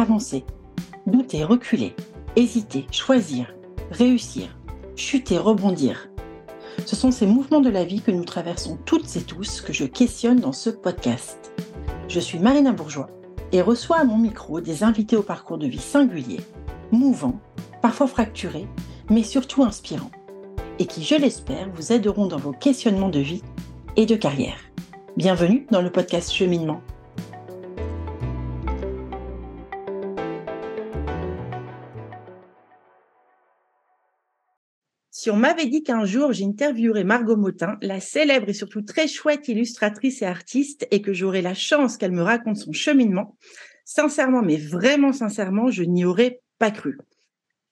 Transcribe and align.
Avancer, 0.00 0.46
douter, 1.06 1.44
reculer, 1.44 1.94
hésiter, 2.34 2.86
choisir, 2.90 3.54
réussir, 3.90 4.56
chuter, 4.96 5.36
rebondir. 5.36 6.08
Ce 6.86 6.96
sont 6.96 7.10
ces 7.10 7.26
mouvements 7.26 7.60
de 7.60 7.68
la 7.68 7.84
vie 7.84 8.00
que 8.00 8.10
nous 8.10 8.24
traversons 8.24 8.78
toutes 8.86 9.14
et 9.16 9.20
tous 9.20 9.60
que 9.60 9.74
je 9.74 9.84
questionne 9.84 10.40
dans 10.40 10.54
ce 10.54 10.70
podcast. 10.70 11.52
Je 12.08 12.18
suis 12.18 12.38
Marina 12.38 12.72
Bourgeois 12.72 13.10
et 13.52 13.60
reçois 13.60 13.98
à 13.98 14.04
mon 14.04 14.16
micro 14.16 14.62
des 14.62 14.84
invités 14.84 15.18
au 15.18 15.22
parcours 15.22 15.58
de 15.58 15.66
vie 15.66 15.76
singulier, 15.76 16.40
mouvant, 16.92 17.38
parfois 17.82 18.06
fracturé, 18.06 18.66
mais 19.10 19.22
surtout 19.22 19.64
inspirant, 19.64 20.10
et 20.78 20.86
qui, 20.86 21.04
je 21.04 21.16
l'espère, 21.16 21.68
vous 21.74 21.92
aideront 21.92 22.26
dans 22.26 22.38
vos 22.38 22.52
questionnements 22.52 23.10
de 23.10 23.20
vie 23.20 23.42
de 24.06 24.16
carrière. 24.16 24.58
Bienvenue 25.16 25.66
dans 25.70 25.82
le 25.82 25.90
podcast 25.90 26.32
Cheminement 26.32 26.80
Si 35.10 35.28
on 35.28 35.36
m'avait 35.36 35.66
dit 35.66 35.82
qu'un 35.82 36.06
jour 36.06 36.32
j'interviewerais 36.32 37.04
Margot 37.04 37.36
Motin, 37.36 37.76
la 37.82 38.00
célèbre 38.00 38.48
et 38.48 38.54
surtout 38.54 38.80
très 38.80 39.06
chouette 39.06 39.48
illustratrice 39.48 40.22
et 40.22 40.26
artiste, 40.26 40.88
et 40.90 41.02
que 41.02 41.12
j'aurais 41.12 41.42
la 41.42 41.52
chance 41.52 41.98
qu'elle 41.98 42.12
me 42.12 42.22
raconte 42.22 42.56
son 42.56 42.72
cheminement, 42.72 43.36
sincèrement, 43.84 44.40
mais 44.40 44.56
vraiment 44.56 45.12
sincèrement, 45.12 45.70
je 45.70 45.82
n'y 45.82 46.06
aurais 46.06 46.40
pas 46.58 46.70
cru. 46.70 46.96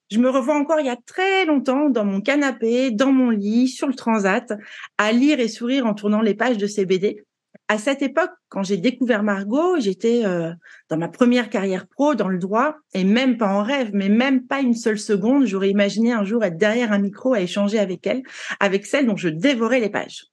Je 0.09 0.19
me 0.19 0.29
revois 0.29 0.55
encore 0.55 0.79
il 0.79 0.87
y 0.87 0.89
a 0.89 0.97
très 1.05 1.45
longtemps 1.45 1.89
dans 1.89 2.05
mon 2.05 2.21
canapé, 2.21 2.91
dans 2.91 3.11
mon 3.11 3.29
lit, 3.29 3.67
sur 3.67 3.87
le 3.87 3.93
transat, 3.93 4.53
à 4.97 5.11
lire 5.11 5.39
et 5.39 5.47
sourire 5.47 5.85
en 5.85 5.93
tournant 5.93 6.21
les 6.21 6.33
pages 6.33 6.57
de 6.57 6.67
ces 6.67 6.85
BD 6.85 7.23
à 7.69 7.77
cette 7.77 8.01
époque, 8.01 8.31
quand 8.49 8.63
j'ai 8.63 8.77
découvert 8.77 9.21
Margot, 9.21 9.79
j'étais 9.79 10.25
euh, 10.25 10.51
dans 10.89 10.97
ma 10.97 11.07
première 11.07 11.51
carrière 11.51 11.87
pro 11.87 12.15
dans 12.15 12.27
le 12.27 12.39
droit 12.39 12.75
et 12.95 13.03
même 13.03 13.37
pas 13.37 13.47
en 13.47 13.61
rêve, 13.61 13.91
mais 13.93 14.09
même 14.09 14.47
pas 14.47 14.59
une 14.59 14.73
seule 14.73 14.97
seconde, 14.97 15.45
j'aurais 15.45 15.69
imaginé 15.69 16.11
un 16.11 16.23
jour 16.23 16.43
être 16.43 16.57
derrière 16.57 16.91
un 16.91 16.97
micro 16.97 17.35
à 17.35 17.41
échanger 17.41 17.77
avec 17.77 18.07
elle, 18.07 18.23
avec 18.59 18.87
celle 18.87 19.05
dont 19.05 19.15
je 19.15 19.29
dévorais 19.29 19.79
les 19.79 19.91
pages. 19.91 20.25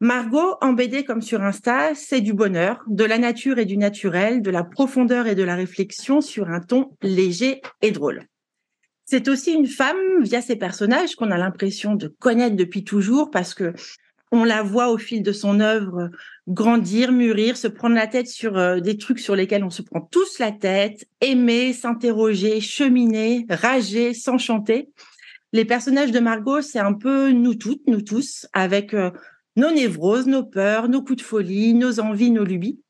Margot, 0.00 0.56
en 0.60 0.72
BD 0.72 1.04
comme 1.04 1.22
sur 1.22 1.42
Insta, 1.42 1.94
c'est 1.94 2.20
du 2.20 2.34
bonheur, 2.34 2.82
de 2.88 3.04
la 3.04 3.18
nature 3.18 3.58
et 3.58 3.64
du 3.66 3.76
naturel, 3.76 4.42
de 4.42 4.50
la 4.50 4.64
profondeur 4.64 5.28
et 5.28 5.36
de 5.36 5.44
la 5.44 5.54
réflexion 5.54 6.20
sur 6.20 6.50
un 6.50 6.60
ton 6.60 6.90
léger 7.02 7.62
et 7.82 7.92
drôle. 7.92 8.26
C'est 9.04 9.28
aussi 9.28 9.52
une 9.52 9.66
femme 9.66 10.22
via 10.22 10.40
ses 10.40 10.56
personnages 10.56 11.14
qu'on 11.14 11.30
a 11.30 11.36
l'impression 11.36 11.94
de 11.94 12.08
connaître 12.08 12.56
depuis 12.56 12.84
toujours 12.84 13.30
parce 13.30 13.54
que 13.54 13.74
on 14.32 14.44
la 14.44 14.62
voit 14.62 14.90
au 14.90 14.98
fil 14.98 15.22
de 15.22 15.32
son 15.32 15.60
œuvre 15.60 16.10
grandir, 16.48 17.12
mûrir, 17.12 17.56
se 17.56 17.68
prendre 17.68 17.94
la 17.94 18.08
tête 18.08 18.26
sur 18.26 18.58
euh, 18.58 18.80
des 18.80 18.98
trucs 18.98 19.20
sur 19.20 19.36
lesquels 19.36 19.62
on 19.62 19.70
se 19.70 19.82
prend 19.82 20.00
tous 20.00 20.38
la 20.40 20.50
tête, 20.50 21.06
aimer, 21.20 21.72
s'interroger, 21.72 22.60
cheminer, 22.60 23.46
rager, 23.48 24.12
s'enchanter. 24.12 24.90
Les 25.52 25.64
personnages 25.64 26.10
de 26.10 26.18
Margot, 26.18 26.62
c'est 26.62 26.80
un 26.80 26.94
peu 26.94 27.30
nous 27.30 27.54
toutes, 27.54 27.86
nous 27.86 28.02
tous, 28.02 28.46
avec 28.52 28.92
euh, 28.92 29.12
nos 29.54 29.70
névroses, 29.70 30.26
nos 30.26 30.42
peurs, 30.42 30.88
nos 30.88 31.02
coups 31.02 31.22
de 31.22 31.26
folie, 31.26 31.74
nos 31.74 32.00
envies, 32.00 32.32
nos 32.32 32.44
lubies. 32.44 32.80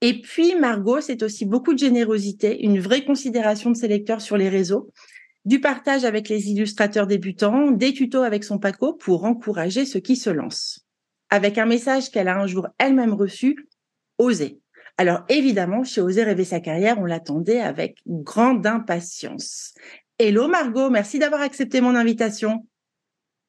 Et 0.00 0.20
puis 0.20 0.56
Margot, 0.56 1.00
c'est 1.00 1.22
aussi 1.22 1.46
beaucoup 1.46 1.74
de 1.74 1.78
générosité, 1.78 2.64
une 2.64 2.80
vraie 2.80 3.04
considération 3.04 3.70
de 3.70 3.76
ses 3.76 3.86
lecteurs 3.86 4.20
sur 4.20 4.36
les 4.36 4.48
réseaux 4.48 4.90
du 5.44 5.60
partage 5.60 6.04
avec 6.04 6.28
les 6.28 6.50
illustrateurs 6.50 7.06
débutants, 7.06 7.70
des 7.70 7.92
tutos 7.92 8.22
avec 8.22 8.44
son 8.44 8.58
Paco 8.58 8.92
pour 8.94 9.24
encourager 9.24 9.84
ceux 9.84 10.00
qui 10.00 10.16
se 10.16 10.30
lancent. 10.30 10.86
Avec 11.30 11.58
un 11.58 11.66
message 11.66 12.10
qu'elle 12.10 12.28
a 12.28 12.38
un 12.38 12.46
jour 12.46 12.68
elle-même 12.78 13.14
reçu, 13.14 13.68
oser. 14.18 14.60
Alors 14.98 15.24
évidemment, 15.28 15.84
chez 15.84 16.00
Oser 16.00 16.22
rêver 16.22 16.44
sa 16.44 16.60
carrière, 16.60 16.98
on 16.98 17.06
l'attendait 17.06 17.60
avec 17.60 17.98
grande 18.06 18.66
impatience. 18.66 19.74
Hello 20.18 20.46
Margot, 20.48 20.90
merci 20.90 21.18
d'avoir 21.18 21.40
accepté 21.40 21.80
mon 21.80 21.96
invitation. 21.96 22.66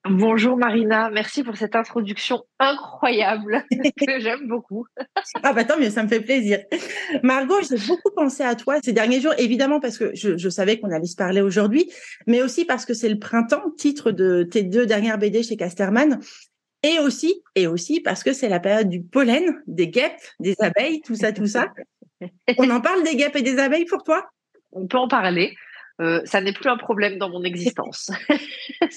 Bonjour 0.10 0.58
Marina, 0.58 1.10
merci 1.10 1.44
pour 1.44 1.56
cette 1.56 1.78
introduction 1.78 2.44
incroyable 2.60 3.64
que 3.72 4.20
j'aime 4.20 4.48
beaucoup. 4.50 4.86
ah 5.44 5.54
bah 5.54 5.64
tant 5.64 5.80
mieux, 5.80 5.90
ça 5.90 6.04
me 6.04 6.10
fait 6.10 6.20
plaisir. 6.20 6.60
Margot, 7.24 7.62
j'ai 7.62 7.78
beaucoup 7.88 8.12
pensé 8.14 8.44
à 8.44 8.56
toi 8.56 8.80
ces 8.84 8.92
derniers 8.92 9.22
jours, 9.22 9.34
évidemment 9.38 9.80
parce 9.80 9.98
que 9.98 10.14
je, 10.14 10.50
savais 10.50 10.78
qu'on 10.78 10.92
allait 10.92 11.06
se 11.06 11.16
parler 11.16 11.40
aujourd'hui, 11.40 11.90
mais 12.28 12.42
aussi 12.42 12.66
parce 12.66 12.86
que 12.86 12.94
c'est 12.94 13.08
le 13.08 13.18
printemps, 13.18 13.72
titre 13.78 14.12
de 14.12 14.44
tes 14.44 14.64
deux 14.64 14.86
dernières 14.86 15.18
BD 15.18 15.42
chez 15.42 15.56
Casterman, 15.56 16.20
et 16.84 17.00
aussi, 17.00 17.42
et 17.56 17.68
aussi 17.68 18.02
parce 18.02 18.24
que 18.24 18.34
c'est 18.34 18.50
la 18.50 18.60
période 18.60 18.90
du 18.90 19.02
pollen, 19.02 19.62
des 19.68 19.88
guêpes, 19.88 20.20
des 20.42 20.56
abeilles, 20.60 21.00
tout 21.00 21.16
ça, 21.16 21.32
tout 21.32 21.48
ça. 21.48 21.68
On 22.58 22.70
en 22.70 22.82
parle 22.82 23.04
des 23.04 23.16
guêpes 23.16 23.38
et 23.38 23.42
des 23.42 23.58
abeilles 23.58 23.86
pour 23.86 24.04
toi? 24.04 24.26
On 24.74 24.86
peut 24.86 24.98
en 24.98 25.08
parler. 25.08 25.56
Euh, 26.02 26.22
ça 26.26 26.42
n'est 26.42 26.54
plus 26.54 26.70
un 26.70 26.78
problème 26.78 27.18
dans 27.18 27.30
mon 27.30 27.44
existence. 27.44 28.12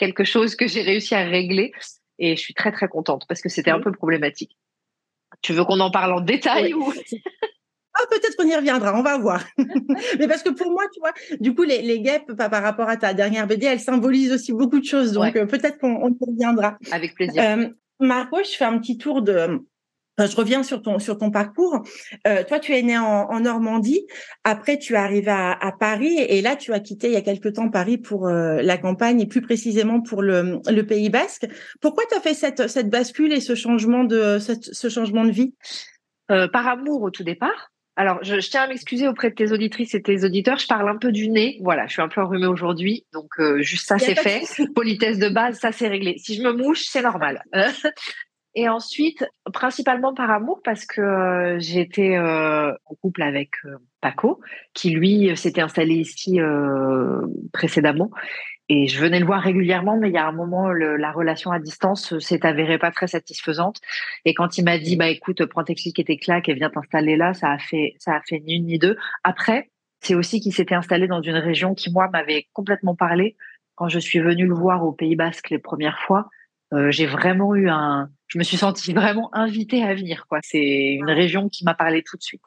quelque 0.00 0.24
chose 0.24 0.56
que 0.56 0.66
j'ai 0.66 0.80
réussi 0.80 1.14
à 1.14 1.24
régler 1.24 1.72
et 2.18 2.34
je 2.34 2.40
suis 2.40 2.54
très 2.54 2.72
très 2.72 2.88
contente 2.88 3.26
parce 3.28 3.42
que 3.42 3.50
c'était 3.50 3.70
un 3.70 3.80
peu 3.80 3.92
problématique. 3.92 4.56
Tu 5.42 5.52
veux 5.52 5.64
qu'on 5.64 5.78
en 5.78 5.90
parle 5.90 6.14
en 6.14 6.20
détail 6.20 6.72
ou 6.72 6.92
ah, 7.94 8.06
peut-être 8.10 8.34
qu'on 8.36 8.48
y 8.48 8.56
reviendra, 8.56 8.98
on 8.98 9.02
va 9.02 9.18
voir. 9.18 9.44
Mais 10.18 10.26
parce 10.26 10.42
que 10.42 10.50
pour 10.50 10.70
moi, 10.70 10.84
tu 10.92 11.00
vois, 11.00 11.12
du 11.38 11.54
coup, 11.54 11.64
les, 11.64 11.82
les 11.82 12.00
guêpes, 12.00 12.32
par 12.32 12.62
rapport 12.62 12.88
à 12.88 12.96
ta 12.96 13.12
dernière 13.12 13.46
BD, 13.46 13.66
elles 13.66 13.80
symbolisent 13.80 14.32
aussi 14.32 14.52
beaucoup 14.52 14.80
de 14.80 14.84
choses. 14.84 15.12
Donc, 15.12 15.36
euh, 15.36 15.46
peut-être 15.46 15.78
qu'on 15.78 16.08
y 16.08 16.24
reviendra. 16.26 16.78
Avec 16.90 17.14
plaisir. 17.14 17.42
Euh, 17.42 17.68
Marco, 18.00 18.38
je 18.42 18.56
fais 18.56 18.64
un 18.64 18.78
petit 18.78 18.96
tour 18.96 19.20
de, 19.20 19.60
je 20.26 20.36
reviens 20.36 20.62
sur 20.62 20.82
ton 20.82 20.98
sur 20.98 21.18
ton 21.18 21.30
parcours. 21.30 21.82
Euh, 22.26 22.44
toi, 22.44 22.58
tu 22.58 22.72
es 22.72 22.82
né 22.82 22.98
en, 22.98 23.40
Normandie. 23.40 24.06
Après, 24.44 24.78
tu 24.78 24.94
es 24.94 24.96
arrivé 24.96 25.30
à, 25.30 25.72
Paris 25.78 26.18
et 26.18 26.42
là, 26.42 26.56
tu 26.56 26.72
as 26.72 26.80
quitté 26.80 27.08
il 27.08 27.14
y 27.14 27.16
a 27.16 27.22
quelque 27.22 27.48
temps 27.48 27.70
Paris 27.70 27.96
pour 27.96 28.26
euh, 28.26 28.60
la 28.60 28.76
campagne 28.76 29.20
et 29.20 29.26
plus 29.26 29.40
précisément 29.40 30.00
pour 30.00 30.22
le, 30.22 30.60
Pays 30.82 31.10
Basque. 31.10 31.46
Pourquoi 31.80 32.04
tu 32.10 32.16
as 32.16 32.20
fait 32.20 32.34
cette 32.34 32.68
cette 32.68 32.88
bascule 32.88 33.32
et 33.32 33.40
ce 33.40 33.54
changement 33.54 34.04
de 34.04 34.38
ce 34.38 34.88
changement 34.88 35.24
de 35.24 35.30
vie? 35.30 35.54
Euh, 36.30 36.48
Par 36.48 36.66
amour 36.66 37.02
au 37.02 37.10
tout 37.10 37.24
départ. 37.24 37.70
Alors, 37.96 38.18
je, 38.22 38.36
tiens 38.36 38.62
à 38.62 38.66
m'excuser 38.66 39.08
auprès 39.08 39.30
de 39.30 39.34
tes 39.34 39.52
auditrices 39.52 39.94
et 39.94 40.02
tes 40.02 40.24
auditeurs. 40.24 40.58
Je 40.58 40.66
parle 40.66 40.88
un 40.88 40.96
peu 40.96 41.12
du 41.12 41.28
nez. 41.28 41.58
Voilà, 41.62 41.86
je 41.86 41.92
suis 41.92 42.02
un 42.02 42.08
peu 42.08 42.22
enrhumée 42.22 42.46
aujourd'hui. 42.46 43.04
Donc, 43.12 43.28
juste 43.58 43.86
ça, 43.86 43.98
c'est 43.98 44.14
fait. 44.14 44.42
Politesse 44.74 45.18
de 45.18 45.28
base, 45.28 45.58
ça, 45.58 45.70
c'est 45.70 45.88
réglé. 45.88 46.16
Si 46.16 46.34
je 46.34 46.42
me 46.42 46.52
mouche, 46.52 46.84
c'est 46.84 47.02
normal. 47.02 47.42
Et 48.54 48.68
ensuite, 48.68 49.24
principalement 49.52 50.12
par 50.12 50.30
amour, 50.30 50.60
parce 50.64 50.84
que 50.84 51.00
euh, 51.00 51.58
j'étais 51.60 52.16
euh, 52.16 52.72
en 52.86 52.94
couple 52.96 53.22
avec 53.22 53.50
euh, 53.64 53.76
Paco, 54.00 54.40
qui 54.74 54.90
lui 54.90 55.36
s'était 55.36 55.60
installé 55.60 55.94
ici 55.94 56.40
précédemment. 57.52 58.10
Et 58.68 58.86
je 58.86 59.00
venais 59.00 59.18
le 59.18 59.26
voir 59.26 59.42
régulièrement, 59.42 59.96
mais 59.96 60.10
il 60.10 60.14
y 60.14 60.18
a 60.18 60.26
un 60.26 60.32
moment, 60.32 60.70
la 60.70 61.10
relation 61.10 61.50
à 61.50 61.58
distance 61.58 62.16
s'est 62.20 62.46
avérée 62.46 62.78
pas 62.78 62.92
très 62.92 63.08
satisfaisante. 63.08 63.80
Et 64.24 64.32
quand 64.32 64.58
il 64.58 64.64
m'a 64.64 64.78
dit, 64.78 64.96
bah 64.96 65.08
écoute, 65.08 65.44
prends 65.46 65.64
tes 65.64 65.74
clics 65.74 65.98
et 65.98 66.04
tes 66.04 66.18
claques 66.18 66.48
et 66.48 66.54
viens 66.54 66.70
t'installer 66.70 67.16
là, 67.16 67.34
ça 67.34 67.50
a 67.50 67.58
fait, 67.58 67.94
ça 67.98 68.14
a 68.14 68.20
fait 68.20 68.40
ni 68.40 68.56
une 68.56 68.66
ni 68.66 68.78
deux. 68.78 68.96
Après, 69.24 69.70
c'est 70.00 70.14
aussi 70.14 70.40
qu'il 70.40 70.54
s'était 70.54 70.76
installé 70.76 71.08
dans 71.08 71.20
une 71.20 71.36
région 71.36 71.74
qui 71.74 71.90
moi 71.90 72.08
m'avait 72.08 72.46
complètement 72.52 72.94
parlé. 72.94 73.36
Quand 73.74 73.88
je 73.88 73.98
suis 73.98 74.20
venue 74.20 74.46
le 74.46 74.54
voir 74.54 74.84
au 74.84 74.92
Pays 74.92 75.16
Basque 75.16 75.50
les 75.50 75.58
premières 75.58 76.00
fois, 76.00 76.28
j'ai 76.88 77.06
vraiment 77.06 77.54
eu 77.54 77.68
un, 77.68 78.08
je 78.28 78.38
me 78.38 78.44
suis 78.44 78.56
sentie 78.56 78.92
vraiment 78.92 79.28
invitée 79.34 79.82
à 79.82 79.94
venir. 79.94 80.26
Quoi. 80.28 80.38
C'est 80.42 80.92
une 80.92 81.10
région 81.10 81.48
qui 81.48 81.64
m'a 81.64 81.74
parlé 81.74 82.02
tout 82.02 82.16
de 82.16 82.22
suite. 82.22 82.42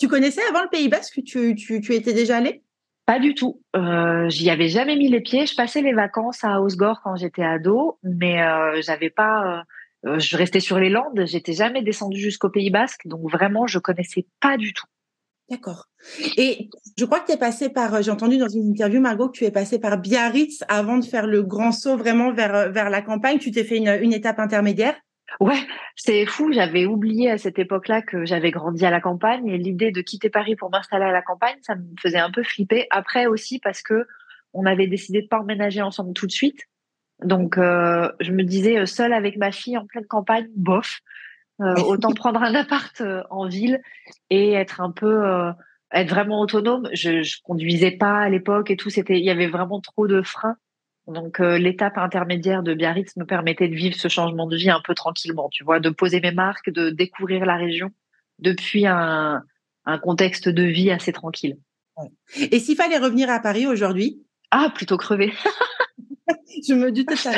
Tu 0.00 0.08
connaissais 0.08 0.42
avant 0.48 0.62
le 0.62 0.68
Pays 0.68 0.88
Basque? 0.88 1.20
Tu, 1.24 1.54
tu, 1.54 1.80
tu 1.80 1.94
étais 1.94 2.12
déjà 2.12 2.38
allée? 2.38 2.62
Pas 3.06 3.18
du 3.18 3.34
tout. 3.34 3.62
Euh, 3.76 4.28
J'y 4.28 4.50
avais 4.50 4.68
jamais 4.68 4.96
mis 4.96 5.08
les 5.08 5.20
pieds. 5.20 5.46
Je 5.46 5.54
passais 5.54 5.82
les 5.82 5.92
vacances 5.92 6.42
à 6.44 6.60
Osgore 6.60 7.00
quand 7.02 7.16
j'étais 7.16 7.44
ado, 7.44 7.98
mais 8.02 8.42
euh, 8.42 8.80
j'avais 8.82 9.10
pas. 9.10 9.64
Euh, 10.04 10.18
je 10.18 10.36
restais 10.36 10.60
sur 10.60 10.78
les 10.78 10.88
Landes. 10.88 11.24
J'étais 11.26 11.52
jamais 11.52 11.82
descendue 11.82 12.20
jusqu'au 12.20 12.48
Pays 12.48 12.70
Basque, 12.70 13.06
donc 13.06 13.30
vraiment, 13.30 13.66
je 13.66 13.78
connaissais 13.78 14.26
pas 14.40 14.56
du 14.56 14.72
tout. 14.72 14.86
D'accord. 15.52 15.84
Et 16.38 16.70
je 16.98 17.04
crois 17.04 17.20
que 17.20 17.26
tu 17.26 17.32
es 17.32 17.36
passé 17.36 17.68
par, 17.68 18.02
j'ai 18.02 18.10
entendu 18.10 18.38
dans 18.38 18.48
une 18.48 18.70
interview, 18.70 19.02
Margot, 19.02 19.28
que 19.28 19.36
tu 19.36 19.44
es 19.44 19.50
passé 19.50 19.78
par 19.78 19.98
Biarritz 19.98 20.64
avant 20.66 20.96
de 20.96 21.04
faire 21.04 21.26
le 21.26 21.42
grand 21.42 21.72
saut 21.72 21.98
vraiment 21.98 22.32
vers, 22.32 22.72
vers 22.72 22.88
la 22.88 23.02
campagne. 23.02 23.38
Tu 23.38 23.50
t'es 23.50 23.62
fait 23.62 23.76
une, 23.76 24.12
étape 24.14 24.38
intermédiaire? 24.38 24.98
Ouais, 25.40 25.60
c'est 25.94 26.24
fou. 26.24 26.52
J'avais 26.54 26.86
oublié 26.86 27.30
à 27.30 27.36
cette 27.36 27.58
époque-là 27.58 28.00
que 28.00 28.24
j'avais 28.24 28.50
grandi 28.50 28.86
à 28.86 28.90
la 28.90 29.02
campagne 29.02 29.46
et 29.46 29.58
l'idée 29.58 29.90
de 29.90 30.00
quitter 30.00 30.30
Paris 30.30 30.56
pour 30.56 30.70
m'installer 30.70 31.04
à 31.04 31.12
la 31.12 31.22
campagne, 31.22 31.56
ça 31.60 31.74
me 31.74 31.84
faisait 32.00 32.18
un 32.18 32.30
peu 32.30 32.42
flipper. 32.42 32.86
Après 32.90 33.26
aussi 33.26 33.58
parce 33.58 33.82
que 33.82 34.06
on 34.54 34.64
avait 34.64 34.86
décidé 34.86 35.20
de 35.20 35.28
pas 35.28 35.40
emménager 35.40 35.82
ensemble 35.82 36.14
tout 36.14 36.26
de 36.26 36.32
suite. 36.32 36.60
Donc 37.22 37.58
euh, 37.58 38.10
je 38.20 38.32
me 38.32 38.42
disais 38.42 38.78
euh, 38.78 38.86
seule 38.86 39.12
avec 39.12 39.36
ma 39.36 39.52
fille 39.52 39.76
en 39.76 39.86
pleine 39.86 40.06
campagne, 40.06 40.48
bof. 40.56 41.00
Euh, 41.60 41.74
autant 41.86 42.12
prendre 42.12 42.42
un 42.42 42.54
appart 42.54 43.02
en 43.30 43.46
ville 43.46 43.80
et 44.30 44.52
être 44.52 44.80
un 44.80 44.90
peu 44.90 45.24
être 45.92 46.08
vraiment 46.08 46.40
autonome. 46.40 46.88
Je, 46.92 47.22
je 47.22 47.36
conduisais 47.42 47.92
pas 47.92 48.18
à 48.18 48.28
l'époque 48.28 48.70
et 48.70 48.76
tout. 48.76 48.90
C'était 48.90 49.18
il 49.18 49.24
y 49.24 49.30
avait 49.30 49.48
vraiment 49.48 49.80
trop 49.80 50.06
de 50.06 50.22
freins 50.22 50.56
Donc 51.06 51.38
l'étape 51.38 51.98
intermédiaire 51.98 52.62
de 52.62 52.74
Biarritz 52.74 53.16
me 53.16 53.26
permettait 53.26 53.68
de 53.68 53.74
vivre 53.74 53.96
ce 53.96 54.08
changement 54.08 54.46
de 54.46 54.56
vie 54.56 54.70
un 54.70 54.80
peu 54.84 54.94
tranquillement, 54.94 55.48
tu 55.50 55.64
vois, 55.64 55.80
de 55.80 55.90
poser 55.90 56.20
mes 56.20 56.32
marques, 56.32 56.70
de 56.70 56.90
découvrir 56.90 57.44
la 57.44 57.56
région 57.56 57.90
depuis 58.38 58.86
un, 58.86 59.42
un 59.84 59.98
contexte 59.98 60.48
de 60.48 60.62
vie 60.62 60.90
assez 60.90 61.12
tranquille. 61.12 61.56
Et 62.36 62.58
s'il 62.58 62.76
fallait 62.76 62.98
revenir 62.98 63.30
à 63.30 63.40
Paris 63.40 63.66
aujourd'hui? 63.66 64.22
Ah, 64.50 64.70
plutôt 64.74 64.96
crever. 64.96 65.32
je 66.68 66.74
me 66.74 66.90
doutais 66.92 67.16
ça. 67.16 67.32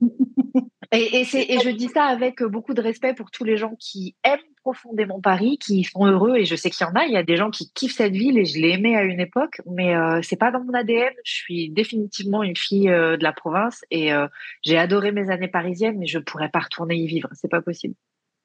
et, 0.92 1.20
et, 1.20 1.54
et 1.54 1.58
je 1.60 1.70
dis 1.70 1.88
ça 1.88 2.04
avec 2.04 2.42
beaucoup 2.42 2.74
de 2.74 2.80
respect 2.80 3.14
pour 3.14 3.30
tous 3.30 3.44
les 3.44 3.56
gens 3.56 3.74
qui 3.78 4.16
aiment 4.24 4.38
profondément 4.68 5.20
Paris, 5.20 5.58
qui 5.58 5.84
sont 5.84 6.04
heureux. 6.06 6.36
Et 6.36 6.44
je 6.44 6.54
sais 6.54 6.70
qu'il 6.70 6.86
y 6.86 6.90
en 6.90 6.94
a. 6.94 7.06
Il 7.06 7.12
y 7.12 7.16
a 7.16 7.22
des 7.22 7.36
gens 7.36 7.50
qui 7.50 7.70
kiffent 7.72 7.96
cette 7.96 8.12
ville 8.12 8.38
et 8.38 8.44
je 8.44 8.58
l'ai 8.58 8.70
aimée 8.70 8.96
à 8.96 9.02
une 9.02 9.20
époque, 9.20 9.60
mais 9.66 9.94
euh, 9.94 10.20
c'est 10.22 10.36
pas 10.36 10.50
dans 10.50 10.62
mon 10.62 10.74
ADN. 10.74 11.12
Je 11.24 11.32
suis 11.32 11.70
définitivement 11.70 12.42
une 12.42 12.56
fille 12.56 12.90
euh, 12.90 13.16
de 13.16 13.22
la 13.22 13.32
province 13.32 13.82
et 13.90 14.12
euh, 14.12 14.26
j'ai 14.62 14.76
adoré 14.76 15.10
mes 15.12 15.30
années 15.30 15.48
parisiennes, 15.48 15.98
mais 15.98 16.06
je 16.06 16.18
pourrais 16.18 16.50
pas 16.50 16.60
retourner 16.60 16.96
y 16.96 17.06
vivre. 17.06 17.28
C'est 17.32 17.50
pas 17.50 17.62
possible. 17.62 17.94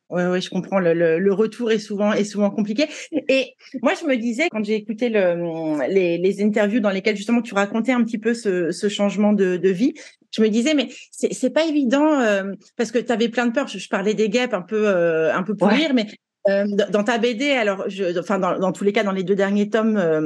Oui, 0.10 0.24
ouais, 0.24 0.42
je 0.42 0.50
comprends. 0.50 0.80
Le, 0.80 0.94
le, 0.94 1.18
le, 1.18 1.34
retour 1.34 1.72
est 1.72 1.80
souvent 1.80 2.14
est 2.14 2.24
souvent 2.24 2.52
compliqué. 2.52 2.86
Et 3.30 3.56
moi, 3.82 3.94
je 4.00 4.06
me 4.06 4.16
disais 4.16 4.48
quand 4.52 4.64
j'ai 4.64 4.76
écouté 4.76 5.10
le, 5.10 5.88
les, 5.90 6.18
les, 6.20 6.44
interviews 6.44 6.82
dans 6.82 6.92
lesquelles 6.92 7.18
justement 7.18 7.42
tu 7.42 7.54
racontais 7.54 7.94
un 7.94 8.04
petit 8.04 8.20
peu 8.20 8.34
ce, 8.34 8.72
ce 8.72 8.90
changement 8.90 9.34
de, 9.34 9.58
de, 9.58 9.70
vie, 9.70 9.94
je 10.34 10.42
me 10.42 10.50
disais 10.50 10.74
mais 10.74 10.90
c'est 11.12 11.50
pas 11.52 11.66
évident 11.66 12.20
euh, 12.20 12.54
parce 12.76 12.92
que 12.92 13.00
tu 13.00 13.12
avais 13.12 13.30
plein 13.30 13.46
de 13.46 13.54
peurs. 13.54 13.68
Je, 13.68 13.88
parlais 13.88 14.14
des 14.14 14.30
guêpes 14.30 14.54
un 14.54 14.62
peu 14.62 14.88
euh, 14.88 15.34
un 15.34 15.44
peu 15.44 15.56
pour 15.56 15.70
rire, 15.70 15.94
mais 15.94 16.08
euh, 16.50 16.66
dans 16.90 17.04
ta 17.04 17.18
BD, 17.18 17.52
alors, 17.52 17.86
je, 17.88 18.20
enfin, 18.20 18.38
dans, 18.38 18.60
dans, 18.60 18.74
tous 18.74 18.84
les 18.84 18.92
cas, 18.92 19.04
dans 19.04 19.14
les 19.14 19.24
deux 19.24 19.36
derniers 19.36 19.70
tomes, 19.70 19.96
euh, 19.96 20.20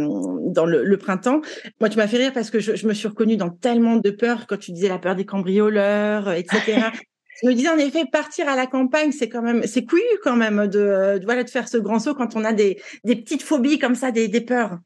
dans 0.47 0.65
le, 0.65 0.83
le, 0.83 0.97
printemps, 0.97 1.41
moi, 1.79 1.89
tu 1.89 1.97
m'as 1.97 2.07
fait 2.07 2.17
rire 2.17 2.33
parce 2.33 2.49
que 2.49 2.59
je, 2.59 2.75
je, 2.75 2.87
me 2.87 2.93
suis 2.93 3.07
reconnue 3.07 3.37
dans 3.37 3.49
tellement 3.49 3.97
de 3.97 4.09
peurs 4.09 4.47
quand 4.47 4.57
tu 4.57 4.71
disais 4.71 4.89
la 4.89 4.97
peur 4.97 5.15
des 5.15 5.25
cambrioleurs, 5.25 6.31
etc. 6.31 6.89
Je 7.43 7.47
me 7.47 7.53
disais 7.53 7.69
en 7.69 7.77
effet, 7.77 8.03
partir 8.11 8.49
à 8.49 8.55
la 8.55 8.65
campagne, 8.65 9.11
c'est 9.11 9.29
quand 9.29 9.43
même, 9.43 9.61
c'est 9.67 9.85
couillu 9.85 10.01
quand 10.23 10.35
même 10.35 10.65
de, 10.65 11.19
de, 11.19 11.23
voilà, 11.23 11.43
de 11.43 11.49
faire 11.51 11.67
ce 11.67 11.77
grand 11.77 11.99
saut 11.99 12.15
quand 12.15 12.35
on 12.35 12.43
a 12.43 12.51
des, 12.51 12.81
des 13.03 13.15
petites 13.15 13.43
phobies 13.43 13.77
comme 13.77 13.93
ça, 13.93 14.09
des, 14.09 14.27
des 14.27 14.41
peurs. 14.41 14.79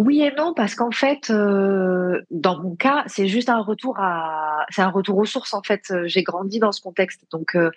Oui 0.00 0.22
et 0.22 0.32
non, 0.34 0.54
parce 0.54 0.74
qu'en 0.74 0.90
fait, 0.90 1.28
euh, 1.28 2.22
dans 2.30 2.58
mon 2.62 2.74
cas, 2.74 3.04
c'est 3.06 3.26
juste 3.26 3.50
un 3.50 3.60
retour 3.60 3.98
à, 3.98 4.64
c'est 4.70 4.80
un 4.80 4.88
retour 4.88 5.18
aux 5.18 5.26
sources. 5.26 5.52
En 5.52 5.62
fait, 5.62 5.92
j'ai 6.06 6.22
grandi 6.22 6.58
dans 6.58 6.72
ce 6.72 6.80
contexte, 6.80 7.26
donc 7.30 7.54
euh, 7.54 7.70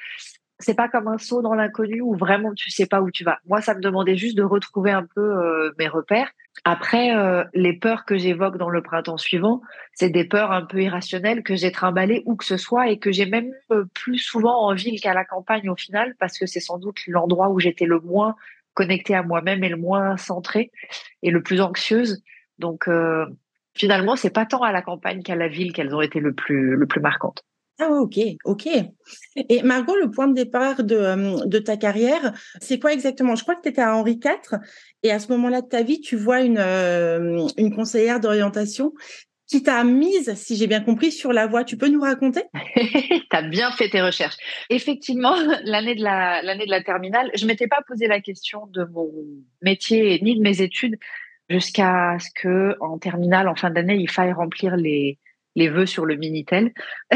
c'est 0.59 0.75
pas 0.75 0.87
comme 0.87 1.07
un 1.07 1.17
saut 1.17 1.41
dans 1.41 1.53
l'inconnu 1.53 2.01
où 2.01 2.15
vraiment 2.15 2.53
tu 2.53 2.71
sais 2.71 2.85
pas 2.85 3.01
où 3.01 3.11
tu 3.11 3.23
vas. 3.23 3.39
Moi, 3.47 3.61
ça 3.61 3.75
me 3.75 3.81
demandait 3.81 4.15
juste 4.15 4.37
de 4.37 4.43
retrouver 4.43 4.91
un 4.91 5.05
peu 5.15 5.21
euh, 5.21 5.71
mes 5.77 5.87
repères. 5.87 6.31
Après, 6.65 7.15
euh, 7.15 7.43
les 7.53 7.73
peurs 7.73 8.05
que 8.05 8.17
j'évoque 8.17 8.57
dans 8.57 8.69
le 8.69 8.81
printemps 8.81 9.17
suivant, 9.17 9.61
c'est 9.93 10.09
des 10.09 10.23
peurs 10.23 10.51
un 10.51 10.61
peu 10.63 10.81
irrationnelles 10.81 11.43
que 11.43 11.55
j'ai 11.55 11.71
trimballées 11.71 12.23
où 12.25 12.35
que 12.35 12.45
ce 12.45 12.57
soit 12.57 12.89
et 12.89 12.99
que 12.99 13.11
j'ai 13.11 13.25
même 13.25 13.51
euh, 13.71 13.85
plus 13.93 14.19
souvent 14.19 14.67
en 14.67 14.73
ville 14.73 14.99
qu'à 15.01 15.13
la 15.13 15.25
campagne 15.25 15.69
au 15.69 15.75
final, 15.75 16.15
parce 16.19 16.37
que 16.37 16.45
c'est 16.45 16.59
sans 16.59 16.77
doute 16.77 16.99
l'endroit 17.07 17.49
où 17.49 17.59
j'étais 17.59 17.85
le 17.85 17.99
moins 17.99 18.35
connectée 18.73 19.15
à 19.15 19.23
moi-même 19.23 19.63
et 19.63 19.69
le 19.69 19.77
moins 19.77 20.17
centrée 20.17 20.71
et 21.21 21.31
le 21.31 21.41
plus 21.41 21.61
anxieuse. 21.61 22.21
Donc 22.59 22.87
finalement, 23.75 24.15
c'est 24.15 24.29
pas 24.29 24.45
tant 24.45 24.61
à 24.61 24.71
la 24.71 24.81
campagne 24.81 25.23
qu'à 25.23 25.35
la 25.35 25.47
ville 25.47 25.73
qu'elles 25.73 25.95
ont 25.95 26.01
été 26.01 26.19
le 26.19 26.33
plus 26.33 26.75
le 26.75 26.85
plus 26.85 27.01
marquantes. 27.01 27.43
Ah 27.79 27.89
ok, 27.89 28.19
ok. 28.45 28.69
Et 29.35 29.63
Margot, 29.63 29.95
le 29.95 30.11
point 30.11 30.27
de 30.27 30.35
départ 30.35 30.83
de, 30.83 30.95
euh, 30.95 31.59
ta 31.61 31.75
carrière, 31.75 32.33
c'est 32.61 32.79
quoi 32.79 32.93
exactement? 32.93 33.35
Je 33.35 33.41
crois 33.41 33.55
que 33.55 33.61
tu 33.61 33.69
étais 33.69 33.81
à 33.81 33.95
Henri 33.95 34.19
IV 34.23 34.59
et 35.01 35.11
à 35.11 35.17
ce 35.17 35.31
moment-là 35.31 35.61
de 35.61 35.67
ta 35.67 35.81
vie, 35.81 35.99
tu 35.99 36.15
vois 36.15 36.41
une, 36.41 36.59
euh, 36.59 37.47
une 37.57 37.75
conseillère 37.75 38.19
d'orientation 38.19 38.93
qui 39.53 39.61
t'a 39.61 39.83
mise, 39.83 40.33
si 40.33 40.55
j'ai 40.55 40.65
bien 40.65 40.81
compris, 40.81 41.11
sur 41.11 41.31
la 41.31 41.45
voie. 41.45 41.63
Tu 41.63 41.77
peux 41.77 41.87
nous 41.87 42.01
raconter? 42.01 42.41
Tu 42.73 43.37
as 43.37 43.43
bien 43.43 43.71
fait 43.71 43.87
tes 43.87 44.01
recherches. 44.01 44.37
Effectivement, 44.71 45.35
l'année 45.63 45.93
de 45.93 46.03
la 46.03 46.41
l'année 46.41 46.65
de 46.65 46.71
la 46.71 46.81
terminale, 46.81 47.29
je 47.35 47.45
m'étais 47.45 47.67
pas 47.67 47.81
posé 47.87 48.07
la 48.07 48.19
question 48.19 48.65
de 48.71 48.83
mon 48.85 49.11
métier 49.61 50.19
ni 50.23 50.35
de 50.35 50.41
mes 50.41 50.63
études 50.63 50.97
jusqu'à 51.49 52.17
ce 52.19 52.29
que 52.33 52.75
en 52.79 52.97
terminale, 52.97 53.47
en 53.47 53.53
fin 53.53 53.69
d'année, 53.69 53.95
il 53.95 54.09
faille 54.09 54.33
remplir 54.33 54.75
les 54.75 55.19
les 55.55 55.69
vœux 55.69 55.85
sur 55.85 56.05
le 56.07 56.15
Minitel. 56.15 56.73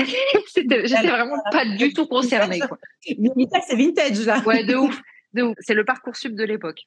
J'étais 0.55 1.07
vraiment 1.07 1.41
pas 1.51 1.65
du 1.65 1.91
tout 1.91 2.05
concernée. 2.05 2.59
Quoi. 2.59 2.77
Minitel, 3.17 3.61
c'est 3.67 3.75
vintage, 3.75 4.23
là. 4.27 4.43
Ouais, 4.45 4.63
de 4.63 4.75
ouf. 4.75 5.01
De 5.33 5.41
ouf. 5.41 5.55
C'est 5.61 5.73
le 5.73 5.85
Parcoursup 5.85 6.35
de 6.35 6.43
l'époque. 6.43 6.81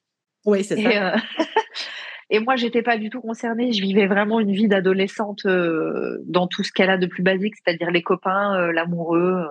Oui, 0.45 0.63
c'est 0.63 0.81
ça. 0.81 1.15
Euh... 1.15 1.17
et 2.33 2.39
moi, 2.39 2.55
j'étais 2.55 2.81
pas 2.81 2.97
du 2.97 3.09
tout 3.09 3.19
concernée. 3.19 3.73
Je 3.73 3.81
vivais 3.81 4.07
vraiment 4.07 4.39
une 4.39 4.53
vie 4.53 4.69
d'adolescente 4.69 5.45
euh, 5.45 6.17
dans 6.25 6.47
tout 6.47 6.63
ce 6.63 6.71
qu'elle 6.71 6.89
a 6.89 6.97
de 6.97 7.05
plus 7.05 7.23
basique, 7.23 7.55
c'est-à-dire 7.57 7.91
les 7.91 8.01
copains, 8.01 8.55
euh, 8.55 8.71
l'amoureux. 8.71 9.45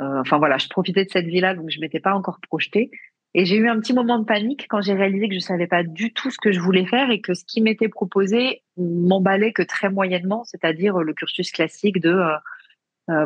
Euh, 0.00 0.20
enfin 0.20 0.36
voilà, 0.38 0.58
je 0.58 0.68
profitais 0.68 1.04
de 1.04 1.10
cette 1.10 1.26
vie-là, 1.26 1.54
donc 1.54 1.70
je 1.70 1.80
m'étais 1.80 2.00
pas 2.00 2.14
encore 2.14 2.40
projetée. 2.40 2.90
Et 3.34 3.44
j'ai 3.44 3.56
eu 3.56 3.68
un 3.68 3.78
petit 3.78 3.92
moment 3.92 4.18
de 4.18 4.24
panique 4.24 4.66
quand 4.68 4.80
j'ai 4.80 4.94
réalisé 4.94 5.28
que 5.28 5.34
je 5.34 5.38
savais 5.38 5.68
pas 5.68 5.84
du 5.84 6.12
tout 6.12 6.32
ce 6.32 6.38
que 6.38 6.50
je 6.50 6.58
voulais 6.58 6.86
faire 6.86 7.08
et 7.10 7.20
que 7.20 7.34
ce 7.34 7.44
qui 7.44 7.60
m'était 7.60 7.88
proposé 7.88 8.62
m'emballait 8.76 9.52
que 9.52 9.62
très 9.62 9.88
moyennement, 9.88 10.42
c'est-à-dire 10.42 10.98
le 10.98 11.12
cursus 11.12 11.52
classique 11.52 12.00
de 12.00 12.20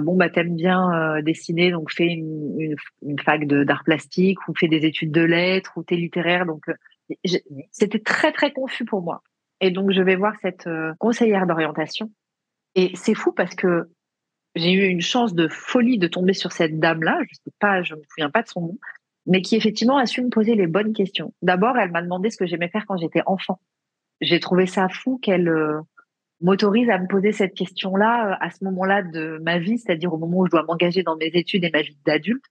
bon 0.01 0.17
bah 0.17 0.29
t'aimes 0.29 0.55
bien 0.55 1.21
dessiner 1.23 1.73
donc 1.73 1.93
fais 1.93 2.07
une, 2.07 2.57
une, 2.61 2.77
une 3.03 3.19
fac 3.19 3.47
d'art 3.47 3.85
plastique 3.85 4.47
ou 4.49 4.55
fais 4.57 4.69
des 4.69 4.87
études 4.87 5.13
de 5.13 5.23
lettres 5.23 5.73
ou 5.77 5.83
t'es 5.83 5.97
littéraire 5.97 6.47
donc 6.47 6.65
c'était 7.71 8.01
très 8.01 8.33
très 8.33 8.53
confus 8.53 8.85
pour 8.85 9.03
moi 9.03 9.23
et 9.61 9.71
donc 9.71 9.93
je 9.93 10.03
vais 10.03 10.17
voir 10.17 10.35
cette 10.43 10.67
euh, 10.67 10.93
conseillère 10.99 11.47
d'orientation 11.47 12.11
et 12.75 12.93
c'est 12.95 13.15
fou 13.15 13.33
parce 13.33 13.55
que 13.55 13.91
j'ai 14.55 14.73
eu 14.73 14.87
une 14.87 15.01
chance 15.01 15.35
de 15.35 15.49
folie 15.49 15.99
de 15.99 16.09
tomber 16.09 16.35
sur 16.35 16.53
cette 16.53 16.79
dame 16.79 17.03
là 17.03 17.19
je 17.29 17.35
sais 17.35 17.55
pas 17.59 17.83
je 17.83 17.95
me 17.95 18.03
souviens 18.09 18.31
pas 18.31 18.43
de 18.43 18.49
son 18.49 18.61
nom 18.61 18.79
mais 19.27 19.43
qui 19.43 19.57
effectivement 19.57 19.99
a 19.99 20.07
su 20.07 20.23
me 20.23 20.31
poser 20.31 20.55
les 20.55 20.67
bonnes 20.67 20.93
questions. 20.93 21.33
D'abord, 21.43 21.77
elle 21.79 21.91
m'a 21.91 22.03
demandé 22.03 22.31
ce 22.31 22.37
que 22.37 22.47
j'aimais 22.47 22.69
faire 22.69 22.87
quand 22.87 22.97
j'étais 22.97 23.23
enfant. 23.27 23.61
J'ai 24.21 24.41
trouvé 24.41 24.67
ça 24.67 24.89
fou 24.89 25.19
qu'elle 25.19 25.49
euh, 25.49 25.81
m'autorise 26.41 26.91
à 26.91 26.99
me 26.99 27.07
poser 27.07 27.33
cette 27.33 27.55
question-là 27.55 28.33
euh, 28.33 28.37
à 28.41 28.51
ce 28.51 28.65
moment-là 28.65 29.03
de 29.03 29.39
ma 29.43 29.59
vie, 29.59 29.79
c'est-à-dire 29.79 30.13
au 30.13 30.19
moment 30.19 30.39
où 30.39 30.47
je 30.47 30.51
dois 30.51 30.65
m'engager 30.65 31.03
dans 31.03 31.17
mes 31.17 31.31
études 31.35 31.65
et 31.65 31.71
ma 31.71 31.83
vie 31.83 31.97
d'adulte, 32.05 32.45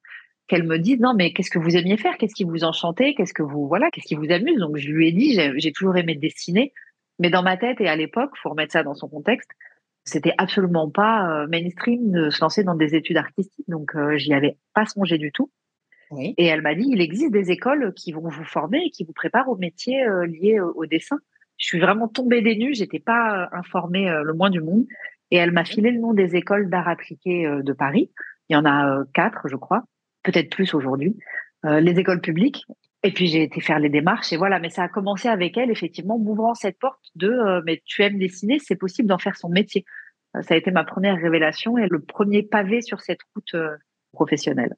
qu'elle 0.51 0.68
me 0.68 0.77
dise 0.77 1.00
non 1.00 1.13
mais 1.13 1.33
qu'est-ce 1.33 1.50
que 1.50 1.59
vous 1.59 1.75
aimiez 1.75 1.98
faire, 1.98 2.18
qu'est-ce 2.18 2.36
qui 2.36 2.44
vous 2.44 2.63
enchantait, 2.63 3.15
qu'est-ce 3.15 3.33
que 3.33 3.44
vous 3.44 3.68
voilà, 3.68 3.89
qu'est-ce 3.92 4.06
qui 4.06 4.15
vous 4.15 4.31
amuse? 4.31 4.59
Donc 4.59 4.77
je 4.77 4.89
lui 4.89 5.07
ai 5.07 5.12
dit 5.12 5.39
j'ai 5.56 5.71
toujours 5.71 5.98
aimé 5.98 6.15
dessiner, 6.15 6.74
mais 7.19 7.30
dans 7.30 7.44
ma 7.44 7.57
tête 7.57 7.81
et 7.81 7.88
à 7.88 7.95
l'époque, 7.95 8.31
faut 8.42 8.50
remettre 8.50 8.74
ça 8.74 8.83
dans 8.83 8.94
son 8.94 9.07
contexte, 9.07 9.50
c'était 10.03 10.33
absolument 10.38 10.89
pas 10.89 11.44
euh, 11.44 11.48
mainstream 11.48 12.12
de 12.12 12.30
se 12.30 12.42
lancer 12.42 12.63
dans 12.63 12.75
des 12.75 12.95
études 12.95 13.18
artistiques, 13.18 13.69
donc 13.69 13.94
j'y 14.18 14.33
avais 14.33 14.57
pas 14.74 14.86
songé 14.86 15.18
du 15.18 15.31
tout. 15.31 15.50
Oui. 16.12 16.33
Et 16.38 16.45
elle 16.45 16.62
m'a 16.62 16.75
dit, 16.75 16.88
il 16.89 17.01
existe 17.01 17.31
des 17.31 17.51
écoles 17.51 17.93
qui 17.96 18.12
vont 18.12 18.27
vous 18.27 18.43
former 18.43 18.84
et 18.86 18.91
qui 18.91 19.03
vous 19.05 19.13
préparent 19.13 19.50
au 19.50 19.55
métier 19.55 20.05
euh, 20.05 20.25
lié 20.25 20.60
au, 20.60 20.74
au, 20.75 20.86
dessin. 20.86 21.17
Je 21.58 21.65
suis 21.65 21.79
vraiment 21.79 22.08
tombée 22.08 22.41
des 22.41 22.55
nues, 22.58 22.75
j'étais 22.75 23.00
pas 23.00 23.43
euh, 23.43 23.48
informée 23.53 24.10
euh, 24.10 24.24
le 24.24 24.34
moins 24.34 24.50
du 24.50 24.62
monde. 24.62 24.86
Et 25.31 25.38
elle 25.38 25.51
m'a 25.51 25.63
filé 25.63 25.91
le 25.91 26.00
nom 26.00 26.13
des 26.13 26.36
écoles 26.36 26.70
d'art 26.70 26.89
appliqué 26.89 27.48
de 27.48 27.72
Paris. 27.72 28.12
Il 28.50 28.53
y 28.53 28.58
en 28.58 28.65
a 28.65 29.05
quatre, 29.13 29.48
je 29.48 29.55
crois, 29.55 29.86
peut-être 30.23 30.49
plus 30.49 30.73
aujourd'hui. 30.73 31.17
les 31.63 31.99
écoles 31.99 32.21
publiques. 32.21 32.65
Et 33.03 33.11
puis 33.11 33.25
j'ai 33.27 33.41
été 33.41 33.61
faire 33.61 33.79
les 33.79 33.89
démarches 33.89 34.31
et 34.31 34.37
voilà. 34.37 34.59
Mais 34.59 34.69
ça 34.69 34.83
a 34.83 34.87
commencé 34.89 35.27
avec 35.27 35.57
elle, 35.57 35.71
effectivement, 35.71 36.19
m'ouvrant 36.19 36.53
cette 36.53 36.77
porte 36.79 37.03
de 37.15 37.61
mais 37.65 37.81
tu 37.85 38.03
aimes 38.03 38.19
dessiner, 38.19 38.59
c'est 38.59 38.75
possible 38.75 39.07
d'en 39.07 39.17
faire 39.17 39.35
son 39.37 39.49
métier. 39.49 39.85
ça 40.41 40.53
a 40.53 40.57
été 40.57 40.71
ma 40.71 40.83
première 40.83 41.15
révélation 41.15 41.77
et 41.77 41.87
le 41.87 41.99
premier 41.99 42.43
pavé 42.43 42.81
sur 42.81 43.01
cette 43.01 43.21
route 43.35 43.55
professionnelle. 44.11 44.75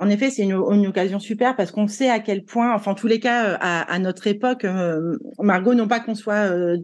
En 0.00 0.08
effet, 0.08 0.30
c'est 0.30 0.44
une, 0.44 0.52
une, 0.52 0.86
occasion 0.86 1.18
super 1.18 1.56
parce 1.56 1.72
qu'on 1.72 1.88
sait 1.88 2.08
à 2.08 2.20
quel 2.20 2.44
point, 2.44 2.72
enfin, 2.72 2.92
en 2.92 2.94
tous 2.94 3.08
les 3.08 3.18
cas, 3.18 3.56
à, 3.60 3.80
à 3.92 3.98
notre 3.98 4.28
époque, 4.28 4.64
euh, 4.64 5.18
Margot, 5.40 5.74
non 5.74 5.88
pas 5.88 5.98
qu'on 5.98 6.14
soit 6.14 6.52
euh, 6.52 6.78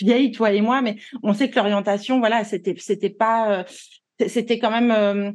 vieille, 0.00 0.30
toi 0.30 0.52
et 0.52 0.60
moi, 0.60 0.80
mais 0.80 0.96
on 1.24 1.32
sait 1.32 1.50
que 1.50 1.56
l'orientation, 1.56 2.20
voilà, 2.20 2.44
c'était, 2.44 2.76
c'était 2.78 3.10
pas, 3.10 3.60
euh, 3.60 3.64
c'était 4.28 4.60
quand 4.60 4.70
même, 4.70 4.92
euh, 4.92 5.32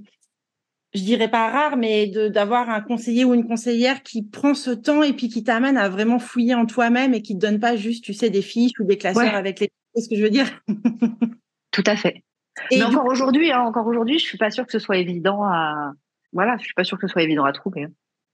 je 0.96 1.04
dirais 1.04 1.30
pas 1.30 1.50
rare, 1.50 1.78
mais 1.78 2.08
d'avoir 2.08 2.70
un 2.70 2.82
conseiller 2.82 3.26
ou 3.26 3.34
une 3.34 3.48
conseillère 3.48 4.02
qui 4.02 4.24
prend 4.24 4.54
ce 4.54 4.72
temps 4.72 5.04
et 5.04 5.14
puis 5.14 5.28
qui 5.28 5.44
t'amène 5.44 5.78
à 5.78 5.90
vraiment 5.90 6.20
fouiller 6.20 6.56
en 6.56 6.66
toi-même 6.66 7.14
et 7.14 7.22
qui 7.22 7.36
te 7.36 7.40
donne 7.40 7.60
pas 7.60 7.76
juste, 7.76 8.04
tu 8.04 8.14
sais, 8.14 8.30
des 8.30 8.42
fiches 8.42 8.80
ou 8.80 8.86
des 8.86 8.98
classeurs 8.98 9.24
ouais. 9.24 9.30
avec 9.30 9.60
les, 9.60 9.70
ce 9.98 10.10
que 10.10 10.16
je 10.16 10.24
veux 10.24 10.30
dire? 10.30 10.48
Tout 11.72 11.84
à 11.86 11.96
fait. 11.96 12.24
Et 12.72 12.78
mais 12.78 12.84
encore 12.84 13.06
aujourd'hui, 13.06 13.52
hein, 13.52 13.60
encore 13.60 13.86
aujourd'hui, 13.86 14.18
je 14.18 14.26
suis 14.26 14.38
pas 14.38 14.50
sûre 14.50 14.66
que 14.66 14.72
ce 14.72 14.80
soit 14.80 14.98
évident 14.98 15.44
à 15.44 15.92
voilà, 16.32 16.58
je 16.58 16.64
suis 16.64 16.74
pas 16.74 16.84
sûre 16.84 16.98
que 16.98 17.08
ce 17.08 17.14
soit 17.14 17.24
évident 17.24 17.46
à 17.46 17.54
trouver. 17.54 17.84
Hein. 17.84 17.92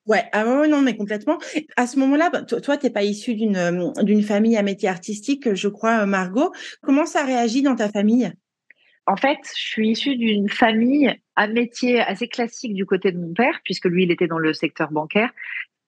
Ouais, 0.07 0.23
ah 0.31 0.45
ouais, 0.45 0.67
non, 0.67 0.81
mais 0.81 0.95
complètement. 0.95 1.37
À 1.75 1.85
ce 1.85 1.99
moment-là, 1.99 2.31
bah, 2.31 2.41
toi, 2.41 2.77
t'es 2.77 2.89
pas 2.89 3.03
issue 3.03 3.35
d'une 3.35 3.55
euh, 3.55 3.91
d'une 4.01 4.23
famille 4.23 4.57
à 4.57 4.63
métier 4.63 4.89
artistique, 4.89 5.53
je 5.53 5.67
crois, 5.67 6.01
euh, 6.01 6.05
Margot. 6.07 6.51
Comment 6.81 7.05
ça 7.05 7.23
réagit 7.23 7.61
dans 7.61 7.75
ta 7.75 7.89
famille? 7.89 8.31
En 9.07 9.15
fait, 9.15 9.39
je 9.55 9.61
suis 9.61 9.89
issue 9.89 10.15
d'une 10.15 10.49
famille 10.49 11.13
à 11.35 11.47
métier 11.47 11.99
assez 11.99 12.27
classique 12.27 12.73
du 12.73 12.85
côté 12.85 13.11
de 13.11 13.17
mon 13.17 13.33
père, 13.33 13.59
puisque 13.63 13.85
lui, 13.85 14.03
il 14.03 14.11
était 14.11 14.27
dans 14.27 14.37
le 14.37 14.53
secteur 14.53 14.91
bancaire, 14.91 15.31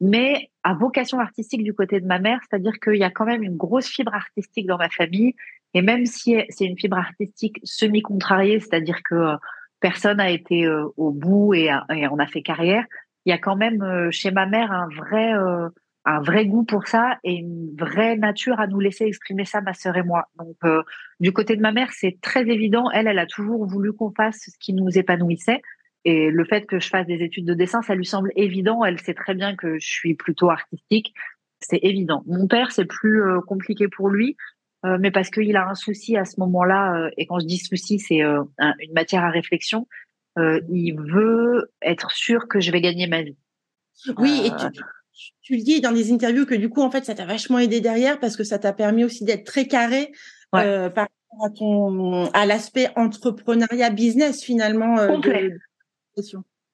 mais 0.02 0.50
à 0.64 0.74
vocation 0.74 1.20
artistique 1.20 1.64
du 1.64 1.74
côté 1.74 2.02
de 2.02 2.06
ma 2.06 2.20
mère, 2.20 2.40
c'est-à-dire 2.42 2.80
qu'il 2.84 2.98
y 2.98 3.04
a 3.04 3.12
quand 3.12 3.26
même 3.26 3.44
une 3.44 3.56
grosse 3.56 3.88
fibre 3.88 4.14
artistique 4.14 4.66
dans 4.66 4.78
ma 4.78 4.90
famille. 4.90 5.36
Et 5.74 5.82
même 5.82 6.06
si 6.06 6.36
c'est 6.50 6.66
une 6.66 6.78
fibre 6.78 6.98
artistique 6.98 7.60
semi-contrariée, 7.64 8.60
c'est-à-dire 8.60 9.02
que 9.04 9.36
personne 9.80 10.18
n'a 10.18 10.30
été 10.30 10.68
au 10.68 11.12
bout 11.12 11.54
et, 11.54 11.70
on 11.90 12.20
a 12.20 12.28
fait 12.28 12.42
carrière, 12.42 12.86
il 13.26 13.30
y 13.30 13.34
a 13.34 13.38
quand 13.38 13.56
même 13.56 14.12
chez 14.12 14.32
ma 14.32 14.46
mère 14.46 14.72
un 14.72 14.88
vrai 14.90 15.34
un 16.06 16.22
vrai 16.22 16.46
goût 16.46 16.64
pour 16.64 16.88
ça 16.88 17.18
et 17.24 17.34
une 17.34 17.76
vraie 17.78 18.18
nature 18.18 18.60
à 18.60 18.68
nous 18.68 18.80
laisser 18.80 19.06
exprimer 19.06 19.46
ça, 19.46 19.62
ma 19.62 19.74
sœur 19.74 19.96
et 19.96 20.04
moi. 20.04 20.28
Donc, 20.38 20.58
euh, 20.66 20.84
du 21.20 21.32
côté 21.32 21.56
de 21.56 21.62
ma 21.62 21.72
mère, 21.72 21.92
c'est 21.92 22.18
très 22.22 22.42
évident. 22.42 22.90
Elle, 22.92 23.08
elle 23.08 23.20
a 23.20 23.26
toujours 23.26 23.66
voulu 23.66 23.94
qu'on 23.94 24.12
fasse 24.12 24.50
ce 24.52 24.58
qui 24.60 24.74
nous 24.74 24.98
épanouissait. 24.98 25.62
Et 26.06 26.30
le 26.30 26.44
fait 26.44 26.66
que 26.66 26.82
je 26.82 26.90
fasse 26.90 27.08
des 27.08 27.24
études 27.24 27.46
de 27.46 27.54
dessin, 27.54 27.82
ça 27.82 27.96
lui 27.96 28.06
semble 28.06 28.32
évident. 28.36 28.84
Elle 28.84 29.00
sait 29.00 29.14
très 29.14 29.34
bien 29.34 29.56
que 29.56 29.80
je 29.80 29.88
suis 29.88 30.16
plutôt 30.16 30.50
artistique. 30.50 31.14
C'est 31.62 31.80
évident. 31.82 32.24
Mon 32.28 32.48
père, 32.48 32.72
c'est 32.72 32.86
plus 32.86 33.24
euh, 33.24 33.40
compliqué 33.40 33.88
pour 33.88 34.10
lui, 34.10 34.36
euh, 34.86 34.98
mais 35.00 35.12
parce 35.12 35.30
qu'il 35.30 35.56
a 35.56 35.70
un 35.70 35.76
souci 35.76 36.18
à 36.18 36.26
ce 36.26 36.38
moment-là. 36.42 37.10
et 37.16 37.26
quand 37.26 37.40
je 37.40 37.46
dis 37.46 37.58
souci, 37.58 38.00
c'est 38.00 38.20
une 38.20 38.94
matière 38.94 39.24
à 39.24 39.30
réflexion. 39.30 39.88
il 40.38 40.96
veut 40.98 41.72
être 41.82 42.12
sûr 42.12 42.50
que 42.50 42.60
je 42.60 42.72
vais 42.74 42.82
gagner 42.82 43.08
ma 43.08 43.22
vie. 43.22 43.38
Oui, 44.18 44.42
et 44.44 44.50
tu, 44.50 44.82
tu 45.42 45.56
le 45.56 45.62
dis 45.62 45.82
dans 45.82 45.92
des 45.92 46.12
interviews 46.12 46.46
que 46.46 46.56
du 46.56 46.70
coup, 46.70 46.82
en 46.82 46.90
fait, 46.90 47.06
ça 47.06 47.16
t'a 47.16 47.26
vachement 47.26 47.60
aidé 47.60 47.82
derrière 47.82 48.20
parce 48.20 48.36
que 48.36 48.44
ça 48.44 48.60
t'a 48.60 48.74
permis 48.74 49.04
aussi 49.04 49.26
d'être 49.26 49.46
très 49.46 49.68
carré 49.68 50.12
euh, 50.56 50.90
par 50.90 51.08
rapport 51.32 51.46
à 51.46 51.50
ton 51.50 52.26
à 52.32 52.46
l'aspect 52.46 52.90
entrepreneuriat 52.96 53.90
business 53.90 54.44
finalement. 54.44 54.98
Euh, 55.00 55.08
Complet. 55.08 55.54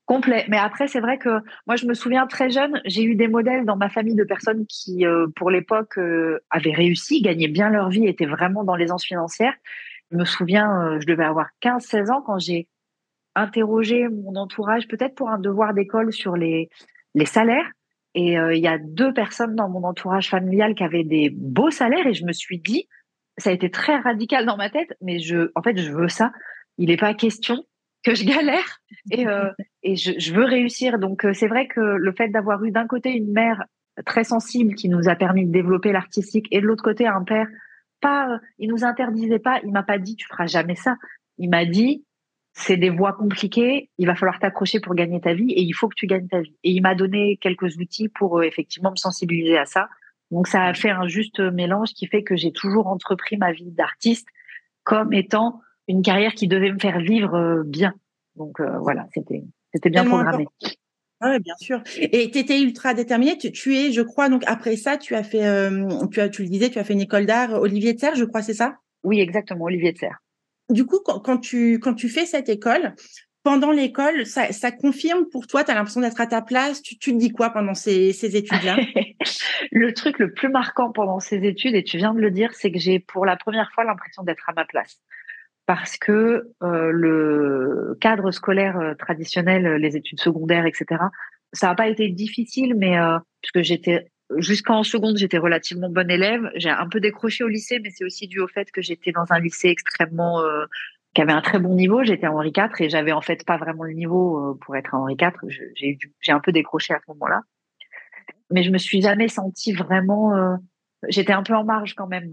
Complet. 0.06 0.46
Mais 0.50 0.58
après, 0.58 0.88
c'est 0.88 1.00
vrai 1.00 1.18
que 1.18 1.30
moi, 1.68 1.76
je 1.76 1.86
me 1.86 1.94
souviens 1.94 2.26
très 2.26 2.50
jeune, 2.50 2.82
j'ai 2.86 3.04
eu 3.04 3.16
des 3.16 3.28
modèles 3.28 3.66
dans 3.66 3.76
ma 3.76 3.90
famille 3.90 4.16
de 4.16 4.24
personnes 4.24 4.66
qui, 4.66 5.06
euh, 5.06 5.28
pour 5.36 5.52
l'époque, 5.52 6.00
avaient 6.50 6.74
réussi, 6.74 7.22
gagnaient 7.22 7.48
bien 7.48 7.70
leur 7.70 7.90
vie, 7.90 8.08
étaient 8.08 8.26
vraiment 8.26 8.64
dans 8.64 8.76
l'aisance 8.76 9.06
financière. 9.06 9.54
Je 10.12 10.18
me 10.18 10.26
souviens, 10.26 11.00
je 11.00 11.06
devais 11.06 11.26
avoir 11.26 11.50
15-16 11.62 12.10
ans 12.10 12.24
quand 12.26 12.40
j'ai 12.40 12.68
interrogé 13.36 14.08
mon 14.08 14.36
entourage, 14.36 14.88
peut-être 14.88 15.14
pour 15.14 15.30
un 15.30 15.38
devoir 15.38 15.76
d'école 15.76 16.12
sur 16.12 16.36
les, 16.36 16.70
les 17.14 17.26
salaires. 17.26 17.72
Et 18.16 18.40
euh, 18.40 18.56
il 18.56 18.62
y 18.62 18.68
a 18.68 18.78
deux 18.78 19.14
personnes 19.14 19.56
dans 19.56 19.70
mon 19.70 19.84
entourage 19.84 20.30
familial 20.30 20.76
qui 20.76 20.84
avaient 20.84 21.04
des 21.04 21.30
beaux 21.30 21.72
salaires 21.72 22.08
et 22.08 22.14
je 22.14 22.26
me 22.26 22.34
suis 22.34 22.60
dit, 22.60 22.88
ça 23.38 23.52
a 23.52 23.54
été 23.54 23.70
très 23.70 23.98
radical 23.98 24.46
dans 24.46 24.58
ma 24.58 24.70
tête, 24.70 24.94
mais 25.02 25.20
je, 25.20 25.52
en 25.56 25.62
fait, 25.62 25.78
je 25.78 25.92
veux 25.92 26.10
ça. 26.10 26.32
Il 26.78 26.90
n'est 26.90 26.98
pas 26.98 27.14
question 27.14 27.64
que 28.04 28.16
je 28.16 28.26
galère 28.26 28.80
et, 29.12 29.28
euh, 29.28 29.52
et 29.84 29.96
je, 29.96 30.14
je, 30.18 30.34
veux 30.34 30.46
réussir. 30.46 30.98
Donc, 30.98 31.26
euh, 31.26 31.34
c'est 31.34 31.48
vrai 31.48 31.68
que 31.68 31.80
le 31.80 32.12
fait 32.14 32.30
d'avoir 32.30 32.64
eu 32.64 32.72
d'un 32.72 32.88
côté 32.88 33.12
une 33.12 33.32
mère 33.32 33.64
très 34.06 34.24
sensible 34.24 34.76
qui 34.76 34.90
nous 34.90 35.10
a 35.10 35.16
permis 35.16 35.46
de 35.46 35.52
développer 35.52 35.92
l'artistique 35.92 36.48
et 36.52 36.62
de 36.62 36.66
l'autre 36.66 36.84
côté 36.84 37.06
un 37.06 37.24
père 37.24 37.48
pas, 38.02 38.40
il 38.58 38.70
nous 38.70 38.86
interdisait 38.86 39.40
pas, 39.40 39.60
il 39.64 39.72
m'a 39.72 39.84
pas 39.84 39.98
dit 39.98 40.16
tu 40.16 40.26
feras 40.28 40.48
jamais 40.48 40.76
ça. 40.76 40.96
Il 41.38 41.50
m'a 41.50 41.66
dit 41.66 42.06
c'est 42.60 42.78
des 42.78 42.90
voies 42.90 43.14
compliquées, 43.14 43.90
il 43.98 44.06
va 44.06 44.16
falloir 44.16 44.38
t'accrocher 44.38 44.80
pour 44.82 44.94
gagner 44.94 45.22
ta 45.22 45.34
vie 45.34 45.52
et 45.52 45.62
il 45.62 45.72
faut 45.72 45.88
que 45.88 45.96
tu 45.96 46.08
gagnes 46.08 46.28
ta 46.28 46.42
vie. 46.42 46.56
Et 46.64 46.72
il 46.72 46.82
m'a 46.82 46.94
donné 46.94 47.38
quelques 47.38 47.78
outils 47.78 48.10
pour 48.10 48.40
euh, 48.40 48.44
effectivement 48.44 48.92
me 48.92 48.98
sensibiliser 48.98 49.58
à 49.58 49.66
ça. 49.66 49.88
Donc 50.30 50.48
ça 50.48 50.66
a 50.66 50.74
fait 50.74 50.90
un 50.90 51.08
juste 51.08 51.40
mélange 51.40 51.94
qui 51.94 52.06
fait 52.08 52.24
que 52.24 52.36
j'ai 52.36 52.52
toujours 52.52 52.88
entrepris 52.88 53.38
ma 53.38 53.54
vie 53.54 53.72
d'artiste 53.72 54.28
comme 54.84 55.14
étant 55.14 55.62
une 55.88 56.02
carrière 56.02 56.34
qui 56.34 56.48
devait 56.48 56.72
me 56.72 56.80
faire 56.80 57.00
vivre 57.00 57.34
euh, 57.36 57.64
bien. 57.66 57.94
Donc 58.36 58.60
euh, 58.60 58.78
voilà, 58.80 59.08
c'était 59.14 59.44
c'était 59.74 59.90
bien 59.90 60.04
programmé. 60.04 60.46
Oui, 61.22 61.40
bien 61.40 61.56
sûr. 61.60 61.82
Et 61.98 62.30
tu 62.32 62.40
étais 62.40 62.62
ultra 62.62 62.94
déterminée. 62.94 63.38
Tu, 63.38 63.76
es, 63.76 63.92
je 63.92 64.02
crois, 64.02 64.30
donc 64.30 64.44
après 64.48 64.78
ça, 64.78 64.98
tu 64.98 65.16
as 65.16 65.24
fait, 65.24 65.44
tu 66.12 66.22
as, 66.22 66.30
tu 66.30 66.44
le 66.44 66.50
disais, 66.50 66.70
tu 66.70 66.80
as 66.80 66.84
fait 66.86 66.94
une 66.94 67.02
école 67.02 67.26
d'art 67.26 67.54
Olivier 67.54 67.94
de 67.94 68.00
Serre, 68.00 68.16
je 68.16 68.24
crois, 68.24 68.42
c'est 68.42 68.54
ça? 68.54 68.78
Oui, 69.04 69.20
exactement, 69.20 69.66
Olivier 69.66 69.92
de 69.92 69.98
Serre 69.98 70.18
du 70.70 70.86
coup, 70.86 71.00
quand, 71.04 71.38
tu, 71.38 71.80
quand 71.80 71.94
tu 71.94 72.10
fais 72.10 72.26
cette 72.26 72.50
école, 72.50 72.94
pendant 73.44 73.72
l'école, 73.72 74.26
ça, 74.26 74.72
confirme 74.72 75.26
pour 75.30 75.48
toi, 75.48 75.64
tu 75.64 75.72
as 75.72 75.76
l'impression 75.76 76.02
d'être 76.02 76.20
à 76.20 76.28
ta 76.28 76.42
place. 76.42 76.82
Tu, 76.82 76.98
tu 76.98 77.14
te 77.14 77.18
dis 77.18 77.32
quoi 77.32 77.50
pendant 77.52 77.74
ces, 77.74 78.14
ces 78.14 78.36
études-là? 78.36 78.78
Le 79.72 79.94
truc 79.94 80.20
le 80.20 80.34
plus 80.34 80.50
marquant 80.50 80.92
pendant 80.92 81.20
ces 81.20 81.38
études, 81.38 81.76
et 81.76 81.84
tu 81.84 81.98
viens 81.98 82.14
de 82.14 82.20
le 82.20 82.32
dire, 82.32 82.54
c'est 82.54 82.72
que 82.72 82.80
j'ai 82.80 83.00
pour 83.00 83.26
la 83.26 83.38
première 83.38 83.72
fois 83.72 83.84
l'impression 83.84 84.24
d'être 84.24 84.48
à 84.50 84.54
ma 84.54 84.66
place. 84.66 85.00
Parce 85.66 85.98
que 85.98 86.50
euh, 86.64 86.92
le 86.92 87.98
cadre 88.02 88.32
scolaire 88.32 88.78
euh, 88.80 88.94
traditionnel, 88.96 89.76
les 89.76 89.96
études 89.96 90.20
secondaires, 90.20 90.66
etc., 90.66 91.02
ça 91.54 91.68
n'a 91.68 91.76
pas 91.76 91.88
été 91.88 92.10
difficile, 92.10 92.76
mais 92.76 93.00
euh, 93.00 93.18
puisque 93.42 93.66
j'étais 93.66 94.12
jusqu'en 94.38 94.84
seconde, 94.84 95.18
j'étais 95.18 95.38
relativement 95.38 95.90
bonne 95.90 96.12
élève. 96.12 96.50
J'ai 96.56 96.70
un 96.70 96.88
peu 96.88 97.00
décroché 97.00 97.44
au 97.44 97.48
lycée, 97.48 97.80
mais 97.80 97.90
c'est 97.90 98.04
aussi 98.04 98.28
dû 98.28 98.40
au 98.40 98.48
fait 98.48 98.72
que 98.72 98.82
j'étais 98.82 99.12
dans 99.12 99.26
un 99.30 99.40
lycée 99.40 99.70
extrêmement 99.70 100.42
euh, 100.42 100.66
qui 101.14 101.22
avait 101.22 101.34
un 101.34 101.42
très 101.42 101.60
bon 101.60 101.76
niveau. 101.76 102.04
J'étais 102.04 102.28
à 102.28 102.32
Henri 102.32 102.52
IV 102.56 102.70
et 102.80 102.90
j'avais 102.90 103.12
en 103.12 103.22
fait 103.22 103.46
pas 103.46 103.58
vraiment 103.58 103.84
le 103.84 103.94
niveau 103.94 104.38
euh, 104.38 104.58
pour 104.62 104.76
être 104.76 104.94
à 104.94 104.98
Henri 104.98 105.16
IV. 105.20 105.32
J'ai 105.76 105.98
j'ai 106.20 106.32
un 106.32 106.40
peu 106.40 106.52
décroché 106.52 106.94
à 106.94 107.00
ce 107.00 107.12
moment-là, 107.12 107.42
mais 108.52 108.64
je 108.64 108.72
me 108.72 108.78
suis 108.78 109.02
jamais 109.02 109.28
sentie 109.28 109.74
vraiment. 109.74 110.36
Euh, 110.36 110.56
j'étais 111.08 111.34
un 111.34 111.44
peu 111.44 111.56
en 111.56 111.64
marge 111.64 111.96
quand 111.96 112.08
même. 112.08 112.30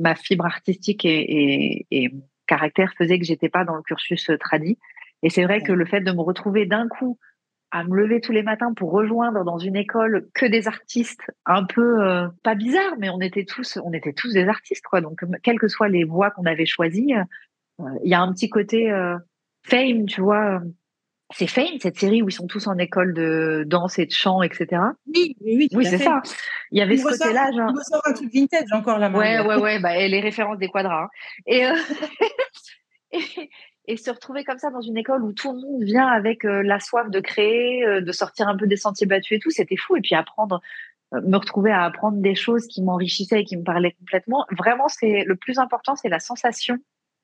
ma 0.00 0.14
fibre 0.14 0.44
artistique 0.44 1.04
et, 1.04 1.20
et, 1.20 1.86
et 1.90 2.08
mon 2.10 2.28
caractère 2.46 2.92
faisait 2.98 3.18
que 3.18 3.24
j'étais 3.24 3.48
pas 3.48 3.64
dans 3.64 3.76
le 3.76 3.82
cursus 3.82 4.30
tradit. 4.40 4.78
Et 5.22 5.30
c'est 5.30 5.44
vrai 5.44 5.62
que 5.62 5.72
le 5.72 5.84
fait 5.84 6.00
de 6.00 6.12
me 6.12 6.20
retrouver 6.20 6.66
d'un 6.66 6.88
coup 6.88 7.18
à 7.70 7.84
me 7.84 7.96
lever 7.96 8.20
tous 8.20 8.32
les 8.32 8.42
matins 8.42 8.72
pour 8.72 8.90
rejoindre 8.90 9.44
dans 9.44 9.58
une 9.58 9.76
école 9.76 10.28
que 10.34 10.46
des 10.46 10.68
artistes 10.68 11.20
un 11.44 11.64
peu 11.64 12.02
euh, 12.02 12.28
pas 12.42 12.54
bizarre 12.54 12.94
mais 12.98 13.10
on 13.10 13.20
était 13.20 13.44
tous 13.44 13.78
on 13.84 13.92
était 13.92 14.12
tous 14.12 14.32
des 14.32 14.48
artistes 14.48 14.84
quoi. 14.84 15.00
Donc 15.00 15.20
quelles 15.42 15.58
que 15.58 15.68
soient 15.68 15.88
les 15.88 16.04
voies 16.04 16.30
qu'on 16.30 16.46
avait 16.46 16.66
choisies 16.66 17.14
euh, 17.14 17.84
il 18.04 18.10
y 18.10 18.14
a 18.14 18.20
un 18.20 18.32
petit 18.32 18.48
côté 18.48 18.90
euh, 18.90 19.16
fame 19.62 20.06
tu 20.06 20.20
vois 20.20 20.62
c'est 21.34 21.46
Fame 21.46 21.78
cette 21.80 21.98
série 21.98 22.22
où 22.22 22.30
ils 22.30 22.32
sont 22.32 22.46
tous 22.46 22.66
en 22.68 22.78
école 22.78 23.12
de 23.12 23.64
danse 23.66 23.98
et 23.98 24.06
de 24.06 24.12
chant 24.12 24.42
etc 24.42 24.80
oui 25.14 25.36
oui 25.42 25.68
oui 25.72 25.84
c'est 25.84 25.98
ça. 25.98 26.22
Il 26.70 26.78
y 26.78 26.80
avait 26.80 26.96
ce 26.96 27.04
côté 27.04 27.34
là 27.34 27.50
genre. 27.52 27.70
sort 27.82 28.02
un 28.06 28.12
truc 28.14 28.32
vintage 28.32 28.72
encore 28.72 28.98
là 28.98 29.10
ouais 29.10 29.40
ouais 29.40 29.56
ouais 29.56 29.78
bah, 29.78 29.98
et 29.98 30.08
les 30.08 30.20
références 30.20 30.58
des 30.58 30.68
quadras 30.68 31.04
hein. 31.04 31.08
et, 31.46 31.64
et 33.12 33.50
et 33.88 33.96
se 33.96 34.10
retrouver 34.10 34.44
comme 34.44 34.58
ça 34.58 34.70
dans 34.70 34.82
une 34.82 34.98
école 34.98 35.24
où 35.24 35.32
tout 35.32 35.50
le 35.52 35.60
monde 35.60 35.82
vient 35.82 36.06
avec 36.06 36.44
euh, 36.44 36.62
la 36.62 36.78
soif 36.78 37.10
de 37.10 37.20
créer, 37.20 37.84
euh, 37.86 38.00
de 38.02 38.12
sortir 38.12 38.46
un 38.46 38.56
peu 38.56 38.66
des 38.66 38.76
sentiers 38.76 39.06
battus 39.06 39.38
et 39.38 39.40
tout, 39.40 39.50
c'était 39.50 39.76
fou. 39.76 39.96
Et 39.96 40.02
puis 40.02 40.14
apprendre, 40.14 40.60
euh, 41.14 41.22
me 41.22 41.38
retrouver 41.38 41.72
à 41.72 41.84
apprendre 41.84 42.18
des 42.18 42.34
choses 42.34 42.66
qui 42.66 42.82
m'enrichissaient 42.82 43.40
et 43.40 43.44
qui 43.44 43.56
me 43.56 43.64
parlaient 43.64 43.96
complètement. 43.98 44.44
Vraiment, 44.50 44.88
c'est 44.88 45.24
le 45.24 45.36
plus 45.36 45.58
important, 45.58 45.96
c'est 45.96 46.10
la 46.10 46.20
sensation 46.20 46.76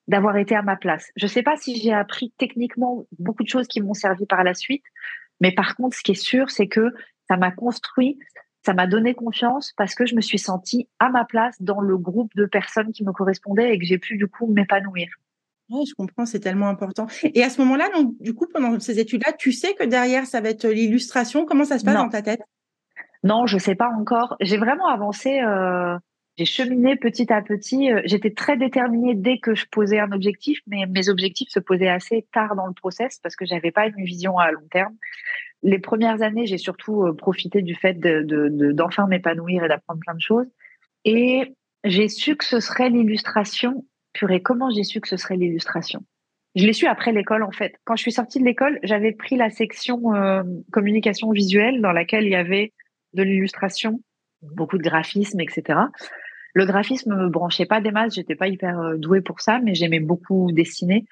d'avoir 0.07 0.37
été 0.37 0.55
à 0.55 0.63
ma 0.63 0.75
place. 0.75 1.11
Je 1.15 1.27
sais 1.27 1.43
pas 1.43 1.55
si 1.55 1.79
j'ai 1.79 1.93
appris 1.93 2.33
techniquement 2.37 3.05
beaucoup 3.19 3.43
de 3.43 3.49
choses 3.49 3.67
qui 3.67 3.81
m'ont 3.81 3.93
servi 3.93 4.25
par 4.25 4.43
la 4.43 4.55
suite, 4.55 4.83
mais 5.41 5.51
par 5.51 5.75
contre, 5.75 5.95
ce 5.95 6.01
qui 6.01 6.11
est 6.11 6.15
sûr, 6.15 6.49
c'est 6.49 6.67
que 6.67 6.93
ça 7.27 7.37
m'a 7.37 7.51
construit, 7.51 8.17
ça 8.65 8.73
m'a 8.73 8.87
donné 8.87 9.13
confiance 9.13 9.73
parce 9.77 9.93
que 9.93 10.07
je 10.07 10.15
me 10.15 10.21
suis 10.21 10.39
sentie 10.39 10.89
à 10.99 11.09
ma 11.09 11.25
place 11.25 11.59
dans 11.61 11.81
le 11.81 11.97
groupe 11.97 12.31
de 12.35 12.45
personnes 12.45 12.91
qui 12.91 13.03
me 13.03 13.11
correspondaient 13.11 13.73
et 13.73 13.79
que 13.79 13.85
j'ai 13.85 13.99
pu 13.99 14.17
du 14.17 14.27
coup 14.27 14.47
m'épanouir. 14.47 15.07
Oui, 15.69 15.85
je 15.89 15.95
comprends, 15.95 16.25
c'est 16.25 16.39
tellement 16.39 16.67
important. 16.67 17.07
Et 17.23 17.43
à 17.43 17.49
ce 17.49 17.59
moment-là, 17.61 17.89
donc, 17.95 18.13
du 18.19 18.33
coup, 18.33 18.45
pendant 18.51 18.79
ces 18.79 18.99
études-là, 18.99 19.33
tu 19.33 19.51
sais 19.51 19.73
que 19.73 19.83
derrière, 19.83 20.25
ça 20.25 20.41
va 20.41 20.49
être 20.49 20.67
l'illustration? 20.67 21.45
Comment 21.45 21.65
ça 21.65 21.79
se 21.79 21.85
passe 21.85 21.95
dans 21.95 22.09
ta 22.09 22.21
tête? 22.21 22.41
Non, 23.23 23.47
je 23.47 23.57
sais 23.57 23.73
pas 23.73 23.89
encore. 23.89 24.35
J'ai 24.39 24.57
vraiment 24.57 24.87
avancé. 24.87 25.39
Euh, 25.39 25.97
j'ai 26.37 26.45
cheminé 26.45 26.95
petit 26.95 27.33
à 27.33 27.41
petit. 27.41 27.91
Euh, 27.91 28.01
j'étais 28.05 28.31
très 28.31 28.57
déterminée 28.57 29.15
dès 29.15 29.39
que 29.39 29.55
je 29.55 29.65
posais 29.65 29.99
un 29.99 30.11
objectif, 30.11 30.59
mais 30.67 30.85
mes 30.85 31.09
objectifs 31.09 31.49
se 31.49 31.59
posaient 31.59 31.89
assez 31.89 32.27
tard 32.31 32.55
dans 32.55 32.67
le 32.67 32.73
process 32.73 33.19
parce 33.23 33.35
que 33.35 33.45
j'avais 33.45 33.71
pas 33.71 33.87
une 33.87 34.05
vision 34.05 34.37
à 34.37 34.51
long 34.51 34.67
terme. 34.69 34.93
Les 35.63 35.79
premières 35.79 36.21
années, 36.21 36.45
j'ai 36.45 36.59
surtout 36.59 37.03
euh, 37.03 37.13
profité 37.13 37.63
du 37.63 37.73
fait 37.73 37.93
d'enfin 37.95 39.05
de, 39.05 39.09
m'épanouir 39.09 39.63
et 39.63 39.67
d'apprendre 39.69 40.01
plein 40.01 40.13
de 40.13 40.21
choses. 40.21 40.47
Et 41.05 41.55
j'ai 41.83 42.09
su 42.09 42.35
que 42.35 42.45
ce 42.45 42.59
serait 42.59 42.89
l'illustration 42.89 43.85
purée, 44.15 44.41
comment 44.41 44.69
j'ai 44.71 44.83
su 44.83 45.01
que 45.01 45.07
ce 45.07 45.17
serait 45.17 45.35
l'illustration? 45.35 46.03
Je 46.55 46.65
l'ai 46.65 46.73
su 46.73 46.87
après 46.87 47.11
l'école, 47.11 47.43
en 47.43 47.51
fait. 47.51 47.75
Quand 47.83 47.95
je 47.95 48.01
suis 48.01 48.13
sortie 48.13 48.39
de 48.39 48.45
l'école, 48.45 48.79
j'avais 48.81 49.11
pris 49.11 49.35
la 49.35 49.49
section 49.49 50.15
euh, 50.15 50.41
communication 50.71 51.31
visuelle 51.31 51.81
dans 51.81 51.91
laquelle 51.91 52.23
il 52.23 52.31
y 52.31 52.35
avait 52.35 52.73
de 53.13 53.23
l'illustration, 53.23 54.01
beaucoup 54.41 54.77
de 54.77 54.83
graphisme, 54.83 55.41
etc. 55.41 55.79
Le 56.53 56.65
graphisme 56.65 57.13
me 57.13 57.29
branchait 57.29 57.65
pas 57.65 57.81
des 57.81 57.91
masses, 57.91 58.15
j'étais 58.15 58.35
pas 58.35 58.47
hyper 58.47 58.79
euh, 58.79 58.95
douée 58.95 59.21
pour 59.21 59.41
ça, 59.41 59.59
mais 59.59 59.75
j'aimais 59.75 59.99
beaucoup 59.99 60.51
dessiner. 60.53 61.05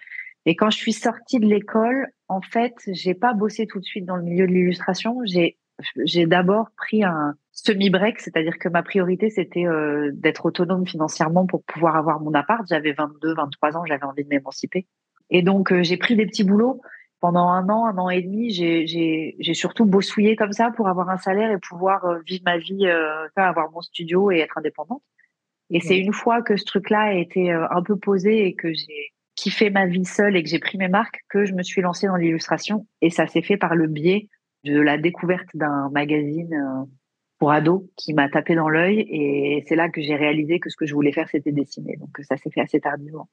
Et 0.45 0.55
quand 0.55 0.69
je 0.69 0.77
suis 0.77 0.93
sortie 0.93 1.39
de 1.39 1.45
l'école, 1.45 2.07
en 2.29 2.41
fait, 2.41 2.73
j'ai 2.87 3.13
pas 3.13 3.33
bossé 3.33 3.67
tout 3.67 3.79
de 3.79 3.85
suite 3.85 4.05
dans 4.05 4.15
le 4.15 4.23
milieu 4.23 4.47
de 4.47 4.51
l'illustration. 4.51 5.19
J'ai 5.25 5.57
j'ai 6.05 6.25
d'abord 6.25 6.69
pris 6.77 7.03
un 7.03 7.35
semi-break, 7.53 8.19
c'est-à-dire 8.19 8.57
que 8.57 8.67
ma 8.67 8.83
priorité, 8.83 9.29
c'était 9.29 9.65
euh, 9.65 10.09
d'être 10.13 10.45
autonome 10.45 10.85
financièrement 10.85 11.45
pour 11.45 11.63
pouvoir 11.63 11.95
avoir 11.95 12.19
mon 12.19 12.33
appart. 12.33 12.65
J'avais 12.67 12.93
22, 12.93 13.35
23 13.35 13.77
ans, 13.77 13.85
j'avais 13.85 14.03
envie 14.03 14.23
de 14.23 14.29
m'émanciper. 14.29 14.87
Et 15.29 15.43
donc, 15.43 15.71
euh, 15.71 15.83
j'ai 15.83 15.97
pris 15.97 16.15
des 16.15 16.25
petits 16.25 16.43
boulots. 16.43 16.81
Pendant 17.19 17.47
un 17.47 17.69
an, 17.69 17.85
un 17.85 17.97
an 17.99 18.09
et 18.09 18.21
demi, 18.21 18.49
j'ai 18.51 19.53
surtout 19.53 19.85
bossouillé 19.85 20.35
comme 20.35 20.51
ça 20.51 20.71
pour 20.75 20.89
avoir 20.89 21.09
un 21.09 21.15
salaire 21.15 21.51
et 21.51 21.57
pouvoir 21.57 22.03
euh, 22.03 22.19
vivre 22.27 22.43
ma 22.43 22.57
vie, 22.57 22.85
avoir 23.37 23.71
mon 23.71 23.79
studio 23.79 24.29
et 24.29 24.39
être 24.39 24.57
indépendante. 24.57 25.01
Et 25.69 25.79
c'est 25.79 25.97
une 25.97 26.11
fois 26.11 26.41
que 26.41 26.57
ce 26.57 26.65
truc-là 26.65 26.99
a 26.99 27.13
été 27.13 27.49
un 27.49 27.81
peu 27.81 27.97
posé 27.97 28.45
et 28.45 28.53
que 28.55 28.73
j'ai 28.73 29.13
kiffé 29.35 29.69
ma 29.69 29.85
vie 29.85 30.03
seule 30.03 30.35
et 30.35 30.43
que 30.43 30.49
j'ai 30.49 30.59
pris 30.59 30.77
mes 30.77 30.89
marques 30.89 31.21
que 31.29 31.45
je 31.45 31.53
me 31.53 31.63
suis 31.63 31.81
lancée 31.81 32.07
dans 32.07 32.17
l'illustration. 32.17 32.85
Et 32.99 33.09
ça 33.09 33.25
s'est 33.25 33.41
fait 33.41 33.55
par 33.55 33.73
le 33.73 33.87
biais 33.87 34.27
de 34.65 34.77
la 34.81 34.97
découverte 34.97 35.47
d'un 35.53 35.89
magazine 35.91 36.85
pour 37.43 37.51
ados 37.51 37.81
qui 37.97 38.13
m'a 38.13 38.29
tapé 38.29 38.55
dans 38.55 38.69
l'œil 38.69 39.05
et 39.09 39.65
c'est 39.67 39.75
là 39.75 39.89
que 39.89 40.01
j'ai 40.01 40.15
réalisé 40.15 40.61
que 40.61 40.69
ce 40.69 40.77
que 40.77 40.85
je 40.85 40.93
voulais 40.93 41.11
faire 41.11 41.27
c'était 41.29 41.51
dessiner. 41.51 41.97
Donc 41.97 42.11
ça 42.25 42.37
s'est 42.37 42.49
fait 42.49 42.61
assez 42.61 42.79
tardivement. 42.79 43.27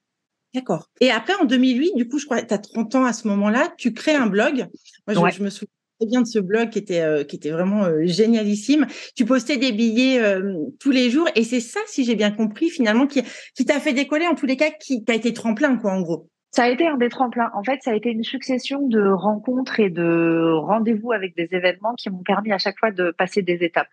D'accord. 0.53 0.89
Et 0.99 1.11
après 1.11 1.33
en 1.35 1.45
2008, 1.45 1.95
du 1.95 2.09
coup, 2.09 2.19
je 2.19 2.25
crois 2.25 2.41
que 2.41 2.47
tu 2.47 2.53
as 2.53 2.57
30 2.57 2.95
ans 2.95 3.05
à 3.05 3.13
ce 3.13 3.25
moment-là, 3.29 3.73
tu 3.77 3.93
crées 3.93 4.15
un 4.15 4.27
blog. 4.27 4.67
Moi 5.07 5.29
je, 5.29 5.41
me 5.41 5.49
souviens 5.49 5.71
bien 6.01 6.21
de 6.23 6.27
ce 6.27 6.39
blog 6.39 6.71
qui 6.71 6.79
était 6.79 6.99
euh, 6.99 7.23
qui 7.23 7.37
était 7.37 7.51
vraiment 7.51 7.85
euh, 7.85 8.01
génialissime. 8.03 8.85
Tu 9.15 9.23
postais 9.23 9.55
des 9.55 9.71
billets 9.71 10.21
euh, 10.21 10.57
tous 10.81 10.91
les 10.91 11.09
jours 11.09 11.29
et 11.35 11.45
c'est 11.45 11.61
ça 11.61 11.79
si 11.87 12.03
j'ai 12.03 12.15
bien 12.15 12.31
compris 12.31 12.69
finalement 12.69 13.07
qui 13.07 13.23
qui 13.55 13.63
t'a 13.63 13.79
fait 13.79 13.93
décoller 13.93 14.27
en 14.27 14.35
tous 14.35 14.45
les 14.45 14.57
cas 14.57 14.71
qui 14.71 15.05
t'a 15.05 15.15
été 15.15 15.31
tremplin 15.31 15.77
quoi 15.77 15.93
en 15.93 16.01
gros. 16.01 16.27
Ça 16.51 16.63
a 16.63 16.69
été 16.69 16.85
un 16.85 16.97
des 16.97 17.07
tremplins. 17.07 17.49
En 17.53 17.63
fait, 17.63 17.81
ça 17.81 17.91
a 17.91 17.95
été 17.95 18.11
une 18.11 18.25
succession 18.25 18.85
de 18.85 19.07
rencontres 19.07 19.79
et 19.79 19.89
de 19.89 20.51
rendez-vous 20.53 21.13
avec 21.13 21.35
des 21.35 21.47
événements 21.55 21.95
qui 21.95 22.09
m'ont 22.09 22.23
permis 22.23 22.51
à 22.51 22.57
chaque 22.57 22.77
fois 22.77 22.91
de 22.91 23.11
passer 23.11 23.41
des 23.41 23.63
étapes. 23.63 23.87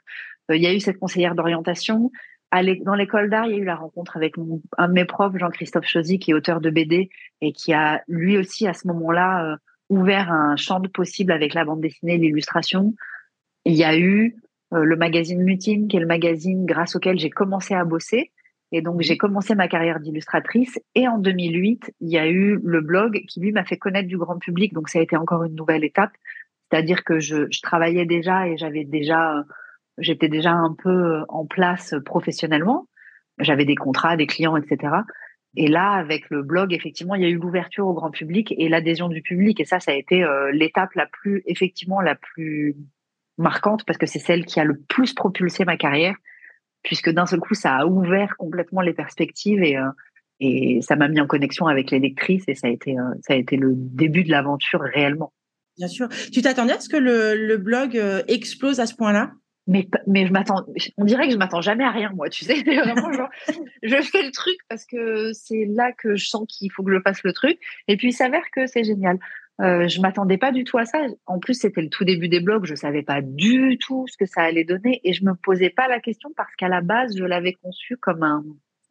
Euh, 0.51 0.57
il 0.57 0.63
y 0.63 0.67
a 0.67 0.75
eu 0.75 0.81
cette 0.81 0.99
conseillère 0.99 1.37
d'orientation. 1.37 2.11
Dans 2.51 2.95
l'école 2.95 3.31
d'art, 3.31 3.47
il 3.47 3.53
y 3.53 3.55
a 3.55 3.59
eu 3.59 3.65
la 3.65 3.77
rencontre 3.77 4.17
avec 4.17 4.35
un 4.79 4.89
de 4.89 4.93
mes 4.93 5.05
profs, 5.05 5.37
Jean-Christophe 5.37 5.87
Chosy, 5.87 6.19
qui 6.19 6.31
est 6.31 6.35
auteur 6.35 6.61
de 6.61 6.71
BD 6.71 7.11
et 7.43 7.53
qui 7.53 7.75
a 7.75 8.03
lui 8.09 8.39
aussi 8.39 8.67
à 8.67 8.73
ce 8.73 8.89
moment-là 8.89 9.45
euh, 9.45 9.57
ouvert 9.91 10.33
un 10.33 10.57
champ 10.57 10.81
de 10.81 10.89
possible 10.89 11.31
avec 11.31 11.55
la 11.55 11.65
bande 11.65 11.81
dessinée 11.81 12.15
et 12.15 12.19
l'illustration. 12.19 12.95
Il 13.67 13.75
y 13.75 13.85
a 13.85 13.97
eu 13.97 14.37
euh, 14.73 14.83
le 14.83 14.97
magazine 14.97 15.43
Mutine, 15.43 15.89
qui 15.89 15.99
est 15.99 16.01
le 16.01 16.07
magazine 16.07 16.65
grâce 16.65 16.97
auquel 16.97 17.19
j'ai 17.19 17.31
commencé 17.31 17.75
à 17.75 17.85
bosser. 17.85 18.33
Et 18.73 18.83
donc, 18.83 19.01
j'ai 19.01 19.17
commencé 19.17 19.55
ma 19.55 19.69
carrière 19.69 20.01
d'illustratrice. 20.01 20.79
Et 20.95 21.09
en 21.09 21.19
2008, 21.19 21.95
il 22.01 22.09
y 22.11 22.19
a 22.19 22.29
eu 22.29 22.61
le 22.63 22.81
blog 22.81 23.25
qui, 23.27 23.41
lui, 23.41 23.53
m'a 23.53 23.65
fait 23.65 23.79
connaître 23.79 24.09
du 24.09 24.19
grand 24.19 24.39
public. 24.39 24.75
Donc, 24.75 24.89
ça 24.89 24.99
a 24.99 25.03
été 25.03 25.17
encore 25.17 25.45
une 25.45 25.55
nouvelle 25.55 25.85
étape. 25.85 26.13
C'est-à-dire 26.71 27.03
que 27.05 27.19
je, 27.19 27.47
je, 27.51 27.63
travaillais 27.63 28.05
déjà 28.05 28.47
et 28.47 28.59
j'avais 28.59 28.85
déjà, 28.85 29.43
j'étais 29.97 30.29
déjà 30.29 30.53
un 30.53 30.75
peu 30.75 31.23
en 31.29 31.47
place 31.47 31.95
professionnellement. 32.05 32.89
J'avais 33.41 33.65
des 33.65 33.75
contrats, 33.75 34.17
des 34.17 34.27
clients, 34.27 34.57
etc. 34.57 34.97
Et 35.57 35.69
là, 35.69 35.93
avec 35.93 36.29
le 36.29 36.43
blog, 36.43 36.75
effectivement, 36.75 37.15
il 37.15 37.23
y 37.23 37.25
a 37.25 37.29
eu 37.29 37.39
l'ouverture 37.39 37.87
au 37.87 37.95
grand 37.95 38.11
public 38.11 38.55
et 38.59 38.69
l'adhésion 38.69 39.09
du 39.09 39.23
public. 39.23 39.61
Et 39.61 39.65
ça, 39.65 39.81
ça 39.81 39.93
a 39.93 39.95
été 39.95 40.23
euh, 40.23 40.51
l'étape 40.53 40.93
la 40.95 41.07
plus, 41.07 41.43
effectivement, 41.47 42.03
la 42.03 42.17
plus 42.17 42.77
marquante 43.39 43.85
parce 43.87 43.99
que 43.99 44.07
c'est 44.07 44.19
celle 44.19 44.45
qui 44.45 44.61
a 44.61 44.65
le 44.65 44.79
plus 44.89 45.15
propulsé 45.15 45.65
ma 45.65 45.77
carrière 45.77 46.17
puisque 46.83 47.11
d'un 47.11 47.27
seul 47.27 47.41
coup, 47.41 47.55
ça 47.55 47.77
a 47.77 47.87
ouvert 47.87 48.37
complètement 48.39 48.81
les 48.81 48.93
perspectives 48.93 49.63
et, 49.63 49.77
euh, 49.77 49.89
et 50.41 50.81
ça 50.83 50.97
m'a 50.97 51.09
mis 51.09 51.21
en 51.21 51.27
connexion 51.27 51.67
avec 51.67 51.91
les 51.91 51.99
lectrices 51.99 52.45
et 52.49 52.55
ça 52.55 52.69
a 52.69 52.71
été, 52.71 52.99
euh, 52.99 53.15
ça 53.27 53.35
a 53.35 53.37
été 53.37 53.57
le 53.57 53.73
début 53.75 54.25
de 54.25 54.31
l'aventure 54.31 54.81
réellement. 54.81 55.33
Bien 55.77 55.89
sûr. 55.89 56.09
Tu 56.33 56.43
t'attendais 56.43 56.73
à 56.73 56.81
ce 56.81 56.89
que 56.89 56.97
le, 56.97 57.35
le 57.35 57.57
blog 57.57 57.97
euh, 57.97 58.23
explose 58.29 58.81
à 58.81 58.87
ce 58.87 58.95
point-là? 58.95 59.33
Mais, 59.69 59.87
mais 60.07 60.27
je 60.27 60.33
m'attends, 60.33 60.65
on 60.97 61.05
dirait 61.05 61.27
que 61.27 61.33
je 61.35 61.37
m'attends 61.37 61.61
jamais 61.61 61.85
à 61.85 61.91
rien, 61.91 62.11
moi, 62.15 62.31
tu 62.31 62.45
sais. 62.45 62.55
Vraiment, 62.63 63.13
genre, 63.13 63.29
je 63.83 63.97
fais 64.01 64.23
le 64.23 64.33
truc 64.33 64.57
parce 64.69 64.87
que 64.87 65.33
c'est 65.35 65.67
là 65.67 65.93
que 65.93 66.17
je 66.17 66.27
sens 66.27 66.47
qu'il 66.49 66.73
faut 66.73 66.83
que 66.83 66.93
je 66.93 67.01
fasse 67.01 67.23
le 67.23 67.35
truc. 67.35 67.59
Et 67.87 67.99
puis, 67.99 68.09
il 68.09 68.13
s'avère 68.13 68.45
que 68.51 68.67
c'est 68.67 68.83
génial. 68.83 69.19
Euh, 69.61 69.89
je 69.89 70.01
m'attendais 70.01 70.39
pas 70.39 70.53
du 70.53 70.65
tout 70.65 70.79
à 70.79 70.85
ça. 70.85 71.01
En 71.27 71.41
plus, 71.41 71.55
c'était 71.55 71.83
le 71.83 71.89
tout 71.89 72.05
début 72.05 72.29
des 72.29 72.41
blogs. 72.41 72.65
Je 72.65 72.75
savais 72.75 73.03
pas 73.03 73.21
du 73.23 73.77
tout 73.79 74.07
ce 74.07 74.17
que 74.17 74.27
ça 74.27 74.43
allait 74.43 74.65
donner 74.65 75.01
et 75.05 75.13
je 75.13 75.25
me 75.25 75.35
posais 75.35 75.71
pas 75.71 75.89
la 75.89 76.01
question 76.01 76.31
parce 76.37 76.55
qu'à 76.55 76.69
la 76.69 76.81
base, 76.81 77.17
je 77.17 77.25
l'avais 77.25 77.55
conçu 77.55 77.97
comme 77.97 78.23
un, 78.23 78.45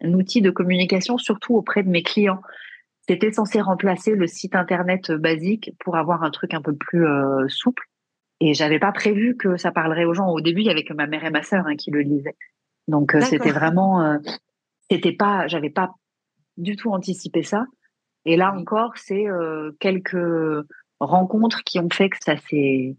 outil 0.04 0.42
de 0.42 0.52
communication, 0.52 1.18
surtout 1.18 1.56
auprès 1.56 1.84
de 1.84 1.90
mes 1.90 2.04
clients. 2.04 2.42
C'était 3.08 3.32
censé 3.32 3.62
remplacer 3.62 4.16
le 4.16 4.28
site 4.28 4.56
internet 4.56 5.12
basique 5.12 5.72
pour 5.80 5.96
avoir 5.96 6.24
un 6.24 6.32
truc 6.32 6.54
un 6.54 6.62
peu 6.62 6.76
plus 6.76 7.06
euh, 7.06 7.48
souple. 7.48 7.84
Et 8.40 8.54
j'avais 8.54 8.80
pas 8.80 8.92
prévu 8.92 9.36
que 9.38 9.58
ça 9.58 9.72
parlerait 9.72 10.06
aux 10.06 10.14
gens. 10.14 10.28
Au 10.28 10.42
début, 10.42 10.62
il 10.62 10.68
y 10.68 10.70
avait 10.70 10.84
que 10.84 10.94
ma 10.94 11.08
mère 11.08 11.24
et 11.24 11.32
ma 11.32 11.42
sœur 11.42 11.66
hein, 11.66 11.76
qui 11.76 11.90
le 11.92 12.02
lisaient. 12.02 12.36
Donc 12.88 13.16
euh, 13.16 13.22
c'était 13.22 13.52
vraiment, 13.52 14.02
euh, 14.02 14.18
c'était 14.90 15.14
pas, 15.14 15.48
j'avais 15.48 15.70
pas 15.70 15.92
du 16.58 16.76
tout 16.76 16.92
anticipé 16.92 17.44
ça. 17.44 17.66
Et 18.28 18.36
là 18.36 18.54
encore, 18.54 18.92
c'est 18.98 19.26
euh, 19.26 19.72
quelques 19.80 20.18
rencontres 21.00 21.64
qui 21.64 21.80
ont 21.80 21.90
fait 21.90 22.10
que 22.10 22.18
ça 22.20 22.36
s'est, 22.36 22.98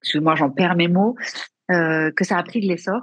excuse-moi, 0.00 0.36
j'en 0.36 0.50
perds 0.50 0.76
mes 0.76 0.86
mots, 0.86 1.16
euh, 1.72 2.12
que 2.12 2.24
ça 2.24 2.38
a 2.38 2.42
pris 2.44 2.60
de 2.60 2.68
l'essor 2.68 3.00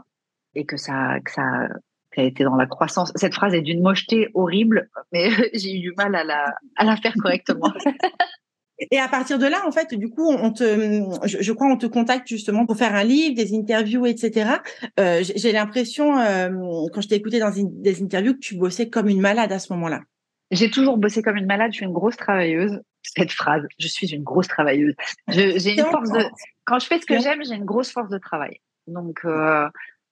et 0.55 0.65
que 0.65 0.77
ça, 0.77 1.19
que 1.19 1.31
ça, 1.31 1.67
a 2.15 2.23
été 2.23 2.45
dans 2.45 2.55
la 2.55 2.65
croissance. 2.65 3.11
Cette 3.15 3.33
phrase 3.33 3.53
est 3.53 3.61
d'une 3.61 3.81
mocheté 3.81 4.29
horrible, 4.33 4.89
mais 5.11 5.29
j'ai 5.53 5.75
eu 5.75 5.79
du 5.79 5.93
mal 5.97 6.15
à 6.15 6.23
la, 6.23 6.45
à 6.77 6.85
la 6.85 6.95
faire 6.95 7.13
correctement. 7.21 7.73
Et 8.91 8.97
à 8.97 9.09
partir 9.09 9.37
de 9.37 9.45
là, 9.45 9.67
en 9.67 9.73
fait, 9.73 9.93
du 9.93 10.09
coup, 10.09 10.31
on 10.31 10.53
te, 10.53 10.63
je, 11.25 11.51
crois, 11.51 11.67
on 11.67 11.75
te 11.75 11.85
contacte 11.85 12.29
justement 12.29 12.65
pour 12.65 12.77
faire 12.77 12.95
un 12.95 13.03
livre, 13.03 13.35
des 13.35 13.53
interviews, 13.53 14.05
etc. 14.05 14.51
Euh, 14.97 15.21
j'ai 15.21 15.51
l'impression, 15.51 16.13
quand 16.93 17.01
je 17.01 17.09
t'ai 17.09 17.15
écouté 17.15 17.39
dans 17.39 17.51
des 17.53 18.01
interviews, 18.01 18.35
que 18.35 18.39
tu 18.39 18.55
bossais 18.55 18.87
comme 18.89 19.09
une 19.09 19.19
malade 19.19 19.51
à 19.51 19.59
ce 19.59 19.73
moment-là. 19.73 19.99
J'ai 20.51 20.69
toujours 20.69 20.97
bossé 20.97 21.21
comme 21.21 21.37
une 21.37 21.45
malade. 21.45 21.71
Je 21.71 21.77
suis 21.77 21.85
une 21.85 21.93
grosse 21.93 22.17
travailleuse. 22.17 22.81
Cette 23.03 23.31
phrase, 23.31 23.65
je 23.77 23.87
suis 23.87 24.13
une 24.13 24.23
grosse 24.23 24.47
travailleuse. 24.47 24.95
J'ai 25.27 25.79
une 25.79 25.85
force 25.85 26.11
de. 26.11 26.23
Quand 26.65 26.79
je 26.79 26.87
fais 26.87 26.99
ce 26.99 27.05
que 27.05 27.19
j'aime, 27.19 27.43
j'ai 27.43 27.55
une 27.55 27.65
grosse 27.65 27.91
force 27.91 28.09
de 28.09 28.17
travail. 28.17 28.59
Donc, 28.87 29.21
euh, 29.25 29.69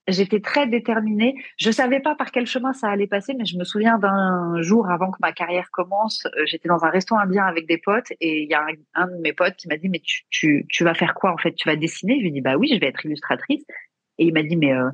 j'étais 0.07 0.39
très 0.39 0.67
déterminée. 0.67 1.35
Je 1.57 1.69
savais 1.71 1.99
pas 1.99 2.15
par 2.15 2.31
quel 2.31 2.45
chemin 2.45 2.73
ça 2.73 2.89
allait 2.89 3.07
passer, 3.07 3.33
mais 3.37 3.45
je 3.45 3.57
me 3.57 3.63
souviens 3.63 3.97
d'un 3.97 4.61
jour 4.61 4.89
avant 4.89 5.11
que 5.11 5.17
ma 5.19 5.31
carrière 5.31 5.69
commence, 5.71 6.25
euh, 6.25 6.45
j'étais 6.45 6.69
dans 6.69 6.85
un 6.85 6.89
restaurant 6.89 7.21
indien 7.21 7.45
avec 7.45 7.67
des 7.67 7.77
potes 7.77 8.11
et 8.21 8.43
il 8.43 8.49
y 8.49 8.53
a 8.53 8.65
un, 8.93 9.07
de 9.07 9.21
mes 9.21 9.33
potes 9.33 9.55
qui 9.55 9.67
m'a 9.67 9.77
dit 9.77 9.89
mais 9.89 9.99
tu, 9.99 10.23
tu, 10.29 10.65
tu 10.69 10.83
vas 10.83 10.93
faire 10.93 11.13
quoi 11.13 11.31
en 11.33 11.37
fait? 11.37 11.53
Tu 11.53 11.67
vas 11.67 11.75
dessiner? 11.75 12.15
Je 12.17 12.21
lui 12.21 12.29
ai 12.29 12.31
dit 12.31 12.41
bah 12.41 12.55
oui, 12.55 12.69
je 12.73 12.79
vais 12.79 12.87
être 12.87 13.05
illustratrice. 13.05 13.63
Et 14.17 14.25
il 14.25 14.33
m'a 14.33 14.43
dit 14.43 14.55
mais 14.55 14.73
euh, 14.73 14.89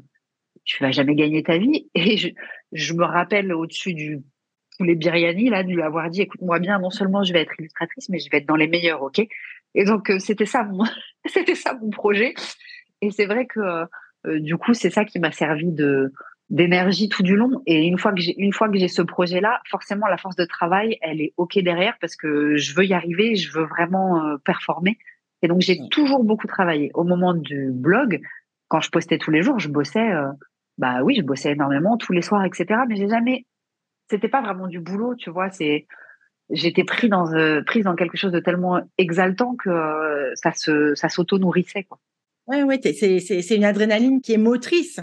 tu 0.66 0.82
vas 0.84 0.92
jamais 0.92 1.16
gagner 1.16 1.44
ta 1.44 1.58
vie. 1.58 1.90
Et 1.96 2.18
je, 2.18 2.30
je 2.72 2.94
me 2.94 3.06
rappelle 3.06 3.54
au-dessus 3.54 3.94
du 3.94 4.24
tous 4.78 4.84
les 4.84 4.96
biryani 4.96 5.50
là 5.50 5.64
de 5.64 5.70
lui 5.70 5.82
avoir 5.82 6.10
dit 6.10 6.22
écoute-moi 6.22 6.60
bien 6.60 6.80
non 6.80 6.90
seulement 6.90 7.24
je 7.24 7.34
vais 7.34 7.42
être 7.42 7.54
illustratrice 7.60 8.10
mais 8.10 8.20
je 8.20 8.30
vais 8.30 8.38
être 8.38 8.48
dans 8.48 8.56
les 8.56 8.68
meilleurs 8.68 9.02
ok? 9.02 9.26
Et 9.76 9.86
donc 9.86 10.10
euh, 10.10 10.20
c'était 10.20 10.46
ça 10.46 10.64
mon 10.64 10.84
c'était 11.26 11.56
ça 11.56 11.78
mon 11.82 11.90
projet. 11.90 12.34
Et 13.02 13.12
c'est 13.12 13.26
vrai 13.26 13.46
que 13.46 13.60
euh, 13.60 14.40
du 14.40 14.58
coup 14.58 14.74
c'est 14.74 14.90
ça 14.90 15.06
qui 15.06 15.20
m'a 15.20 15.32
servi 15.32 15.72
de 15.72 16.12
d'énergie 16.50 17.10
tout 17.10 17.24
du 17.24 17.36
long. 17.36 17.62
Et 17.66 17.86
une 17.86 17.98
fois 17.98 18.14
que 18.14 18.22
j'ai 18.22 18.36
une 18.38 18.54
fois 18.54 18.70
que 18.70 18.78
j'ai 18.78 18.88
ce 18.88 19.02
projet 19.02 19.42
là 19.42 19.62
forcément 19.70 20.08
la 20.08 20.18
force 20.18 20.36
de 20.36 20.46
travail 20.46 20.98
elle 21.02 21.22
est 21.22 21.34
ok 21.38 21.60
derrière 21.60 21.98
parce 22.00 22.16
que 22.16 22.56
je 22.56 22.76
veux 22.76 22.86
y 22.86 22.94
arriver 22.94 23.36
je 23.36 23.52
veux 23.52 23.66
vraiment 23.66 24.24
euh, 24.24 24.38
performer. 24.46 24.98
Et 25.42 25.48
donc 25.48 25.62
j'ai 25.62 25.80
toujours 25.90 26.24
beaucoup 26.24 26.48
travaillé. 26.48 26.92
Au 26.94 27.04
moment 27.04 27.34
du 27.34 27.72
blog 27.72 28.22
quand 28.68 28.82
je 28.82 28.90
postais 28.90 29.18
tous 29.18 29.32
les 29.32 29.42
jours 29.42 29.60
je 29.60 29.70
bossais 29.70 30.12
bah 30.78 31.04
oui 31.04 31.16
je 31.18 31.22
bossais 31.22 31.52
énormément 31.52 31.98
tous 31.98 32.14
les 32.14 32.22
soirs 32.22 32.44
etc 32.46 32.82
mais 32.88 32.96
j'ai 32.96 33.08
jamais 33.08 33.46
c'était 34.10 34.30
pas 34.30 34.42
vraiment 34.42 34.68
du 34.68 34.80
boulot, 34.80 35.16
tu 35.16 35.30
vois. 35.30 35.50
C'est 35.50 35.88
j'étais 36.50 36.84
pris 36.84 37.10
dans 37.10 37.34
euh, 37.34 37.62
prise 37.64 37.86
dans 37.86 37.96
quelque 37.96 38.18
chose 38.18 38.32
de 38.32 38.40
tellement 38.40 38.82
exaltant 38.98 39.56
que 39.56 39.70
euh, 39.70 40.32
ça 40.36 40.52
se 40.52 40.96
ça 40.96 41.10
s'auto 41.10 41.38
nourrissait 41.40 41.84
quoi. 41.84 42.00
Ouais 42.48 42.64
ouais, 42.64 42.80
c'est 42.82 43.20
c'est 43.20 43.56
une 43.56 43.66
adrénaline 43.66 44.22
qui 44.22 44.34
est 44.34 44.38
motrice. 44.38 45.00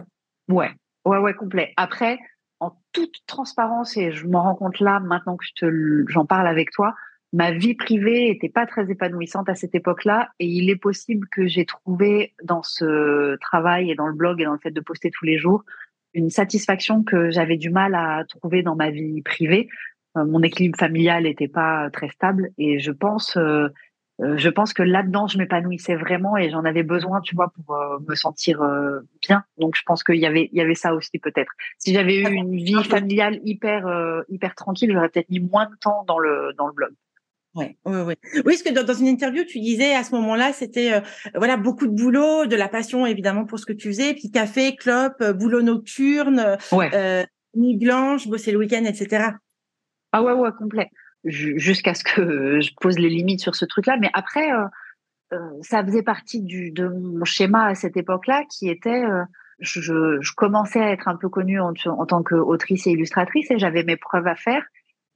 Ouais 0.48 0.70
ouais 1.04 1.18
ouais 1.18 1.34
complet. 1.34 1.72
Après 1.76 2.18
en 2.60 2.72
toute 2.92 3.16
transparence 3.26 3.96
et 3.96 4.12
je 4.12 4.26
m'en 4.26 4.42
rends 4.42 4.54
compte 4.54 4.80
là 4.80 5.00
maintenant 5.00 5.36
que 5.36 5.44
je 5.56 6.04
j'en 6.08 6.26
parle 6.26 6.46
avec 6.46 6.70
toi, 6.70 6.94
ma 7.32 7.52
vie 7.52 7.74
privée 7.74 8.28
était 8.28 8.50
pas 8.50 8.66
très 8.66 8.90
épanouissante 8.90 9.48
à 9.48 9.54
cette 9.54 9.74
époque-là 9.74 10.28
et 10.38 10.46
il 10.46 10.68
est 10.68 10.76
possible 10.76 11.26
que 11.28 11.46
j'ai 11.46 11.64
trouvé 11.64 12.34
dans 12.42 12.62
ce 12.62 13.36
travail 13.36 13.90
et 13.90 13.94
dans 13.94 14.06
le 14.06 14.14
blog 14.14 14.40
et 14.40 14.44
dans 14.44 14.52
le 14.52 14.58
fait 14.58 14.70
de 14.70 14.80
poster 14.80 15.10
tous 15.10 15.24
les 15.24 15.38
jours 15.38 15.64
une 16.14 16.31
satisfaction 16.31 17.03
que 17.03 17.31
j'avais 17.31 17.57
du 17.57 17.70
mal 17.70 17.94
à 17.94 18.25
trouver 18.29 18.62
dans 18.62 18.77
ma 18.77 18.90
vie 18.90 19.23
privée. 19.23 19.68
Euh, 20.16 20.25
mon 20.25 20.42
équilibre 20.42 20.79
familial 20.79 21.23
n'était 21.23 21.49
pas 21.49 21.88
très 21.90 22.09
stable 22.09 22.51
et 22.59 22.81
je 22.81 22.90
pense, 22.90 23.37
euh, 23.37 23.68
euh, 24.20 24.37
je 24.37 24.49
pense 24.49 24.73
que 24.73 24.83
là-dedans, 24.83 25.29
je 25.29 25.38
m'épanouissais 25.38 25.94
vraiment 25.94 26.37
et 26.37 26.51
j'en 26.51 26.64
avais 26.64 26.83
besoin, 26.83 27.20
tu 27.20 27.37
vois, 27.37 27.53
pour 27.55 27.77
me 28.09 28.14
sentir 28.14 28.61
bien. 29.23 29.44
Donc, 29.59 29.77
je 29.77 29.83
pense 29.87 30.03
qu'il 30.03 30.16
y 30.16 30.27
avait, 30.27 30.49
il 30.53 30.59
y 30.59 30.61
avait 30.61 30.75
ça 30.75 30.94
aussi 30.94 31.18
peut-être. 31.18 31.53
Si 31.79 31.94
j'avais 31.94 32.16
eu 32.16 32.29
une 32.29 32.57
vie 32.57 32.83
familiale 32.85 33.40
hyper, 33.44 34.25
hyper 34.29 34.55
tranquille, 34.55 34.90
j'aurais 34.92 35.09
peut-être 35.09 35.31
mis 35.31 35.40
moins 35.40 35.66
de 35.66 35.77
temps 35.81 36.05
dans 36.07 36.18
le 36.18 36.53
dans 36.59 36.66
le 36.66 36.73
blog. 36.73 36.92
Ouais, 37.54 37.76
ouais, 37.84 38.02
ouais. 38.02 38.16
Oui, 38.34 38.42
parce 38.44 38.62
que 38.62 38.72
dans, 38.72 38.94
une 38.94 39.08
interview, 39.08 39.42
tu 39.44 39.58
disais 39.58 39.94
à 39.94 40.04
ce 40.04 40.14
moment-là, 40.14 40.52
c'était 40.52 40.92
euh, 40.92 41.00
voilà 41.34 41.56
beaucoup 41.56 41.88
de 41.88 41.92
boulot, 41.92 42.46
de 42.46 42.54
la 42.54 42.68
passion 42.68 43.06
évidemment 43.06 43.44
pour 43.44 43.58
ce 43.58 43.66
que 43.66 43.72
tu 43.72 43.88
faisais, 43.88 44.14
puis 44.14 44.30
café, 44.30 44.76
clope, 44.76 45.20
euh, 45.20 45.32
boulot 45.32 45.60
nocturne, 45.60 46.56
euh, 46.72 47.24
nuit 47.56 47.76
blanche, 47.76 48.28
bosser 48.28 48.52
le 48.52 48.58
week-end, 48.58 48.84
etc. 48.84 49.30
Ah 50.12 50.22
ouais, 50.22 50.32
ouais, 50.32 50.50
complet. 50.56 50.90
Jusqu'à 51.24 51.94
ce 51.94 52.04
que 52.04 52.60
je 52.60 52.70
pose 52.80 52.98
les 52.98 53.08
limites 53.08 53.40
sur 53.40 53.56
ce 53.56 53.64
truc-là, 53.64 53.96
mais 54.00 54.10
après, 54.14 54.48
ça 55.62 55.84
faisait 55.84 56.02
partie 56.02 56.42
du 56.42 56.70
de 56.70 56.86
mon 56.86 57.24
schéma 57.24 57.66
à 57.66 57.74
cette 57.74 57.96
époque-là, 57.96 58.44
qui 58.48 58.68
était 58.68 59.02
je, 59.58 59.80
je, 60.20 60.32
commençais 60.34 60.80
à 60.80 60.90
être 60.92 61.08
un 61.08 61.16
peu 61.16 61.28
connue 61.28 61.60
en, 61.60 61.74
en 61.86 62.06
tant 62.06 62.22
qu'autrice 62.22 62.86
et 62.86 62.92
illustratrice 62.92 63.50
et 63.50 63.58
j'avais 63.58 63.82
mes 63.82 63.96
preuves 63.96 64.26
à 64.26 64.36
faire. 64.36 64.64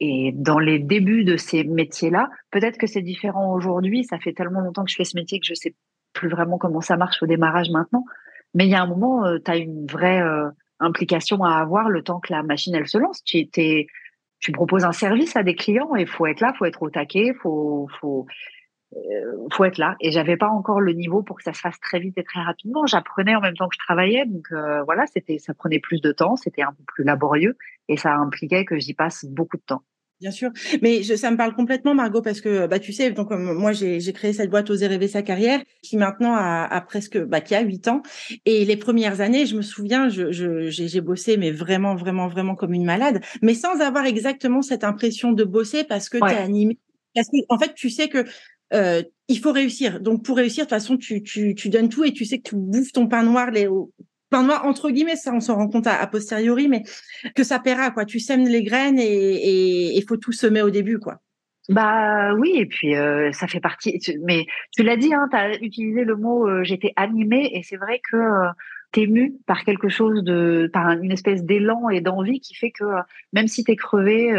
Et 0.01 0.33
dans 0.35 0.59
les 0.59 0.79
débuts 0.79 1.25
de 1.25 1.37
ces 1.37 1.65
métiers-là, 1.65 2.29
peut-être 2.51 2.79
que 2.79 2.87
c'est 2.87 3.03
différent 3.03 3.55
aujourd'hui. 3.55 4.05
Ça 4.05 4.19
fait 4.19 4.33
tellement 4.33 4.61
longtemps 4.61 4.85
que 4.85 4.91
je 4.91 4.97
fais 4.97 5.05
ce 5.05 5.17
métier 5.17 5.39
que 5.41 5.47
je 5.47 5.55
sais 5.55 5.75
plus 6.13 6.29
vraiment 6.29 6.59
comment 6.59 6.81
ça 6.81 6.97
marche 6.97 7.23
au 7.23 7.27
démarrage 7.27 7.71
maintenant. 7.71 8.05
Mais 8.55 8.67
il 8.67 8.71
y 8.71 8.75
a 8.75 8.83
un 8.83 8.87
moment, 8.87 9.27
euh, 9.27 9.39
tu 9.45 9.51
as 9.51 9.57
une 9.57 9.87
vraie 9.87 10.21
euh, 10.21 10.49
implication 10.81 11.43
à 11.45 11.57
avoir 11.57 11.89
le 11.89 12.03
temps 12.03 12.21
que 12.21 12.33
la 12.33 12.43
machine 12.43 12.75
elle 12.75 12.89
se 12.89 12.99
lance. 12.99 13.23
Tu, 13.25 14.53
proposes 14.53 14.85
un 14.85 14.93
service 14.93 15.37
à 15.37 15.43
des 15.43 15.55
clients 15.55 15.97
et 15.97 16.03
il 16.03 16.07
faut 16.07 16.27
être 16.27 16.41
là, 16.41 16.53
faut 16.59 16.67
être 16.67 16.83
au 16.83 16.91
taquet, 16.91 17.33
faut, 17.41 17.89
faut, 17.99 18.27
euh, 18.97 19.49
faut 19.53 19.65
être 19.65 19.79
là. 19.79 19.97
Et 20.01 20.11
j'avais 20.11 20.37
pas 20.37 20.49
encore 20.49 20.81
le 20.81 20.93
niveau 20.93 21.23
pour 21.23 21.37
que 21.37 21.43
ça 21.43 21.53
se 21.53 21.61
fasse 21.61 21.79
très 21.81 22.01
vite 22.01 22.17
et 22.19 22.25
très 22.25 22.41
rapidement. 22.41 22.87
J'apprenais 22.87 23.35
en 23.35 23.41
même 23.41 23.57
temps 23.57 23.69
que 23.69 23.77
je 23.79 23.85
travaillais, 23.85 24.27
donc 24.27 24.47
euh, 24.53 24.83
voilà, 24.85 25.05
c'était, 25.13 25.39
ça 25.39 25.55
prenait 25.55 25.81
plus 25.81 26.01
de 26.01 26.13
temps, 26.13 26.37
c'était 26.37 26.63
un 26.63 26.73
peu 26.73 26.85
plus 26.87 27.05
laborieux 27.05 27.57
et 27.89 27.97
ça 27.97 28.15
impliquait 28.15 28.65
que 28.65 28.79
j'y 28.79 28.95
passe 28.95 29.25
beaucoup 29.25 29.57
de 29.57 29.63
temps. 29.63 29.83
Bien 30.21 30.31
sûr, 30.31 30.51
mais 30.81 31.03
je, 31.03 31.17
ça 31.17 31.31
me 31.33 31.37
parle 31.37 31.55
complètement, 31.55 31.93
Margot, 31.93 32.23
parce 32.23 32.41
que 32.41 32.69
bah 32.69 32.79
tu 32.79 32.93
sais, 32.93 33.11
donc 33.11 33.31
moi 33.33 33.73
j'ai, 33.73 33.99
j'ai 33.99 34.13
créé 34.13 34.33
cette 34.33 34.49
boîte 34.49 34.71
Oser 34.71 34.87
rêver 34.87 35.09
sa 35.09 35.23
carrière, 35.23 35.61
qui 35.83 35.97
maintenant 35.97 36.35
a, 36.35 36.65
a 36.65 36.81
presque, 36.81 37.19
bah 37.19 37.41
qui 37.41 37.55
a 37.57 37.61
huit 37.61 37.89
ans, 37.89 38.01
et 38.47 38.65
les 38.65 38.77
premières 38.77 39.21
années, 39.21 39.45
je 39.45 39.57
me 39.57 39.61
souviens, 39.61 40.09
je, 40.09 40.31
je 40.31 40.71
j'ai, 40.71 40.87
j'ai 40.87 41.01
bossé, 41.01 41.37
mais 41.37 41.51
vraiment, 41.51 41.97
vraiment, 41.97 42.29
vraiment 42.29 42.55
comme 42.55 42.73
une 42.73 42.85
malade, 42.85 43.23
mais 43.43 43.55
sans 43.55 43.81
avoir 43.81 44.07
exactement 44.07 44.63
cette 44.63 44.85
impression 44.85 45.33
de 45.33 45.43
bosser 45.43 45.83
parce 45.83 46.09
que 46.09 46.19
tu 46.19 46.33
es 46.33 46.39
animé, 46.39 46.79
parce 47.13 47.29
que 47.29 47.39
en 47.49 47.59
fait 47.59 47.75
tu 47.75 47.91
sais 47.91 48.09
que 48.09 48.25
euh, 48.73 49.03
il 49.29 49.39
faut 49.39 49.53
réussir. 49.53 50.01
Donc 50.01 50.25
pour 50.25 50.37
réussir, 50.37 50.65
de 50.65 50.69
toute 50.69 50.79
façon, 50.79 50.97
tu, 50.97 51.21
donnes 51.67 51.89
tout 51.89 52.05
et 52.05 52.13
tu 52.13 52.25
sais 52.25 52.39
que 52.39 52.51
tu 52.51 52.57
bouffes 52.57 52.93
ton 52.93 53.07
pain 53.07 53.23
noir, 53.23 53.51
les 53.51 53.69
pain 54.31 54.43
noir 54.43 54.65
entre 54.65 54.91
guillemets, 54.91 55.17
ça 55.17 55.33
on 55.33 55.41
s'en 55.41 55.57
rend 55.57 55.69
compte 55.69 55.87
à, 55.87 56.07
posteriori, 56.07 56.69
mais 56.69 56.83
que 57.35 57.45
ça 57.45 57.59
paiera 57.59 57.91
quoi. 57.91 58.05
Tu 58.05 58.21
sèmes 58.21 58.47
les 58.47 58.63
graines 58.63 58.99
et 58.99 59.97
il 59.97 60.05
faut 60.09 60.17
tout 60.17 60.33
semer 60.33 60.63
au 60.63 60.71
début 60.71 60.99
quoi. 60.99 61.21
Bah 61.71 62.35
oui, 62.35 62.53
et 62.57 62.67
puis 62.67 62.95
euh, 62.95 63.33
ça 63.33 63.47
fait 63.47 63.61
partie. 63.61 63.99
Mais 64.23 64.47
tu 64.73 64.83
l'as 64.83 64.97
dit, 64.97 65.15
hein, 65.15 65.29
tu 65.31 65.37
as 65.37 65.55
utilisé 65.63 66.05
le 66.05 66.17
mot 66.17 66.47
euh, 66.47 66.63
j'étais 66.63 66.93
animée, 66.97 67.51
et 67.55 67.63
c'est 67.63 67.77
vrai 67.77 68.01
que 68.11 68.17
euh, 68.17 68.51
tu 68.93 69.01
es 69.01 69.03
ému 69.05 69.35
par 69.47 69.65
quelque 69.65 69.89
chose 69.89 70.23
de, 70.23 70.69
par 70.73 70.91
une 70.91 71.11
espèce 71.11 71.43
d'élan 71.43 71.89
et 71.89 72.03
d'envie 72.03 72.41
qui 72.41 72.55
fait 72.55 72.71
que 72.71 72.85
même 73.33 73.49
si 73.49 73.65
tu 73.65 73.73
es 73.73 73.77
crevé, 73.77 74.31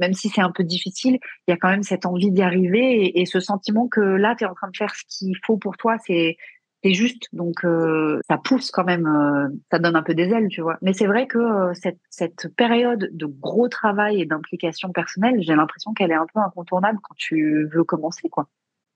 même 0.00 0.14
si 0.14 0.28
c'est 0.28 0.40
un 0.40 0.50
peu 0.50 0.64
difficile, 0.64 1.18
il 1.46 1.50
y 1.50 1.52
a 1.52 1.56
quand 1.56 1.68
même 1.68 1.82
cette 1.82 2.06
envie 2.06 2.30
d'y 2.32 2.42
arriver 2.42 3.20
et, 3.20 3.26
ce 3.26 3.38
sentiment 3.38 3.86
que 3.86 4.00
là, 4.00 4.34
tu 4.36 4.44
es 4.44 4.46
en 4.46 4.54
train 4.54 4.70
de 4.70 4.76
faire 4.76 4.94
ce 4.94 5.04
qu'il 5.08 5.34
faut 5.44 5.56
pour 5.56 5.76
toi, 5.76 5.96
c'est 6.04 6.36
juste. 6.84 7.28
Donc, 7.32 7.64
euh, 7.64 8.18
ça 8.28 8.38
pousse 8.38 8.70
quand 8.70 8.84
même, 8.84 9.06
euh, 9.06 9.48
ça 9.70 9.78
donne 9.78 9.96
un 9.96 10.02
peu 10.02 10.14
des 10.14 10.30
ailes, 10.30 10.48
tu 10.48 10.62
vois. 10.62 10.78
Mais 10.82 10.92
c'est 10.92 11.06
vrai 11.06 11.26
que 11.26 11.38
euh, 11.38 11.74
cette, 11.74 12.00
cette 12.08 12.48
période 12.56 13.10
de 13.12 13.26
gros 13.26 13.68
travail 13.68 14.20
et 14.20 14.26
d'implication 14.26 14.90
personnelle, 14.90 15.36
j'ai 15.40 15.54
l'impression 15.54 15.92
qu'elle 15.92 16.10
est 16.10 16.14
un 16.14 16.26
peu 16.32 16.40
incontournable 16.40 16.98
quand 17.02 17.14
tu 17.16 17.68
veux 17.72 17.84
commencer, 17.84 18.28
quoi. 18.28 18.48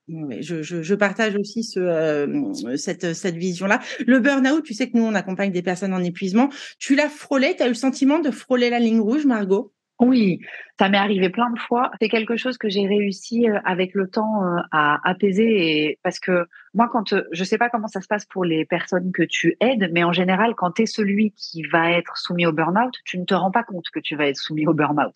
Je, 0.07 0.61
je, 0.61 0.83
je, 0.83 0.93
partage 0.93 1.35
aussi 1.35 1.63
ce, 1.63 2.75
cette, 2.77 3.15
cette 3.15 3.35
vision-là. 3.35 3.79
Le 4.05 4.19
burn-out, 4.19 4.63
tu 4.63 4.75
sais 4.75 4.87
que 4.87 4.95
nous, 4.95 5.03
on 5.03 5.15
accompagne 5.15 5.51
des 5.51 5.63
personnes 5.63 5.95
en 5.95 6.03
épuisement. 6.03 6.49
Tu 6.77 6.93
l'as 6.93 7.09
frôlé, 7.09 7.55
tu 7.55 7.63
as 7.63 7.65
eu 7.65 7.69
le 7.69 7.75
sentiment 7.75 8.19
de 8.19 8.29
frôler 8.29 8.69
la 8.69 8.77
ligne 8.77 8.99
rouge, 8.99 9.25
Margot? 9.25 9.73
Oui, 9.99 10.41
ça 10.77 10.89
m'est 10.89 10.97
arrivé 10.97 11.29
plein 11.29 11.49
de 11.49 11.59
fois. 11.59 11.91
C'est 12.01 12.09
quelque 12.09 12.35
chose 12.35 12.57
que 12.57 12.67
j'ai 12.67 12.85
réussi 12.85 13.49
euh, 13.49 13.59
avec 13.63 13.93
le 13.93 14.09
temps 14.09 14.43
euh, 14.43 14.57
à 14.71 14.99
apaiser 15.09 15.87
et 15.89 15.99
parce 16.03 16.19
que 16.19 16.47
moi, 16.73 16.89
quand 16.91 17.13
euh, 17.13 17.23
je 17.31 17.43
sais 17.45 17.57
pas 17.57 17.69
comment 17.69 17.87
ça 17.87 18.01
se 18.01 18.07
passe 18.07 18.25
pour 18.25 18.43
les 18.43 18.65
personnes 18.65 19.13
que 19.13 19.23
tu 19.23 19.55
aides, 19.61 19.89
mais 19.93 20.03
en 20.03 20.11
général, 20.11 20.53
quand 20.55 20.71
tu 20.71 20.81
es 20.81 20.85
celui 20.85 21.31
qui 21.31 21.63
va 21.63 21.91
être 21.91 22.17
soumis 22.17 22.45
au 22.45 22.51
burn-out, 22.51 22.93
tu 23.05 23.17
ne 23.17 23.23
te 23.23 23.33
rends 23.33 23.51
pas 23.51 23.63
compte 23.63 23.85
que 23.93 23.99
tu 23.99 24.17
vas 24.17 24.27
être 24.27 24.37
soumis 24.37 24.67
au 24.67 24.73
burn-out. 24.73 25.13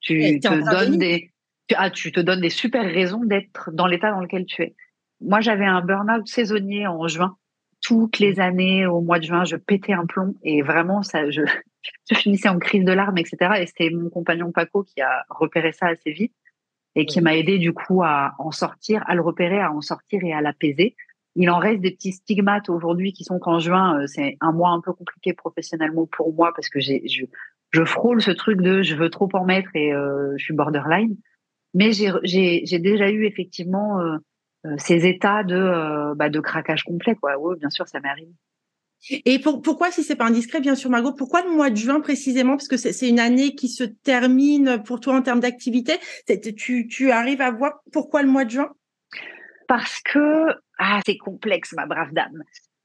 Tu 0.00 0.38
te 0.38 0.70
donnes 0.70 0.98
des 0.98 1.32
ah, 1.76 1.90
tu 1.90 2.10
te 2.10 2.20
donnes 2.20 2.40
des 2.40 2.50
super 2.50 2.84
raisons 2.84 3.24
d'être 3.24 3.70
dans 3.72 3.86
l'état 3.86 4.10
dans 4.10 4.20
lequel 4.20 4.44
tu 4.44 4.62
es. 4.62 4.74
Moi, 5.20 5.40
j'avais 5.40 5.66
un 5.66 5.82
burn-out 5.82 6.26
saisonnier 6.26 6.86
en 6.86 7.06
juin. 7.06 7.36
Toutes 7.80 8.18
les 8.18 8.40
années, 8.40 8.86
au 8.86 9.00
mois 9.00 9.18
de 9.18 9.24
juin, 9.24 9.44
je 9.44 9.56
pétais 9.56 9.92
un 9.92 10.06
plomb 10.06 10.34
et 10.42 10.62
vraiment, 10.62 11.02
ça, 11.02 11.30
je, 11.30 11.42
je 12.10 12.14
finissais 12.14 12.48
en 12.48 12.58
crise 12.58 12.84
de 12.84 12.92
larmes, 12.92 13.18
etc. 13.18 13.54
Et 13.60 13.66
c'était 13.66 13.90
mon 13.90 14.10
compagnon 14.10 14.52
Paco 14.52 14.82
qui 14.82 15.00
a 15.00 15.24
repéré 15.28 15.72
ça 15.72 15.86
assez 15.86 16.12
vite 16.12 16.34
et 16.94 17.06
qui 17.06 17.20
m'a 17.20 17.36
aidé 17.36 17.58
du 17.58 17.72
coup 17.72 18.02
à 18.02 18.34
en 18.38 18.50
sortir, 18.50 19.02
à 19.06 19.14
le 19.14 19.22
repérer, 19.22 19.60
à 19.60 19.72
en 19.72 19.80
sortir 19.80 20.24
et 20.24 20.32
à 20.32 20.40
l'apaiser. 20.40 20.96
Il 21.36 21.48
en 21.50 21.58
reste 21.58 21.80
des 21.80 21.92
petits 21.92 22.12
stigmates 22.12 22.68
aujourd'hui 22.68 23.12
qui 23.12 23.24
sont 23.24 23.38
qu'en 23.38 23.60
juin, 23.60 24.00
euh, 24.00 24.06
c'est 24.06 24.36
un 24.40 24.52
mois 24.52 24.70
un 24.70 24.80
peu 24.80 24.92
compliqué 24.92 25.32
professionnellement 25.32 26.06
pour 26.06 26.34
moi 26.34 26.52
parce 26.54 26.68
que 26.68 26.80
j'ai, 26.80 27.06
je, 27.06 27.24
je 27.70 27.84
frôle 27.84 28.20
ce 28.20 28.32
truc 28.32 28.60
de 28.60 28.82
je 28.82 28.96
veux 28.96 29.10
trop 29.10 29.28
en 29.34 29.44
mettre 29.44 29.70
et 29.74 29.92
euh, 29.92 30.34
je 30.36 30.44
suis 30.44 30.54
borderline. 30.54 31.16
Mais 31.72 31.92
j'ai, 31.92 32.78
déjà 32.80 33.10
eu 33.10 33.26
effectivement 33.26 34.00
euh, 34.00 34.16
ces 34.76 35.06
états 35.06 35.44
de, 35.44 36.14
bah, 36.16 36.28
de 36.28 36.40
craquage 36.40 36.82
complet. 36.82 37.14
Quoi. 37.14 37.38
Oui, 37.38 37.56
bien 37.60 37.70
sûr, 37.70 37.86
ça 37.86 38.00
m'est 38.00 38.08
arrivé. 38.08 38.32
Et 39.08 39.38
pour, 39.38 39.62
pourquoi, 39.62 39.90
si 39.90 40.02
c'est 40.02 40.16
pas 40.16 40.26
indiscret, 40.26 40.60
bien 40.60 40.74
sûr, 40.74 40.90
Margot, 40.90 41.12
pourquoi 41.12 41.42
le 41.42 41.50
mois 41.50 41.70
de 41.70 41.76
juin 41.76 42.00
précisément? 42.00 42.56
Parce 42.56 42.68
que 42.68 42.76
c'est 42.76 43.08
une 43.08 43.20
année 43.20 43.54
qui 43.54 43.68
se 43.68 43.84
termine 43.84 44.82
pour 44.84 45.00
toi 45.00 45.14
en 45.14 45.22
termes 45.22 45.40
d'activité. 45.40 45.94
Tu, 46.56 46.86
tu 46.86 47.10
arrives 47.10 47.40
à 47.40 47.50
voir 47.50 47.80
pourquoi 47.92 48.22
le 48.22 48.28
mois 48.28 48.44
de 48.44 48.50
juin? 48.50 48.70
Parce 49.68 50.00
que 50.04 50.46
ah, 50.78 51.00
c'est 51.06 51.16
complexe, 51.16 51.72
ma 51.72 51.86
brave 51.86 52.12
dame. 52.12 52.42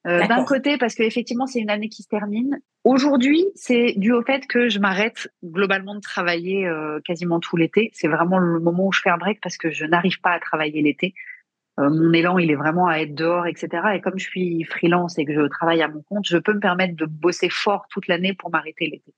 Euh, 0.07 0.25
D'un 0.27 0.43
côté, 0.43 0.77
parce 0.77 0.93
qu'effectivement, 0.93 1.47
c'est 1.47 1.59
une 1.59 1.71
année 1.71 1.89
qui 1.89 2.03
se 2.03 2.07
termine. 2.07 2.59
Aujourd'hui, 2.83 3.43
c'est 3.55 3.93
dû 3.97 4.11
au 4.11 4.21
fait 4.21 4.45
que 4.45 4.69
je 4.69 4.77
m'arrête 4.77 5.27
globalement 5.43 5.95
de 5.95 5.99
travailler 5.99 6.67
euh, 6.67 6.99
quasiment 7.03 7.39
tout 7.39 7.57
l'été. 7.57 7.89
C'est 7.93 8.07
vraiment 8.07 8.37
le 8.37 8.59
moment 8.59 8.87
où 8.87 8.91
je 8.91 9.01
fais 9.01 9.09
un 9.09 9.17
break 9.17 9.39
parce 9.41 9.57
que 9.57 9.71
je 9.71 9.85
n'arrive 9.85 10.21
pas 10.21 10.31
à 10.31 10.39
travailler 10.39 10.83
l'été. 10.83 11.15
Euh, 11.79 11.89
mon 11.89 12.13
élan, 12.13 12.37
il 12.37 12.51
est 12.51 12.55
vraiment 12.55 12.87
à 12.87 12.97
être 12.97 13.15
dehors, 13.15 13.47
etc. 13.47 13.69
Et 13.95 14.01
comme 14.01 14.17
je 14.17 14.23
suis 14.23 14.63
freelance 14.63 15.17
et 15.17 15.25
que 15.25 15.33
je 15.33 15.41
travaille 15.47 15.81
à 15.81 15.87
mon 15.87 16.01
compte, 16.03 16.25
je 16.25 16.37
peux 16.37 16.53
me 16.53 16.59
permettre 16.59 16.95
de 16.95 17.05
bosser 17.05 17.49
fort 17.49 17.85
toute 17.89 18.07
l'année 18.07 18.33
pour 18.33 18.49
m'arrêter 18.49 18.87
l'été. 18.87 19.13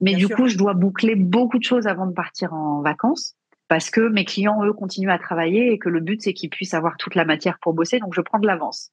Mais 0.00 0.14
du 0.14 0.28
coup, 0.28 0.48
je 0.48 0.58
dois 0.58 0.74
boucler 0.74 1.14
beaucoup 1.14 1.58
de 1.58 1.64
choses 1.64 1.86
avant 1.86 2.06
de 2.06 2.12
partir 2.12 2.52
en 2.54 2.80
vacances 2.82 3.36
parce 3.68 3.88
que 3.88 4.00
mes 4.00 4.24
clients, 4.24 4.64
eux, 4.64 4.72
continuent 4.72 5.12
à 5.12 5.18
travailler 5.18 5.72
et 5.72 5.78
que 5.78 5.88
le 5.88 6.00
but, 6.00 6.20
c'est 6.20 6.32
qu'ils 6.32 6.50
puissent 6.50 6.74
avoir 6.74 6.96
toute 6.96 7.14
la 7.14 7.24
matière 7.24 7.58
pour 7.60 7.72
bosser. 7.72 8.00
Donc, 8.00 8.14
je 8.14 8.20
prends 8.20 8.38
de 8.38 8.46
l'avance. 8.46 8.90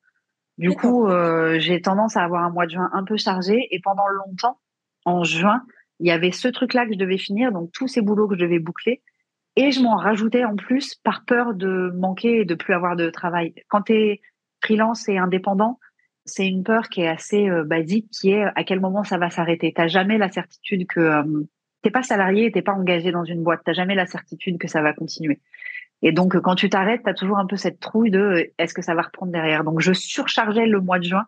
Du 0.58 0.72
coup, 0.72 1.08
euh, 1.08 1.58
j'ai 1.60 1.82
tendance 1.82 2.18
à 2.18 2.24
avoir 2.24 2.44
un 2.44 2.50
mois 2.50 2.66
de 2.66 2.72
juin 2.72 2.90
un 2.94 3.04
peu 3.06 3.18
chargé 3.18 3.68
et 3.72 3.80
pendant 3.80 4.08
longtemps, 4.08 4.60
en 5.06 5.24
juin, 5.24 5.64
il 6.00 6.08
y 6.08 6.12
avait 6.12 6.32
ce 6.32 6.48
truc-là 6.48 6.86
que 6.86 6.94
je 6.94 6.98
devais 6.98 7.18
finir, 7.18 7.52
donc 7.52 7.72
tous 7.72 7.88
ces 7.88 8.02
boulots 8.02 8.28
que 8.28 8.36
je 8.36 8.42
devais 8.42 8.60
boucler. 8.60 9.02
Et 9.62 9.74
je 9.74 9.82
m'en 9.82 9.98
rajoutais 9.98 10.46
en 10.46 10.56
plus 10.56 10.96
par 10.96 11.26
peur 11.26 11.54
de 11.54 11.92
manquer 11.94 12.40
et 12.40 12.46
de 12.46 12.56
plus 12.56 12.74
avoir 12.74 12.96
de 12.96 13.10
travail. 13.10 13.54
Quand 13.68 13.82
tu 13.82 13.94
es 13.94 14.22
freelance 14.64 15.10
et 15.10 15.18
indépendant, 15.18 15.82
c'est 16.24 16.48
une 16.48 16.64
peur 16.64 16.88
qui 16.88 17.02
est 17.02 17.10
assez 17.10 17.50
euh, 17.50 17.66
basique, 17.66 18.10
qui 18.10 18.32
est 18.32 18.46
à 18.56 18.64
quel 18.64 18.80
moment 18.80 19.04
ça 19.04 19.18
va 19.18 19.30
s'arrêter? 19.30 19.74
Tu 19.76 19.90
jamais 19.90 20.18
la 20.18 20.32
certitude 20.32 20.88
que 20.88 21.02
euh, 21.02 21.44
t'es 21.82 21.92
pas 21.92 22.04
salarié, 22.04 22.54
t'es 22.54 22.62
pas 22.62 22.72
engagé 22.72 23.12
dans 23.12 23.26
une 23.26 23.44
boîte. 23.44 23.60
T'as 23.66 23.74
jamais 23.74 23.96
la 23.96 24.06
certitude 24.06 24.58
que 24.60 24.70
ça 24.70 24.82
va 24.82 24.94
continuer. 24.94 25.42
Et 26.04 26.14
donc, 26.14 26.40
quand 26.40 26.56
tu 26.56 26.70
t'arrêtes, 26.70 27.04
tu 27.04 27.10
as 27.10 27.14
toujours 27.14 27.38
un 27.38 27.46
peu 27.46 27.58
cette 27.58 27.82
trouille 27.82 28.12
de 28.12 28.18
euh, 28.18 28.54
est-ce 28.60 28.74
que 28.74 28.82
ça 28.82 28.96
va 28.96 29.02
reprendre 29.02 29.34
derrière? 29.34 29.66
Donc, 29.66 29.82
je 29.82 29.92
surchargeais 29.92 30.68
le 30.68 30.80
mois 30.80 31.00
de 31.00 31.04
juin. 31.04 31.26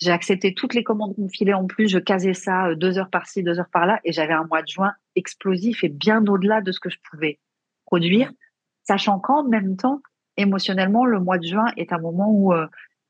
J'ai 0.00 0.12
accepté 0.12 0.54
toutes 0.54 0.74
les 0.74 0.84
commandes 0.84 1.16
qu'on 1.16 1.24
me 1.24 1.28
filait 1.28 1.52
en 1.52 1.66
plus. 1.66 1.88
Je 1.88 1.98
casais 1.98 2.34
ça 2.34 2.76
deux 2.76 3.00
heures 3.00 3.10
par-ci, 3.10 3.42
deux 3.42 3.58
heures 3.58 3.70
par-là. 3.72 3.98
Et 4.04 4.12
j'avais 4.12 4.34
un 4.34 4.44
mois 4.44 4.62
de 4.62 4.68
juin 4.68 4.92
explosif 5.16 5.82
et 5.82 5.88
bien 5.88 6.24
au-delà 6.24 6.60
de 6.60 6.70
ce 6.70 6.78
que 6.78 6.88
je 6.88 6.98
pouvais 7.10 7.40
produire, 7.92 8.32
sachant 8.84 9.18
qu'en 9.20 9.44
même 9.44 9.76
temps, 9.76 10.00
émotionnellement, 10.38 11.04
le 11.04 11.20
mois 11.20 11.36
de 11.36 11.46
juin 11.46 11.66
est 11.76 11.92
un 11.92 11.98
moment 11.98 12.30
où 12.30 12.54
euh, 12.54 12.66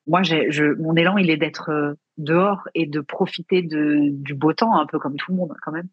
moi, 0.09 0.25
je, 0.25 0.75
mon 0.83 0.97
élan, 0.97 1.19
il 1.19 1.31
est 1.31 1.37
d'être 1.37 1.71
euh, 1.71 1.95
dehors 2.19 2.69
et 2.75 2.87
de 2.87 2.99
profiter 2.99 3.63
de, 3.63 4.09
du 4.11 4.35
beau 4.35 4.53
temps, 4.53 4.75
un 4.77 4.87
peu 4.87 4.99
comme 4.99 5.15
tout 5.15 5.31
le 5.31 5.37
monde 5.37 5.55
quand 5.63 5.71
même. 5.71 5.87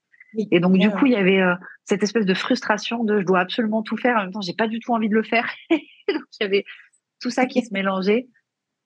Et 0.49 0.59
donc, 0.59 0.75
du 0.77 0.89
coup, 0.89 1.05
il 1.05 1.11
y 1.11 1.15
avait 1.15 1.39
euh, 1.39 1.53
cette 1.85 2.01
espèce 2.01 2.25
de 2.25 2.33
frustration 2.33 3.03
de 3.03 3.19
je 3.19 3.25
dois 3.25 3.41
absolument 3.41 3.83
tout 3.83 3.95
faire. 3.95 4.17
En 4.17 4.21
même 4.21 4.31
temps, 4.31 4.41
j'ai 4.41 4.53
pas 4.53 4.67
du 4.67 4.79
tout 4.79 4.91
envie 4.91 5.09
de 5.09 5.13
le 5.13 5.23
faire. 5.23 5.47
donc, 5.69 6.23
il 6.39 6.43
y 6.43 6.45
avait 6.45 6.65
tout 7.21 7.29
ça 7.29 7.45
qui 7.45 7.61
se 7.61 7.71
mélangeait. 7.71 8.27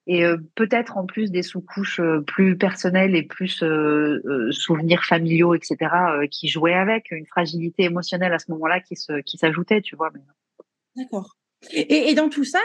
Et 0.06 0.26
peut-être 0.56 0.98
en 0.98 1.06
plus 1.06 1.32
des 1.32 1.44
sous-couches 1.44 2.02
plus 2.28 2.58
personnelles 2.58 3.16
et 3.16 3.24
plus 3.24 3.64
souvenirs 4.52 5.04
familiaux, 5.04 5.56
etc., 5.56 5.78
qui 6.30 6.50
jouaient 6.50 6.74
avec 6.74 7.12
une 7.12 7.26
fragilité 7.26 7.84
émotionnelle 7.84 8.34
à 8.34 8.40
ce 8.40 8.52
moment-là 8.52 8.82
qui 8.82 8.98
se, 8.98 9.22
qui 9.22 9.38
s'ajoutait, 9.38 9.82
tu 9.82 9.96
vois. 9.96 10.12
D'accord. 10.98 11.38
Et, 11.72 12.10
et, 12.10 12.16
dans 12.16 12.28
tout 12.28 12.44
ça, 12.44 12.60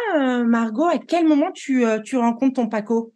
Margot, 0.47 0.87
à 0.87 0.99
quel 0.99 1.29
moment 1.29 1.53
tu, 1.53 1.85
tu 2.05 2.17
rencontres 2.17 2.55
ton 2.55 2.69
Paco? 2.69 3.15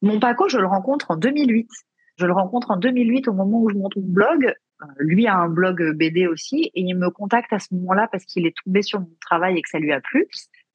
Mon 0.00 0.20
Paco, 0.20 0.48
je 0.48 0.58
le 0.58 0.66
rencontre 0.66 1.10
en 1.10 1.16
2008. 1.16 1.68
Je 2.16 2.26
le 2.26 2.32
rencontre 2.32 2.70
en 2.70 2.76
2008 2.76 3.28
au 3.28 3.32
moment 3.32 3.62
où 3.62 3.70
je 3.70 3.76
monte 3.76 3.96
mon 3.96 4.02
blog. 4.02 4.54
Lui 4.98 5.26
a 5.26 5.36
un 5.36 5.48
blog 5.48 5.92
BD 5.96 6.26
aussi 6.26 6.70
et 6.74 6.80
il 6.82 6.96
me 6.96 7.10
contacte 7.10 7.52
à 7.52 7.58
ce 7.58 7.74
moment-là 7.74 8.08
parce 8.10 8.24
qu'il 8.24 8.46
est 8.46 8.54
tombé 8.64 8.82
sur 8.82 9.00
mon 9.00 9.10
travail 9.20 9.58
et 9.58 9.62
que 9.62 9.68
ça 9.68 9.78
lui 9.78 9.92
a 9.92 10.00
plu 10.00 10.26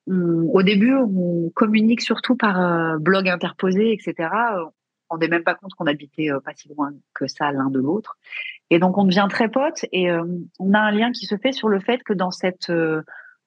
au 0.07 0.63
début, 0.63 0.93
on 0.95 1.49
communique 1.55 2.01
surtout 2.01 2.35
par 2.35 2.59
euh, 2.59 2.97
blog 2.97 3.29
interposé, 3.29 3.93
etc. 3.93 4.29
rendait 5.09 5.27
même 5.27 5.43
pas 5.43 5.55
compte 5.55 5.73
qu'on 5.75 5.87
habitait 5.87 6.29
pas 6.43 6.51
si 6.55 6.67
loin 6.69 6.93
que 7.13 7.27
ça 7.27 7.51
l'un 7.51 7.69
de 7.69 7.79
l'autre. 7.79 8.17
Et 8.69 8.79
donc 8.79 8.97
on 8.97 9.05
devient 9.05 9.27
très 9.29 9.49
potes 9.49 9.85
et 9.91 10.09
on 10.59 10.73
a 10.73 10.79
un 10.79 10.91
lien 10.91 11.11
qui 11.11 11.25
se 11.25 11.37
fait 11.37 11.51
sur 11.51 11.69
le 11.69 11.79
fait 11.79 12.03
que 12.03 12.13
dans 12.13 12.31
cette 12.31 12.71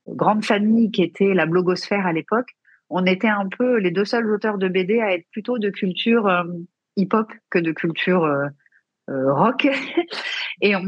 grande 0.09 0.45
famille 0.45 0.91
qui 0.91 1.03
était 1.03 1.35
la 1.35 1.47
blogosphère 1.47 2.07
à 2.07 2.13
l'époque, 2.13 2.51
on 2.89 3.05
était 3.05 3.29
un 3.29 3.49
peu 3.49 3.79
les 3.79 3.91
deux 3.91 4.05
seuls 4.05 4.31
auteurs 4.31 4.59
de 4.59 4.69
BD 4.69 5.01
à 5.01 5.13
être 5.13 5.27
plutôt 5.33 5.59
de 5.59 5.71
culture 5.71 6.31
hip-hop 6.97 7.33
que 7.51 7.59
de 7.59 7.73
culture 7.73 8.25
euh, 9.09 9.33
rock. 9.33 9.69
Et 10.61 10.75
on, 10.77 10.83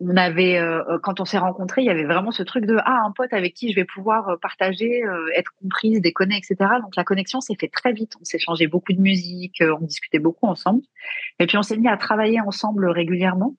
on 0.00 0.16
avait, 0.16 0.58
euh, 0.58 0.98
quand 1.02 1.20
on 1.20 1.24
s'est 1.24 1.38
rencontrés, 1.38 1.82
il 1.82 1.86
y 1.86 1.90
avait 1.90 2.04
vraiment 2.04 2.32
ce 2.32 2.42
truc 2.42 2.66
de 2.66 2.76
ah 2.84 3.02
un 3.06 3.12
pote 3.12 3.32
avec 3.32 3.54
qui 3.54 3.70
je 3.70 3.76
vais 3.76 3.84
pouvoir 3.84 4.28
euh, 4.28 4.36
partager, 4.36 5.02
être 5.34 5.52
comprise, 5.60 6.00
déconner, 6.00 6.36
etc. 6.36 6.70
Donc 6.82 6.96
la 6.96 7.04
connexion 7.04 7.40
s'est 7.40 7.56
fait 7.58 7.68
très 7.68 7.92
vite. 7.92 8.14
On 8.20 8.24
s'est 8.24 8.38
changé 8.38 8.66
beaucoup 8.66 8.92
de 8.92 9.00
musique, 9.00 9.62
on 9.62 9.84
discutait 9.84 10.18
beaucoup 10.18 10.46
ensemble. 10.46 10.82
Et 11.38 11.46
puis 11.46 11.56
on 11.56 11.62
s'est 11.62 11.76
mis 11.76 11.88
à 11.88 11.96
travailler 11.96 12.40
ensemble 12.40 12.88
régulièrement 12.88 13.54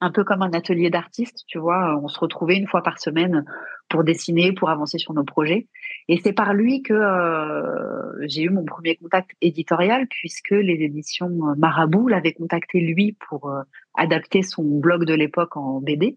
un 0.00 0.10
peu 0.10 0.24
comme 0.24 0.42
un 0.42 0.52
atelier 0.52 0.90
d'artiste, 0.90 1.44
tu 1.46 1.58
vois. 1.58 1.98
On 2.02 2.08
se 2.08 2.18
retrouvait 2.20 2.56
une 2.56 2.68
fois 2.68 2.82
par 2.82 2.98
semaine 2.98 3.44
pour 3.88 4.04
dessiner, 4.04 4.52
pour 4.52 4.70
avancer 4.70 4.98
sur 4.98 5.12
nos 5.12 5.24
projets. 5.24 5.66
Et 6.08 6.18
c'est 6.24 6.32
par 6.32 6.54
lui 6.54 6.82
que 6.82 6.94
euh, 6.94 8.26
j'ai 8.26 8.42
eu 8.42 8.50
mon 8.50 8.64
premier 8.64 8.96
contact 8.96 9.30
éditorial, 9.42 10.06
puisque 10.08 10.50
les 10.50 10.82
éditions 10.82 11.28
Marabout 11.58 12.08
l'avaient 12.08 12.32
contacté 12.32 12.80
lui 12.80 13.16
pour 13.28 13.50
euh, 13.50 13.62
adapter 13.94 14.42
son 14.42 14.64
blog 14.64 15.04
de 15.04 15.14
l'époque 15.14 15.56
en 15.56 15.80
BD. 15.80 16.16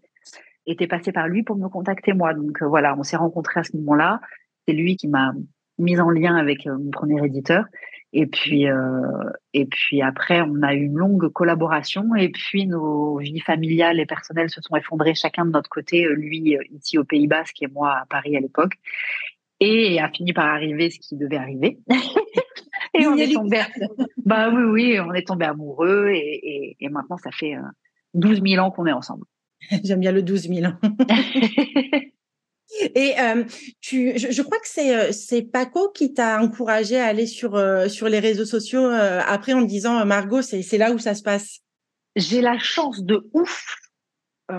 Était 0.66 0.88
passé 0.88 1.12
par 1.12 1.28
lui 1.28 1.44
pour 1.44 1.58
me 1.58 1.68
contacter 1.68 2.14
moi. 2.14 2.34
Donc 2.34 2.62
euh, 2.62 2.68
voilà, 2.68 2.96
on 2.98 3.04
s'est 3.04 3.18
rencontrés 3.18 3.60
à 3.60 3.64
ce 3.64 3.76
moment-là. 3.78 4.22
C'est 4.66 4.74
lui 4.74 4.96
qui 4.96 5.10
m'a 5.10 5.34
mise 5.78 6.00
en 6.00 6.10
lien 6.10 6.36
avec 6.36 6.66
mon 6.68 6.90
premier 6.92 7.26
éditeur. 7.26 7.66
Et 8.14 8.28
puis, 8.28 8.68
euh, 8.68 9.30
et 9.54 9.66
puis 9.66 10.02
après, 10.02 10.42
on 10.42 10.62
a 10.64 10.74
eu 10.74 10.84
une 10.84 10.98
longue 10.98 11.30
collaboration. 11.30 12.14
Et 12.16 12.30
puis, 12.30 12.68
nos 12.68 13.18
vies 13.18 13.40
familiales 13.40 14.00
et 14.00 14.06
personnelles 14.06 14.50
se 14.50 14.62
sont 14.62 14.76
effondrées 14.76 15.16
chacun 15.16 15.46
de 15.46 15.52
notre 15.52 15.70
côté. 15.70 16.06
Euh, 16.06 16.14
lui 16.14 16.58
euh, 16.58 16.62
ici 16.72 16.98
au 16.98 17.06
Pays 17.06 17.28
Basque 17.28 17.62
et 17.62 17.68
moi 17.68 18.00
à 18.02 18.06
Paris 18.06 18.36
à 18.36 18.42
l'époque. 18.42 18.74
Et 19.62 20.00
a 20.00 20.10
fini 20.10 20.34
par 20.34 20.48
arriver 20.48 20.90
ce 20.90 21.00
qui 21.00 21.16
devait 21.16 21.38
arriver. 21.38 21.78
et 22.94 23.08
on 23.08 23.16
est 23.16 23.32
tombé. 23.32 23.62
Bah 24.26 24.50
oui, 24.50 24.64
oui, 24.64 25.00
on 25.00 25.14
est 25.14 25.26
tombé 25.26 25.46
amoureux. 25.46 26.10
Et, 26.10 26.76
et, 26.80 26.90
maintenant, 26.90 27.18
ça 27.18 27.30
fait 27.32 27.54
12 28.16 28.42
000 28.46 28.66
ans 28.66 28.72
qu'on 28.72 28.88
est 28.88 28.92
ensemble. 28.92 29.26
J'aime 29.84 30.00
bien 30.00 30.12
le 30.12 30.24
12 30.24 30.50
000 30.50 30.66
ans. 30.66 30.78
Et 32.96 33.14
euh, 33.20 33.44
tu, 33.82 34.18
je, 34.18 34.42
crois 34.42 34.58
que 34.58 34.68
c'est 34.68 34.96
euh, 34.96 35.12
c'est 35.12 35.42
Paco 35.42 35.90
qui 35.90 36.14
t'a 36.14 36.42
encouragé 36.42 36.98
à 36.98 37.06
aller 37.06 37.28
sur 37.28 37.56
euh, 37.56 37.90
sur 37.90 38.08
les 38.08 38.20
réseaux 38.20 38.46
sociaux 38.46 38.86
après 38.86 39.54
en 39.54 39.62
disant 39.62 40.06
Margot 40.06 40.42
c'est 40.42 40.62
c'est 40.62 40.78
là 40.78 40.94
où 40.94 40.98
ça 40.98 41.14
se 41.14 41.22
passe. 41.22 41.60
J'ai 42.16 42.42
la 42.42 42.58
chance 42.58 43.04
de 43.04 43.30
ouf 43.34 43.76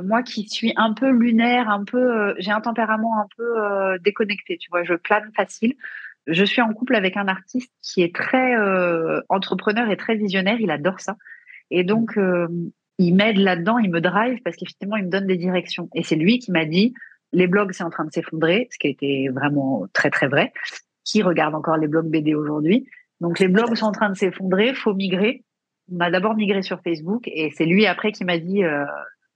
moi 0.05 0.23
qui 0.23 0.49
suis 0.49 0.73
un 0.77 0.93
peu 0.93 1.11
lunaire, 1.11 1.69
un 1.69 1.85
peu 1.85 2.35
j'ai 2.39 2.51
un 2.51 2.61
tempérament 2.61 3.21
un 3.21 3.27
peu 3.37 3.99
déconnecté, 4.01 4.59
tu 4.59 4.71
vois, 4.71 4.85
je 4.85 4.95
plane 4.95 5.31
facile. 5.37 5.75
Je 6.29 6.45
suis 6.45 6.63
en 6.63 6.73
couple 6.73 6.95
avec 6.95 7.17
un 7.17 7.27
artiste 7.27 7.73
qui 7.83 8.03
est 8.03 8.15
très 8.15 8.55
entrepreneur 9.29 9.91
et 9.91 9.97
très 9.97 10.15
visionnaire, 10.15 10.61
il 10.61 10.71
adore 10.71 11.01
ça. 11.01 11.17
Et 11.71 11.85
donc 11.85 12.17
il 12.99 13.15
m'aide 13.15 13.39
là-dedans, 13.39 13.79
il 13.79 13.91
me 13.91 14.01
drive 14.01 14.41
parce 14.45 14.57
qu'effectivement 14.57 14.97
il 14.97 15.07
me 15.07 15.11
donne 15.11 15.27
des 15.27 15.37
directions 15.37 15.89
et 15.95 16.03
c'est 16.03 16.17
lui 16.17 16.39
qui 16.39 16.53
m'a 16.53 16.65
dit 16.65 16.95
les 17.33 17.47
blogs, 17.47 17.73
c'est 17.73 17.85
en 17.85 17.91
train 17.91 18.05
de 18.05 18.13
s'effondrer, 18.13 18.69
ce 18.71 18.79
qui 18.79 18.87
a 18.87 18.91
été 18.91 19.29
vraiment 19.29 19.87
très, 19.93 20.11
très 20.11 20.29
vrai. 20.29 20.53
Qui 21.05 21.23
regarde 21.23 21.55
encore 21.55 21.77
les 21.77 21.89
blogs 21.89 22.09
BD 22.09 22.35
aujourd'hui 22.35 22.87
Donc, 23.21 23.39
les 23.39 23.49
blogs 23.49 23.75
sont 23.75 23.87
en 23.87 23.93
train 23.93 24.11
de 24.11 24.17
s'effondrer, 24.17 24.75
faut 24.75 24.95
migrer. 24.95 25.45
On 25.91 26.01
a 26.01 26.11
d'abord 26.11 26.37
migré 26.37 26.63
sur 26.63 26.81
Facebook 26.83 27.27
et 27.27 27.51
c'est 27.57 27.65
lui 27.65 27.87
après 27.87 28.13
qui 28.13 28.25
m'a 28.25 28.39
dit 28.39 28.63
euh, 28.63 28.85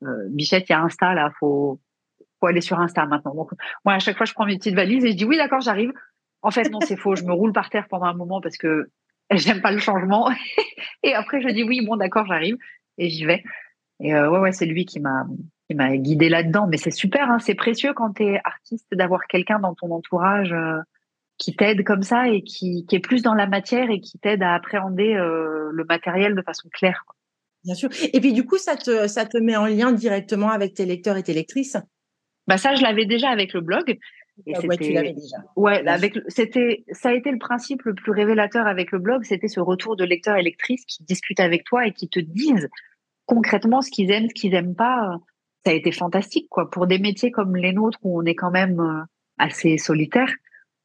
euh, 0.03 0.29
Bichette, 0.29 0.69
il 0.69 0.73
y 0.73 0.75
a 0.75 0.81
Insta 0.81 1.15
là, 1.15 1.31
faut, 1.39 1.81
faut 2.41 2.47
aller 2.47 2.61
sur 2.61 2.79
Insta 2.79 3.07
maintenant. 3.07 3.35
Donc, 3.35 3.51
moi, 3.85 3.95
à 3.95 3.99
chaque 3.99 4.17
fois, 4.17 4.27
je 4.27 4.33
prends 4.33 4.47
mes 4.47 4.57
petites 4.57 4.75
valises 4.75 5.05
et 5.05 5.13
je 5.13 5.17
dis 5.17 5.25
oui, 5.25 5.37
d'accord, 5.37 5.61
j'arrive. 5.61 5.93
En 6.43 6.51
fait, 6.51 6.69
non, 6.71 6.81
c'est 6.81 6.97
faux. 6.97 7.17
Je 7.17 7.25
me 7.25 7.33
roule 7.33 7.53
par 7.53 7.71
terre 7.71 7.87
pendant 7.89 8.07
un 8.07 8.15
moment 8.15 8.41
parce 8.41 8.57
que 8.57 8.91
j'aime 9.31 9.61
pas 9.61 9.73
le 9.73 9.79
changement. 9.79 10.31
et 11.03 11.15
après, 11.15 11.41
je 11.41 11.49
dis 11.49 11.63
oui, 11.63 11.85
bon, 11.85 11.97
d'accord, 11.97 12.27
j'arrive 12.27 12.57
et 12.99 13.09
j'y 13.09 13.25
vais. 13.25 13.43
Et 14.01 14.15
euh, 14.15 14.31
ouais, 14.31 14.39
ouais, 14.39 14.53
c'est 14.53 14.67
lui 14.67 14.85
qui 14.85 15.01
m'a 15.01 15.27
qui 15.69 15.75
m'a 15.75 15.97
guidé 15.97 16.29
là-dedans. 16.29 16.67
Mais 16.69 16.77
c'est 16.77 16.91
super, 16.91 17.31
hein, 17.31 17.39
c'est 17.39 17.55
précieux 17.55 17.93
quand 17.93 18.15
tu 18.15 18.25
es 18.25 18.41
artiste 18.45 18.95
d'avoir 18.95 19.27
quelqu'un 19.27 19.59
dans 19.59 19.75
ton 19.75 19.91
entourage 19.91 20.53
euh, 20.53 20.79
qui 21.39 21.55
t'aide 21.55 21.85
comme 21.85 22.03
ça 22.03 22.29
et 22.29 22.43
qui, 22.43 22.87
qui, 22.87 22.97
est 22.97 23.01
plus 23.01 23.23
dans 23.23 23.35
la 23.35 23.47
matière 23.47 23.91
et 23.91 24.01
qui 24.01 24.19
t'aide 24.19 24.43
à 24.43 24.55
appréhender 24.55 25.15
euh, 25.15 25.71
le 25.73 25.85
matériel 25.85 26.35
de 26.35 26.43
façon 26.43 26.69
claire. 26.73 27.05
Bien 27.67 27.75
sûr. 27.75 27.91
Et 28.13 28.21
puis 28.21 28.33
du 28.33 28.47
coup, 28.47 28.57
ça 28.57 28.77
te, 28.77 29.07
ça 29.09 29.27
te 29.27 29.37
met 29.37 29.57
en 29.57 29.67
lien 29.67 29.93
directement 29.93 30.51
avec 30.51 30.73
tes 30.73 30.87
lecteurs 30.87 31.19
et 31.19 31.23
tes 31.23 31.35
lectrices? 31.35 31.77
Bah 32.47 32.57
ça, 32.57 32.75
je 32.75 32.83
l'avais 32.83 33.05
déjà 33.05 33.29
avec 33.29 33.53
le 33.53 33.61
blog. 33.61 33.99
Et 34.47 34.57
ouais, 34.57 34.77
tu 34.77 34.93
l'avais 34.93 35.13
déjà. 35.13 35.37
Ouais, 35.57 35.87
avec 35.89 36.19
c'était 36.29 36.85
ça 36.93 37.09
a 37.09 37.13
été 37.13 37.31
le 37.31 37.39
principe 37.39 37.83
le 37.83 37.95
plus 37.95 38.13
révélateur 38.13 38.67
avec 38.67 38.93
le 38.93 38.99
blog, 38.99 39.25
c'était 39.25 39.49
ce 39.49 39.61
retour 39.61 39.97
de 39.97 40.05
lecteurs 40.05 40.37
et 40.37 40.43
lectrices 40.43 40.85
qui 40.87 41.03
discutent 41.05 41.41
avec 41.41 41.65
toi 41.65 41.87
et 41.87 41.93
qui 41.93 42.09
te 42.09 42.21
disent 42.21 42.69
concrètement 43.25 43.81
ce 43.83 43.91
qu'ils 43.91 44.11
aiment, 44.11 44.29
ce 44.29 44.35
qu'ils 44.35 44.53
n'aiment 44.53 44.77
pas 44.77 45.19
ça 45.67 45.73
a 45.73 45.75
été 45.75 45.91
fantastique, 45.91 46.49
quoi. 46.49 46.71
Pour 46.71 46.87
des 46.87 47.01
métiers 47.01 47.33
comme 47.33 47.57
les 47.57 47.73
nôtres 47.73 47.99
où 48.03 48.21
on 48.21 48.25
est 48.25 48.37
quand 48.37 48.53
même 48.53 48.79
euh, 48.79 49.03
assez 49.37 49.79
solitaire, 49.79 50.33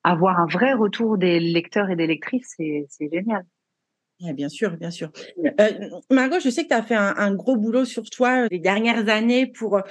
avoir 0.04 0.40
un 0.40 0.48
vrai 0.48 0.74
retour 0.74 1.20
des 1.20 1.40
lecteurs 1.40 1.92
et 1.92 1.96
des 1.96 2.08
lectrices, 2.08 2.56
c'est 2.58 2.88
génial. 3.12 3.46
Bien 4.34 4.50
sûr, 4.50 4.78
bien 4.78 4.92
sûr. 4.92 5.12
Euh, 5.60 5.70
Margot, 6.10 6.40
je 6.40 6.50
sais 6.50 6.64
que 6.64 6.70
tu 6.70 6.74
as 6.74 6.84
fait 6.84 6.96
un, 6.96 7.34
gros 7.34 7.56
boulot 7.56 7.86
sur 7.86 8.10
toi 8.10 8.44
euh, 8.44 8.48
les 8.52 8.60
dernières 8.60 9.10
années 9.10 9.48
pour 9.48 9.82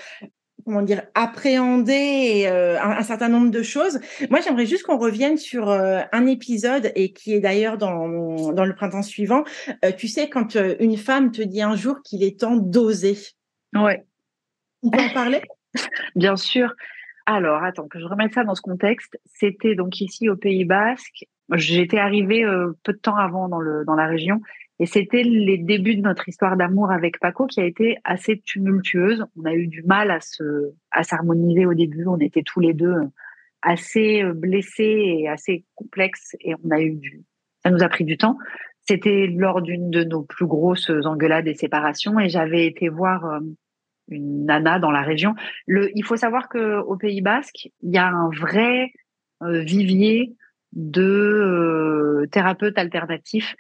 comment 0.65 0.83
dire 0.83 1.03
appréhender 1.15 2.47
un, 2.47 3.03
certain 3.03 3.29
nombre 3.29 3.51
de 3.51 3.63
choses. 3.63 3.99
Moi, 4.29 4.41
j'aimerais 4.41 4.67
juste 4.67 4.85
qu'on 4.85 4.99
revienne 4.99 5.39
sur 5.39 5.71
un 5.71 6.27
épisode 6.27 6.93
et 6.95 7.13
qui 7.13 7.33
est 7.33 7.41
d'ailleurs 7.41 7.79
dans 7.79 8.53
dans 8.53 8.65
le 8.67 8.75
printemps 8.75 9.03
suivant. 9.03 9.43
tu 9.97 10.07
sais 10.07 10.29
quand 10.29 10.57
une 10.79 10.99
femme 10.99 11.33
te 11.33 11.41
dit 11.41 11.63
un 11.63 11.77
jour 11.77 12.03
qu'il 12.05 12.23
est 12.23 12.41
temps 12.41 12.57
d'oser. 12.57 13.17
Ouais. 13.75 14.05
On 14.83 14.91
peut 14.91 15.01
en 15.01 15.13
parler? 15.13 15.43
Bien 16.15 16.37
sûr. 16.37 16.75
Alors, 17.27 17.63
attends, 17.63 17.87
que 17.87 18.01
je 18.01 18.07
remette 18.07 18.35
ça 18.35 18.45
dans 18.45 18.55
ce 18.55 18.63
contexte. 18.63 19.19
C'était 19.27 19.75
donc 19.75 20.01
ici 20.01 20.29
au 20.29 20.37
Pays 20.37 20.65
Basque. 20.65 21.27
J'étais 21.53 21.99
arrivée 21.99 22.45
euh, 22.45 22.73
peu 22.85 22.93
de 22.93 22.99
temps 22.99 23.17
avant 23.17 23.49
dans, 23.49 23.61
le, 23.61 23.85
dans 23.85 23.95
la 23.95 24.07
région 24.07 24.41
et 24.79 24.87
c'était 24.87 25.23
les 25.23 25.59
débuts 25.59 25.97
de 25.97 26.01
notre 26.01 26.29
histoire 26.29 26.57
d'amour 26.57 26.91
avec 26.91 27.21
Paco 27.21 27.47
qui 27.47 27.61
a 27.61 27.65
été 27.65 27.99
assez 28.05 28.41
tumultueuse. 28.41 29.27
On 29.37 29.45
a 29.45 29.53
eu 29.53 29.67
du 29.67 29.83
mal 29.83 30.11
à 30.11 30.21
se 30.21 30.73
à 30.91 31.03
s'harmoniser 31.03 31.67
au 31.67 31.75
début. 31.75 32.07
On 32.07 32.19
était 32.19 32.43
tous 32.43 32.61
les 32.61 32.73
deux 32.73 32.95
assez 33.63 34.23
euh, 34.23 34.33
blessés 34.33 35.19
et 35.19 35.29
assez 35.29 35.65
complexes 35.75 36.35
et 36.41 36.55
on 36.65 36.71
a 36.71 36.81
eu 36.81 36.95
du 36.95 37.23
ça 37.63 37.71
nous 37.71 37.83
a 37.83 37.89
pris 37.89 38.05
du 38.05 38.17
temps. 38.17 38.39
C'était 38.89 39.27
lors 39.27 39.61
d'une 39.61 39.91
de 39.91 40.03
nos 40.03 40.23
plus 40.23 40.47
grosses 40.47 40.91
engueulades 41.05 41.47
et 41.47 41.55
séparations 41.55 42.19
et 42.19 42.31
j'avais 42.31 42.67
été 42.67 42.89
voir 42.89 43.27
euh, 43.27 43.41
une 44.09 44.47
nana 44.47 44.79
dans 44.79 44.91
la 44.91 45.03
région. 45.03 45.35
Le, 45.67 45.91
il 45.95 46.05
faut 46.05 46.17
savoir 46.17 46.49
que 46.49 46.79
au 46.81 46.97
Pays 46.97 47.21
Basque, 47.21 47.69
il 47.83 47.91
y 47.91 47.99
a 47.99 48.09
un 48.09 48.31
vrai 48.31 48.93
euh, 49.43 49.61
vivier 49.61 50.35
de 50.73 51.03
euh, 51.03 52.27
thérapeutes 52.31 52.79
alternatifs. 52.79 53.57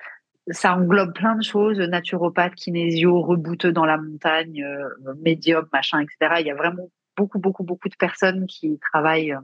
Ça 0.50 0.74
englobe 0.76 1.12
plein 1.12 1.36
de 1.36 1.42
choses, 1.42 1.78
naturopathes, 1.78 2.54
kinésio, 2.54 3.20
rebouteux 3.22 3.72
dans 3.72 3.84
la 3.84 3.98
montagne, 3.98 4.64
euh, 4.64 5.14
médium, 5.22 5.66
machin, 5.72 6.00
etc. 6.00 6.36
Il 6.40 6.46
y 6.46 6.50
a 6.50 6.54
vraiment 6.54 6.90
beaucoup, 7.16 7.38
beaucoup, 7.38 7.64
beaucoup 7.64 7.88
de 7.88 7.96
personnes 7.96 8.46
qui 8.46 8.78
travaillent 8.78 9.36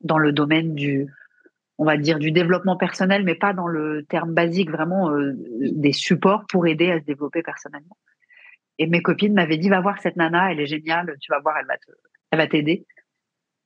dans 0.00 0.18
le 0.18 0.32
domaine 0.32 0.74
du, 0.74 1.06
on 1.78 1.84
va 1.84 1.96
dire, 1.96 2.18
du 2.18 2.32
développement 2.32 2.76
personnel, 2.76 3.24
mais 3.24 3.34
pas 3.34 3.52
dans 3.52 3.66
le 3.66 4.04
terme 4.04 4.34
basique, 4.34 4.70
vraiment 4.70 5.10
des 5.60 5.92
supports 5.92 6.44
pour 6.48 6.66
aider 6.66 6.90
à 6.90 7.00
se 7.00 7.04
développer 7.04 7.42
personnellement. 7.42 7.96
Et 8.78 8.86
mes 8.86 9.00
copines 9.00 9.32
m'avaient 9.32 9.56
dit, 9.56 9.68
va 9.68 9.80
voir 9.80 10.00
cette 10.02 10.16
nana, 10.16 10.52
elle 10.52 10.60
est 10.60 10.66
géniale, 10.66 11.16
tu 11.20 11.32
vas 11.32 11.40
voir, 11.40 11.56
elle 11.58 12.38
va 12.38 12.46
t'aider. 12.46 12.86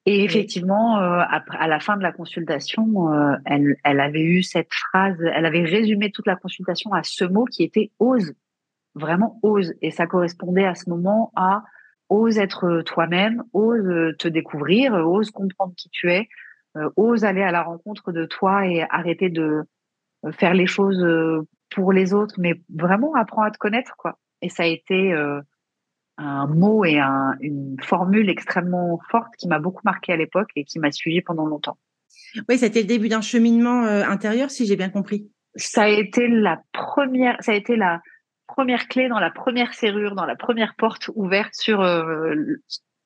Et 0.07 0.25
effectivement, 0.25 0.99
euh, 0.99 1.21
à 1.29 1.69
la 1.69 1.79
fin 1.79 1.97
de 1.97 2.03
la 2.03 2.13
consultation, 2.13 3.13
euh, 3.13 3.37
elle, 3.45 3.77
elle 3.85 4.01
avait 4.01 4.23
eu 4.23 4.43
cette 4.43 4.73
phrase, 4.73 5.17
elle 5.35 5.45
avait 5.45 5.65
résumé 5.65 6.11
toute 6.11 6.27
la 6.27 6.37
consultation 6.37 6.93
à 6.93 7.03
ce 7.03 7.25
mot 7.25 7.45
qui 7.45 7.63
était 7.63 7.91
ose, 7.99 8.33
vraiment 8.95 9.39
ose. 9.43 9.75
Et 9.83 9.91
ça 9.91 10.07
correspondait 10.07 10.65
à 10.65 10.75
ce 10.75 10.89
moment 10.89 11.33
à 11.37 11.65
ose 12.09 12.39
être 12.39 12.81
toi-même, 12.83 13.45
ose 13.53 14.17
te 14.19 14.27
découvrir, 14.27 14.95
ose 14.95 15.31
comprendre 15.31 15.75
qui 15.77 15.91
tu 15.91 16.11
es, 16.11 16.29
euh, 16.77 16.89
ose 16.97 17.25
aller 17.25 17.43
à 17.43 17.53
la 17.53 17.63
rencontre 17.63 18.11
de 18.11 18.25
toi 18.25 18.67
et 18.67 18.87
arrêter 18.89 19.29
de 19.29 19.65
faire 20.33 20.55
les 20.55 20.67
choses 20.67 21.05
pour 21.71 21.93
les 21.93 22.13
autres, 22.13 22.35
mais 22.39 22.61
vraiment 22.69 23.15
apprends 23.15 23.43
à 23.43 23.51
te 23.51 23.59
connaître, 23.59 23.95
quoi. 23.97 24.19
Et 24.43 24.49
ça 24.49 24.65
a 24.65 24.67
été 24.67 25.13
euh, 25.13 25.41
un 26.21 26.47
mot 26.47 26.85
et 26.85 26.99
une 27.41 27.77
formule 27.83 28.29
extrêmement 28.29 29.01
forte 29.11 29.35
qui 29.39 29.49
m'a 29.49 29.59
beaucoup 29.59 29.83
marqué 29.85 30.13
à 30.13 30.17
l'époque 30.17 30.51
et 30.57 30.65
qui 30.65 30.79
m'a 30.79 30.93
suivi 30.93 31.23
pendant 31.23 31.47
longtemps. 31.47 31.79
Oui, 32.49 32.59
c'était 32.59 32.81
le 32.81 32.87
début 32.87 33.09
d'un 33.09 33.21
cheminement 33.21 33.85
euh, 33.85 34.05
intérieur, 34.05 34.51
si 34.51 34.67
j'ai 34.67 34.77
bien 34.77 34.91
compris. 34.91 35.31
ça 35.57 35.83
a 35.83 35.89
été 35.89 36.29
la 36.29 36.61
première, 36.73 37.37
ça 37.41 37.53
a 37.53 37.55
été 37.55 37.77
la 37.77 38.03
première 38.47 38.89
clé 38.89 39.09
dans 39.09 39.19
la 39.19 39.31
première 39.31 39.75
serrure, 39.75 40.15
dans 40.15 40.27
la 40.27 40.37
première 40.37 40.75
porte 40.77 41.11
ouverte 41.15 41.55
sur 41.55 41.81
euh, 41.81 42.35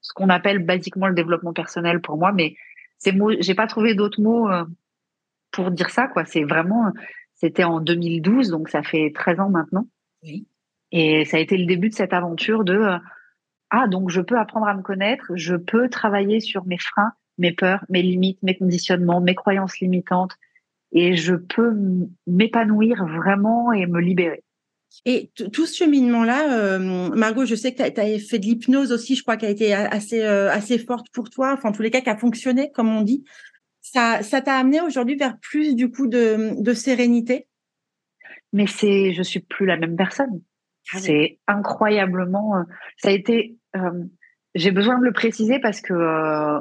ce 0.00 0.12
qu'on 0.14 0.28
appelle 0.28 0.58
basiquement 0.64 1.06
le 1.06 1.14
développement 1.14 1.52
personnel 1.52 2.00
pour 2.00 2.16
moi. 2.16 2.32
Mais 2.32 2.56
ces 2.98 3.12
mots, 3.12 3.32
j'ai 3.38 3.54
pas 3.54 3.66
trouvé 3.66 3.94
d'autres 3.94 4.20
mots 4.20 4.50
euh, 4.50 4.64
pour 5.52 5.70
dire 5.70 5.90
ça. 5.90 6.08
Quoi, 6.08 6.24
c'est 6.24 6.44
vraiment, 6.44 6.92
c'était 7.34 7.64
en 7.64 7.80
2012, 7.80 8.50
donc 8.50 8.68
ça 8.68 8.82
fait 8.82 9.12
13 9.14 9.40
ans 9.40 9.50
maintenant. 9.50 9.86
Oui. 10.22 10.46
Et 10.96 11.24
ça 11.24 11.38
a 11.38 11.40
été 11.40 11.56
le 11.56 11.66
début 11.66 11.88
de 11.88 11.94
cette 11.94 12.12
aventure 12.12 12.62
de 12.62 12.74
euh, 12.74 12.98
ah 13.70 13.88
donc 13.88 14.10
je 14.10 14.20
peux 14.20 14.38
apprendre 14.38 14.68
à 14.68 14.74
me 14.74 14.82
connaître, 14.82 15.32
je 15.34 15.56
peux 15.56 15.88
travailler 15.88 16.38
sur 16.38 16.64
mes 16.66 16.78
freins, 16.78 17.12
mes 17.36 17.50
peurs, 17.50 17.84
mes 17.88 18.00
limites, 18.00 18.40
mes 18.44 18.56
conditionnements, 18.56 19.20
mes 19.20 19.34
croyances 19.34 19.80
limitantes, 19.80 20.36
et 20.92 21.16
je 21.16 21.34
peux 21.34 21.74
m'épanouir 22.28 23.04
vraiment 23.04 23.72
et 23.72 23.86
me 23.86 24.00
libérer. 24.00 24.44
Et 25.04 25.32
tout 25.52 25.66
ce 25.66 25.76
cheminement-là, 25.78 26.56
euh, 26.56 26.78
Margot, 27.10 27.44
je 27.44 27.56
sais 27.56 27.74
que 27.74 27.82
tu 27.82 28.00
as, 28.00 28.18
fait 28.20 28.38
de 28.38 28.44
l'hypnose 28.44 28.92
aussi, 28.92 29.16
je 29.16 29.22
crois 29.22 29.36
qu'elle 29.36 29.48
a 29.48 29.52
été 29.52 29.74
assez, 29.74 30.22
euh, 30.22 30.48
assez 30.52 30.78
forte 30.78 31.08
pour 31.12 31.28
toi, 31.28 31.54
enfin 31.54 31.70
en 31.70 31.72
tous 31.72 31.82
les 31.82 31.90
cas 31.90 32.02
qui 32.02 32.10
a 32.10 32.16
fonctionné, 32.16 32.70
comme 32.70 32.88
on 32.88 33.02
dit. 33.02 33.24
Ça, 33.80 34.22
ça 34.22 34.40
t'a 34.40 34.54
amené 34.56 34.80
aujourd'hui 34.80 35.16
vers 35.16 35.36
plus 35.40 35.74
du 35.74 35.90
coup 35.90 36.06
de, 36.06 36.62
de 36.62 36.72
sérénité? 36.72 37.48
Mais 38.52 38.68
c'est, 38.68 39.12
je 39.12 39.22
suis 39.24 39.40
plus 39.40 39.66
la 39.66 39.76
même 39.76 39.96
personne. 39.96 40.40
C'est 40.84 41.38
incroyablement, 41.46 42.58
euh, 42.58 42.62
ça 42.98 43.08
a 43.08 43.12
été, 43.12 43.56
j'ai 44.54 44.70
besoin 44.70 44.98
de 44.98 45.04
le 45.04 45.12
préciser 45.12 45.58
parce 45.58 45.80
que 45.80 45.94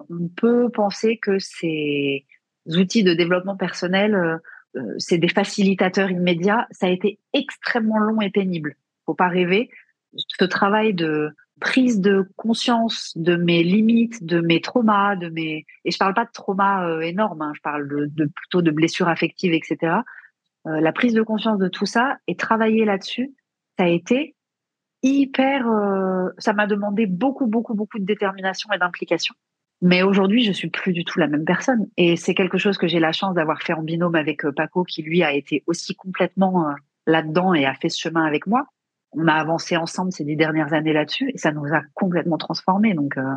on 0.09 0.27
peut 0.35 0.69
penser 0.69 1.17
que 1.17 1.39
ces 1.39 2.25
outils 2.67 3.03
de 3.03 3.13
développement 3.13 3.57
personnel 3.57 4.39
euh, 4.75 4.95
c'est 4.97 5.17
des 5.17 5.27
facilitateurs 5.27 6.11
immédiats. 6.11 6.67
Ça 6.71 6.87
a 6.87 6.89
été 6.89 7.19
extrêmement 7.33 7.99
long 7.99 8.21
et 8.21 8.29
pénible. 8.29 8.75
Faut 9.05 9.13
pas 9.13 9.27
rêver. 9.27 9.69
Ce 10.15 10.45
travail 10.45 10.93
de 10.93 11.31
prise 11.59 12.01
de 12.01 12.27
conscience 12.35 13.13
de 13.15 13.35
mes 13.35 13.63
limites, 13.63 14.23
de 14.25 14.41
mes 14.41 14.59
traumas, 14.59 15.15
de 15.15 15.29
mes 15.29 15.65
et 15.85 15.91
je 15.91 15.97
parle 15.97 16.13
pas 16.13 16.25
de 16.25 16.31
traumas 16.31 16.87
euh, 16.87 16.99
énormes, 17.01 17.41
hein, 17.41 17.53
je 17.55 17.61
parle 17.61 17.87
de, 17.87 18.25
plutôt 18.25 18.61
de 18.61 18.71
blessures 18.71 19.07
affectives, 19.07 19.53
etc. 19.53 19.97
Euh, 20.65 20.81
la 20.81 20.91
prise 20.91 21.13
de 21.13 21.21
conscience 21.21 21.59
de 21.59 21.67
tout 21.67 21.85
ça 21.85 22.17
et 22.27 22.35
travailler 22.35 22.85
là-dessus, 22.85 23.33
ça 23.77 23.85
a 23.85 23.87
été 23.87 24.35
hyper. 25.01 25.65
ça 26.37 26.53
m'a 26.53 26.67
demandé 26.67 27.05
beaucoup, 27.05 27.47
beaucoup, 27.47 27.73
beaucoup 27.73 27.99
de 27.99 28.05
détermination 28.05 28.69
et 28.73 28.77
d'implication. 28.77 29.35
Mais 29.83 30.01
aujourd'hui, 30.01 30.45
je 30.45 30.53
suis 30.53 30.69
plus 30.69 30.93
du 30.93 31.03
tout 31.03 31.19
la 31.19 31.27
même 31.27 31.43
personne. 31.43 31.89
Et 31.97 32.15
c'est 32.15 32.33
quelque 32.33 32.57
chose 32.57 32.77
que 32.77 32.87
j'ai 32.87 33.01
la 33.01 33.11
chance 33.11 33.35
d'avoir 33.35 33.61
fait 33.61 33.73
en 33.73 33.83
binôme 33.83 34.15
avec 34.15 34.45
euh, 34.45 34.53
Paco, 34.53 34.85
qui 34.85 35.01
lui 35.01 35.23
a 35.23 35.33
été 35.33 35.61
aussi 35.67 35.93
complètement 35.93 36.69
euh, 36.69 36.73
là-dedans 37.05 37.53
et 37.53 37.65
a 37.65 37.73
fait 37.73 37.89
ce 37.89 37.99
chemin 37.99 38.23
avec 38.23 38.47
moi. 38.47 38.65
On 39.11 39.27
a 39.27 39.33
avancé 39.33 39.75
ensemble 39.75 40.13
ces 40.13 40.23
dix 40.23 40.37
dernières 40.37 40.71
années 40.71 40.93
là-dessus 40.93 41.31
et 41.33 41.37
ça 41.37 41.51
nous 41.51 41.65
a 41.65 41.81
complètement 41.95 42.37
transformés. 42.37 42.93
Donc, 42.93 43.17
euh, 43.17 43.35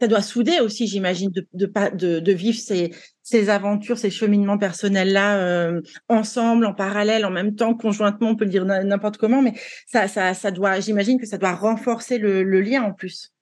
ça 0.00 0.08
doit 0.08 0.22
souder 0.22 0.60
aussi, 0.60 0.86
j'imagine, 0.86 1.30
de, 1.30 1.46
de, 1.54 2.20
de, 2.20 2.32
vivre 2.32 2.58
ces, 2.58 2.94
ces 3.22 3.50
aventures, 3.50 3.98
ces 3.98 4.10
cheminements 4.10 4.58
personnels-là 4.58 5.72
ensemble, 6.08 6.66
en 6.66 6.74
parallèle, 6.74 7.24
en 7.24 7.30
même 7.30 7.54
temps, 7.54 7.74
conjointement, 7.74 8.30
on 8.30 8.36
peut 8.36 8.44
le 8.44 8.50
dire 8.50 8.64
n'importe 8.64 9.16
comment, 9.16 9.42
mais 9.42 9.54
ça, 9.86 10.08
ça, 10.08 10.34
ça 10.34 10.50
doit, 10.50 10.80
j'imagine 10.80 11.18
que 11.18 11.26
ça 11.26 11.38
doit 11.38 11.54
renforcer 11.54 12.18
le, 12.18 12.42
le 12.42 12.60
lien 12.60 12.82
en 12.82 12.92
plus. 12.92 13.32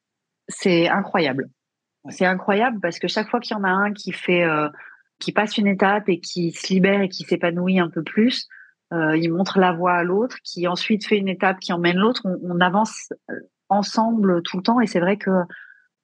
C'est 0.48 0.88
incroyable. 0.88 1.50
C'est 2.10 2.26
incroyable 2.26 2.78
parce 2.80 2.98
que 2.98 3.08
chaque 3.08 3.28
fois 3.28 3.40
qu'il 3.40 3.56
y 3.56 3.60
en 3.60 3.64
a 3.64 3.68
un 3.68 3.92
qui 3.92 4.12
fait, 4.12 4.44
euh, 4.44 4.68
qui 5.18 5.32
passe 5.32 5.58
une 5.58 5.66
étape 5.66 6.08
et 6.08 6.20
qui 6.20 6.52
se 6.52 6.72
libère 6.72 7.00
et 7.00 7.08
qui 7.08 7.24
s'épanouit 7.24 7.80
un 7.80 7.90
peu 7.90 8.02
plus, 8.02 8.46
euh, 8.92 9.16
il 9.16 9.32
montre 9.32 9.58
la 9.58 9.72
voie 9.72 9.94
à 9.94 10.04
l'autre, 10.04 10.36
qui 10.44 10.68
ensuite 10.68 11.06
fait 11.06 11.16
une 11.16 11.28
étape 11.28 11.58
qui 11.58 11.72
emmène 11.72 11.96
l'autre. 11.96 12.22
On, 12.24 12.38
on, 12.42 12.60
avance 12.60 13.12
euh, 13.30 13.34
ensemble 13.68 14.42
tout 14.42 14.58
le 14.58 14.62
temps 14.62 14.80
et 14.80 14.86
c'est 14.86 15.00
vrai 15.00 15.16
que 15.16 15.30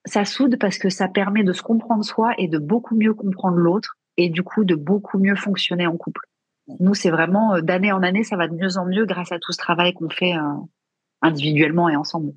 ça 0.04 0.24
soude 0.24 0.58
parce 0.58 0.78
que 0.78 0.90
ça 0.90 1.08
permet 1.08 1.44
de 1.44 1.52
se 1.52 1.62
comprendre 1.62 2.04
soi 2.04 2.32
et 2.38 2.48
de 2.48 2.58
beaucoup 2.58 2.96
mieux 2.96 3.14
comprendre 3.14 3.56
l'autre 3.56 3.96
et 4.16 4.28
du 4.28 4.42
coup 4.42 4.64
de 4.64 4.74
beaucoup 4.74 5.18
mieux 5.18 5.36
fonctionner 5.36 5.86
en 5.86 5.96
couple. 5.96 6.26
Nous, 6.80 6.94
c'est 6.94 7.10
vraiment 7.10 7.60
d'année 7.60 7.92
en 7.92 8.02
année, 8.02 8.24
ça 8.24 8.36
va 8.36 8.48
de 8.48 8.54
mieux 8.54 8.76
en 8.76 8.86
mieux 8.86 9.04
grâce 9.04 9.32
à 9.32 9.38
tout 9.38 9.52
ce 9.52 9.58
travail 9.58 9.94
qu'on 9.94 10.08
fait 10.08 10.34
individuellement 11.22 11.88
et 11.88 11.96
ensemble. 11.96 12.32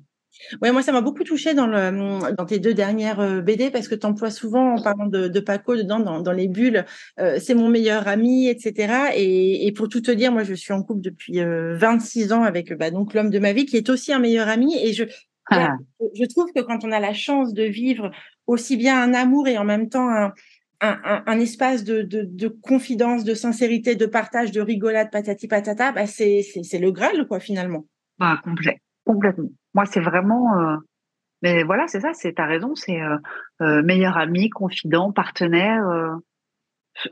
Ouais, 0.62 0.70
moi, 0.70 0.82
ça 0.82 0.92
m'a 0.92 1.00
beaucoup 1.00 1.24
touché 1.24 1.54
dans, 1.54 1.66
le, 1.66 2.34
dans 2.34 2.44
tes 2.44 2.58
deux 2.58 2.74
dernières 2.74 3.20
euh, 3.20 3.40
BD 3.40 3.70
parce 3.70 3.88
que 3.88 3.94
tu 3.94 4.06
emploies 4.06 4.30
souvent, 4.30 4.74
en 4.74 4.82
parlant 4.82 5.06
de, 5.06 5.40
Paco, 5.40 5.76
dedans, 5.76 5.98
dans, 5.98 6.32
les 6.32 6.48
bulles, 6.48 6.84
euh, 7.18 7.38
c'est 7.40 7.54
mon 7.54 7.68
meilleur 7.68 8.06
ami, 8.08 8.48
etc. 8.48 9.12
Et, 9.16 9.72
pour 9.76 9.88
tout 9.88 10.00
te 10.00 10.10
dire, 10.10 10.32
moi, 10.32 10.44
je 10.44 10.54
suis 10.54 10.72
en 10.72 10.82
couple 10.82 11.00
depuis 11.00 11.40
26 11.40 12.32
euh, 12.32 12.34
ans 12.34 12.42
avec 12.42 12.72
bah, 12.76 12.90
donc 12.90 13.14
l'homme 13.14 13.30
de 13.30 13.38
ma 13.38 13.52
vie 13.52 13.66
qui 13.66 13.76
est 13.76 13.88
aussi 13.90 14.12
un 14.12 14.18
meilleur 14.18 14.48
ami. 14.48 14.76
Et 14.76 14.92
je, 14.92 15.04
ah. 15.50 15.76
je 16.14 16.24
trouve 16.24 16.50
que 16.54 16.60
quand 16.60 16.84
on 16.84 16.92
a 16.92 17.00
la 17.00 17.14
chance 17.14 17.54
de 17.54 17.62
vivre 17.62 18.10
aussi 18.46 18.76
bien 18.76 19.00
un 19.00 19.14
amour 19.14 19.48
et 19.48 19.58
en 19.58 19.64
même 19.64 19.88
temps 19.88 20.08
un, 20.08 20.32
un, 20.80 21.22
un, 21.26 21.40
espace 21.40 21.84
de, 21.84 22.02
de, 22.02 22.22
de, 22.24 22.48
confidence, 22.48 23.24
de 23.24 23.34
sincérité, 23.34 23.94
de 23.94 24.06
partage, 24.06 24.52
de 24.52 24.60
rigolade, 24.60 25.10
patati 25.10 25.48
patata, 25.48 25.92
bah 25.92 26.06
c'est 26.06 26.42
le 26.78 26.90
Graal, 26.90 27.26
quoi, 27.26 27.40
finalement. 27.40 27.86
Bah, 28.18 28.40
complet, 28.44 28.80
complètement. 29.04 29.48
Moi, 29.74 29.86
c'est 29.86 30.00
vraiment. 30.00 30.58
Euh, 30.58 30.76
mais 31.42 31.62
voilà, 31.64 31.86
c'est 31.86 32.00
ça, 32.00 32.12
c'est 32.14 32.34
ta 32.34 32.46
raison, 32.46 32.74
c'est 32.74 33.00
euh, 33.00 33.16
euh, 33.60 33.82
meilleur 33.82 34.16
ami, 34.16 34.50
confident, 34.50 35.12
partenaire. 35.12 35.82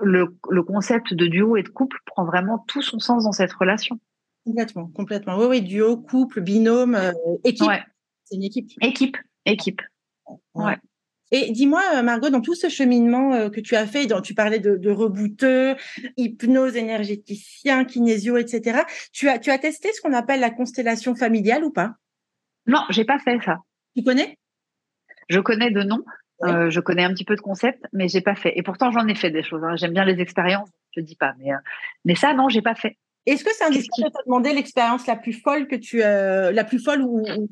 Le, 0.00 0.34
le, 0.48 0.62
concept 0.62 1.12
de 1.12 1.26
duo 1.26 1.58
et 1.58 1.62
de 1.62 1.68
couple 1.68 1.98
prend 2.06 2.24
vraiment 2.24 2.58
tout 2.68 2.80
son 2.80 2.98
sens 2.98 3.24
dans 3.24 3.32
cette 3.32 3.52
relation. 3.52 4.00
Complètement, 4.46 4.88
complètement. 4.88 5.36
Oui, 5.38 5.46
oui, 5.46 5.62
duo, 5.62 5.98
couple, 5.98 6.40
binôme, 6.40 6.98
équipe. 7.44 7.68
C'est 8.24 8.36
une 8.36 8.44
équipe. 8.44 8.70
Équipe, 8.80 9.16
équipe. 9.46 9.82
Ouais. 10.54 10.76
Et 11.30 11.50
dis-moi, 11.50 12.02
Margot, 12.02 12.30
dans 12.30 12.40
tout 12.40 12.54
ce 12.54 12.68
cheminement 12.68 13.50
que 13.50 13.60
tu 13.60 13.74
as 13.74 13.86
fait, 13.86 14.06
dont 14.06 14.20
tu 14.20 14.34
parlais 14.34 14.60
de, 14.60 14.76
de 14.76 14.90
rebooteux, 14.90 15.74
hypnose 16.16 16.76
énergéticien, 16.76 17.84
kinésio, 17.84 18.36
etc., 18.36 18.82
tu 19.12 19.28
as, 19.28 19.38
tu 19.38 19.50
as 19.50 19.58
testé 19.58 19.92
ce 19.92 20.00
qu'on 20.00 20.12
appelle 20.12 20.40
la 20.40 20.50
constellation 20.50 21.14
familiale 21.14 21.64
ou 21.64 21.70
pas? 21.70 21.94
Non, 22.66 22.84
j'ai 22.90 23.04
pas 23.04 23.18
fait 23.18 23.38
ça. 23.44 23.58
Tu 23.96 24.04
connais? 24.04 24.38
Je 25.28 25.40
connais 25.40 25.70
de 25.70 25.82
nom. 25.82 26.04
Euh, 26.42 26.68
je 26.68 26.80
connais 26.80 27.04
un 27.04 27.12
petit 27.14 27.24
peu 27.24 27.36
de 27.36 27.40
concept, 27.40 27.84
mais 27.92 28.08
j'ai 28.08 28.20
pas 28.20 28.34
fait. 28.34 28.52
Et 28.58 28.62
pourtant, 28.62 28.90
j'en 28.90 29.06
ai 29.06 29.14
fait 29.14 29.30
des 29.30 29.42
choses. 29.42 29.62
Hein. 29.64 29.76
J'aime 29.76 29.92
bien 29.92 30.04
les 30.04 30.20
expériences. 30.20 30.68
Je 30.96 31.00
dis 31.00 31.16
pas, 31.16 31.34
mais 31.38 31.52
euh, 31.52 31.58
mais 32.04 32.14
ça, 32.14 32.34
non, 32.34 32.48
j'ai 32.48 32.62
pas 32.62 32.74
fait. 32.74 32.98
Est-ce 33.26 33.44
que 33.44 33.50
c'est 33.54 33.64
indiscret 33.64 34.02
de 34.02 34.08
te 34.08 34.24
demander 34.26 34.52
l'expérience 34.52 35.06
la 35.06 35.16
plus 35.16 35.32
folle 35.32 35.66
que 35.66 35.76
tu, 35.76 36.02
euh, 36.02 36.52
la 36.52 36.64
plus 36.64 36.78
folle 36.78 37.00
ou, 37.02 37.24
ou, 37.38 37.48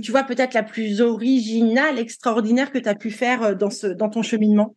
tu 0.00 0.10
vois 0.10 0.24
peut-être 0.24 0.54
la 0.54 0.62
plus 0.62 1.00
originale, 1.00 1.98
extraordinaire 1.98 2.70
que 2.72 2.78
tu 2.78 2.88
as 2.88 2.94
pu 2.94 3.10
faire 3.10 3.56
dans 3.56 3.70
ce, 3.70 3.86
dans 3.86 4.08
ton 4.08 4.22
cheminement? 4.22 4.76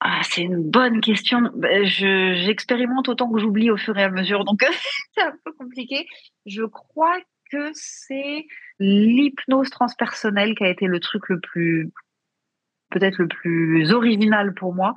Ah, 0.00 0.20
c'est 0.22 0.42
une 0.42 0.62
bonne 0.62 1.00
question. 1.00 1.50
Ben, 1.56 1.84
j'expérimente 1.84 3.08
autant 3.08 3.30
que 3.30 3.40
j'oublie 3.40 3.70
au 3.70 3.76
fur 3.76 3.98
et 3.98 4.04
à 4.04 4.10
mesure, 4.10 4.44
donc 4.44 4.60
c'est 5.14 5.22
un 5.22 5.34
peu 5.44 5.52
compliqué. 5.52 6.06
Je 6.46 6.62
crois 6.62 7.18
que 7.50 7.70
c'est 7.72 8.46
l'hypnose 8.78 9.70
transpersonnelle 9.70 10.54
qui 10.54 10.64
a 10.64 10.68
été 10.68 10.86
le 10.86 11.00
truc 11.00 11.28
le 11.28 11.40
plus, 11.40 11.90
peut-être 12.90 13.18
le 13.18 13.26
plus 13.26 13.92
original 13.92 14.54
pour 14.54 14.72
moi, 14.72 14.94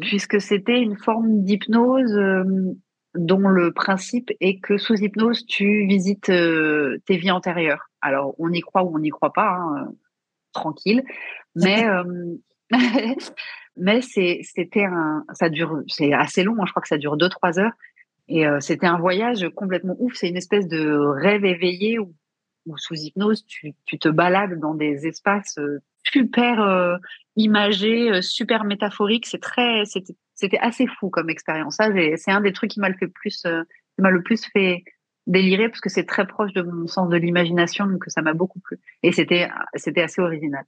puisque 0.00 0.40
c'était 0.40 0.80
une 0.80 0.98
forme 0.98 1.42
d'hypnose 1.42 2.16
euh, 2.16 2.44
dont 3.14 3.48
le 3.48 3.72
principe 3.72 4.30
est 4.40 4.60
que 4.60 4.76
sous 4.76 4.96
hypnose, 5.02 5.46
tu 5.46 5.86
visites 5.86 6.30
euh, 6.30 6.98
tes 7.06 7.16
vies 7.16 7.30
antérieures. 7.30 7.90
Alors, 8.04 8.34
on 8.38 8.52
y 8.52 8.60
croit 8.60 8.84
ou 8.84 8.94
on 8.94 8.98
n'y 8.98 9.10
croit 9.10 9.32
pas, 9.32 9.48
hein, 9.48 9.88
tranquille, 10.52 11.02
mais 11.56 11.84
euh, 11.88 12.36
mais 13.76 14.00
c'était 14.00 14.84
un 14.84 15.24
ça 15.32 15.48
dure 15.48 15.82
c'est 15.88 16.12
assez 16.12 16.44
long, 16.44 16.54
hein, 16.60 16.64
je 16.66 16.72
crois 16.72 16.82
que 16.82 16.88
ça 16.88 16.98
dure 16.98 17.16
deux 17.16 17.28
trois 17.28 17.58
heures 17.58 17.72
et 18.28 18.46
c'était 18.60 18.86
un 18.86 18.98
voyage 18.98 19.46
complètement 19.54 19.96
ouf. 19.98 20.14
C'est 20.14 20.30
une 20.30 20.38
espèce 20.38 20.66
de 20.66 20.96
rêve 20.96 21.44
éveillé 21.44 21.98
où 21.98 22.14
ou 22.66 22.78
sous 22.78 22.94
hypnose, 22.94 23.44
tu, 23.46 23.74
tu, 23.84 23.98
te 23.98 24.08
balades 24.08 24.58
dans 24.58 24.74
des 24.74 25.06
espaces 25.06 25.58
euh, 25.58 25.80
super 26.02 26.60
euh, 26.62 26.96
imagés, 27.36 28.10
euh, 28.10 28.22
super 28.22 28.64
métaphoriques. 28.64 29.26
C'est 29.26 29.40
très, 29.40 29.84
c'était 29.84 30.58
assez 30.58 30.86
fou 30.86 31.10
comme 31.10 31.30
expérience. 31.30 31.76
Ça, 31.76 31.88
c'est 32.16 32.30
un 32.30 32.40
des 32.40 32.52
trucs 32.52 32.70
qui 32.70 32.80
m'a 32.80 32.88
le 32.88 32.96
fait 32.96 33.08
plus, 33.08 33.42
qui 33.42 34.02
m'a 34.02 34.10
le 34.10 34.22
plus 34.22 34.44
fait 34.46 34.84
délirer 35.26 35.68
parce 35.68 35.80
que 35.80 35.90
c'est 35.90 36.04
très 36.04 36.26
proche 36.26 36.52
de 36.52 36.62
mon 36.62 36.86
sens 36.86 37.08
de 37.08 37.16
l'imagination, 37.16 37.86
donc 37.86 38.04
ça 38.08 38.22
m'a 38.22 38.34
beaucoup 38.34 38.60
plu. 38.60 38.78
Et 39.02 39.12
c'était, 39.12 39.48
c'était 39.76 40.02
assez 40.02 40.20
original. 40.20 40.64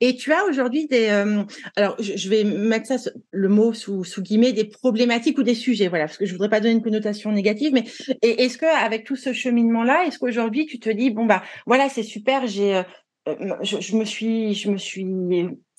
Et 0.00 0.16
tu 0.16 0.32
as 0.32 0.44
aujourd'hui 0.44 0.88
des, 0.88 1.08
euh, 1.08 1.44
alors 1.76 1.94
je, 2.00 2.28
vais 2.28 2.42
mettre 2.42 2.86
ça 2.86 3.10
le 3.30 3.48
mot 3.48 3.72
sous, 3.72 4.02
sous 4.02 4.22
guillemets, 4.22 4.52
des 4.52 4.64
problématiques 4.64 5.38
ou 5.38 5.44
des 5.44 5.54
sujets, 5.54 5.88
voilà, 5.88 6.06
parce 6.06 6.18
que 6.18 6.26
je 6.26 6.32
voudrais 6.32 6.48
pas 6.48 6.60
donner 6.60 6.74
une 6.74 6.82
connotation 6.82 7.30
négative, 7.30 7.72
mais 7.72 7.84
est-ce 8.22 8.58
que 8.58 8.66
avec 8.66 9.04
tout 9.04 9.14
ce 9.16 9.32
cheminement-là, 9.32 10.04
est-ce 10.06 10.18
qu'aujourd'hui 10.18 10.66
tu 10.66 10.80
te 10.80 10.90
dis 10.90 11.10
bon 11.10 11.26
bah 11.26 11.42
voilà 11.66 11.88
c'est 11.88 12.02
super, 12.02 12.46
j'ai, 12.48 12.82
euh, 13.28 13.54
je, 13.62 13.80
je, 13.80 13.96
me 13.96 14.04
suis, 14.04 14.54
je 14.54 14.70
me 14.70 14.78
suis 14.78 15.06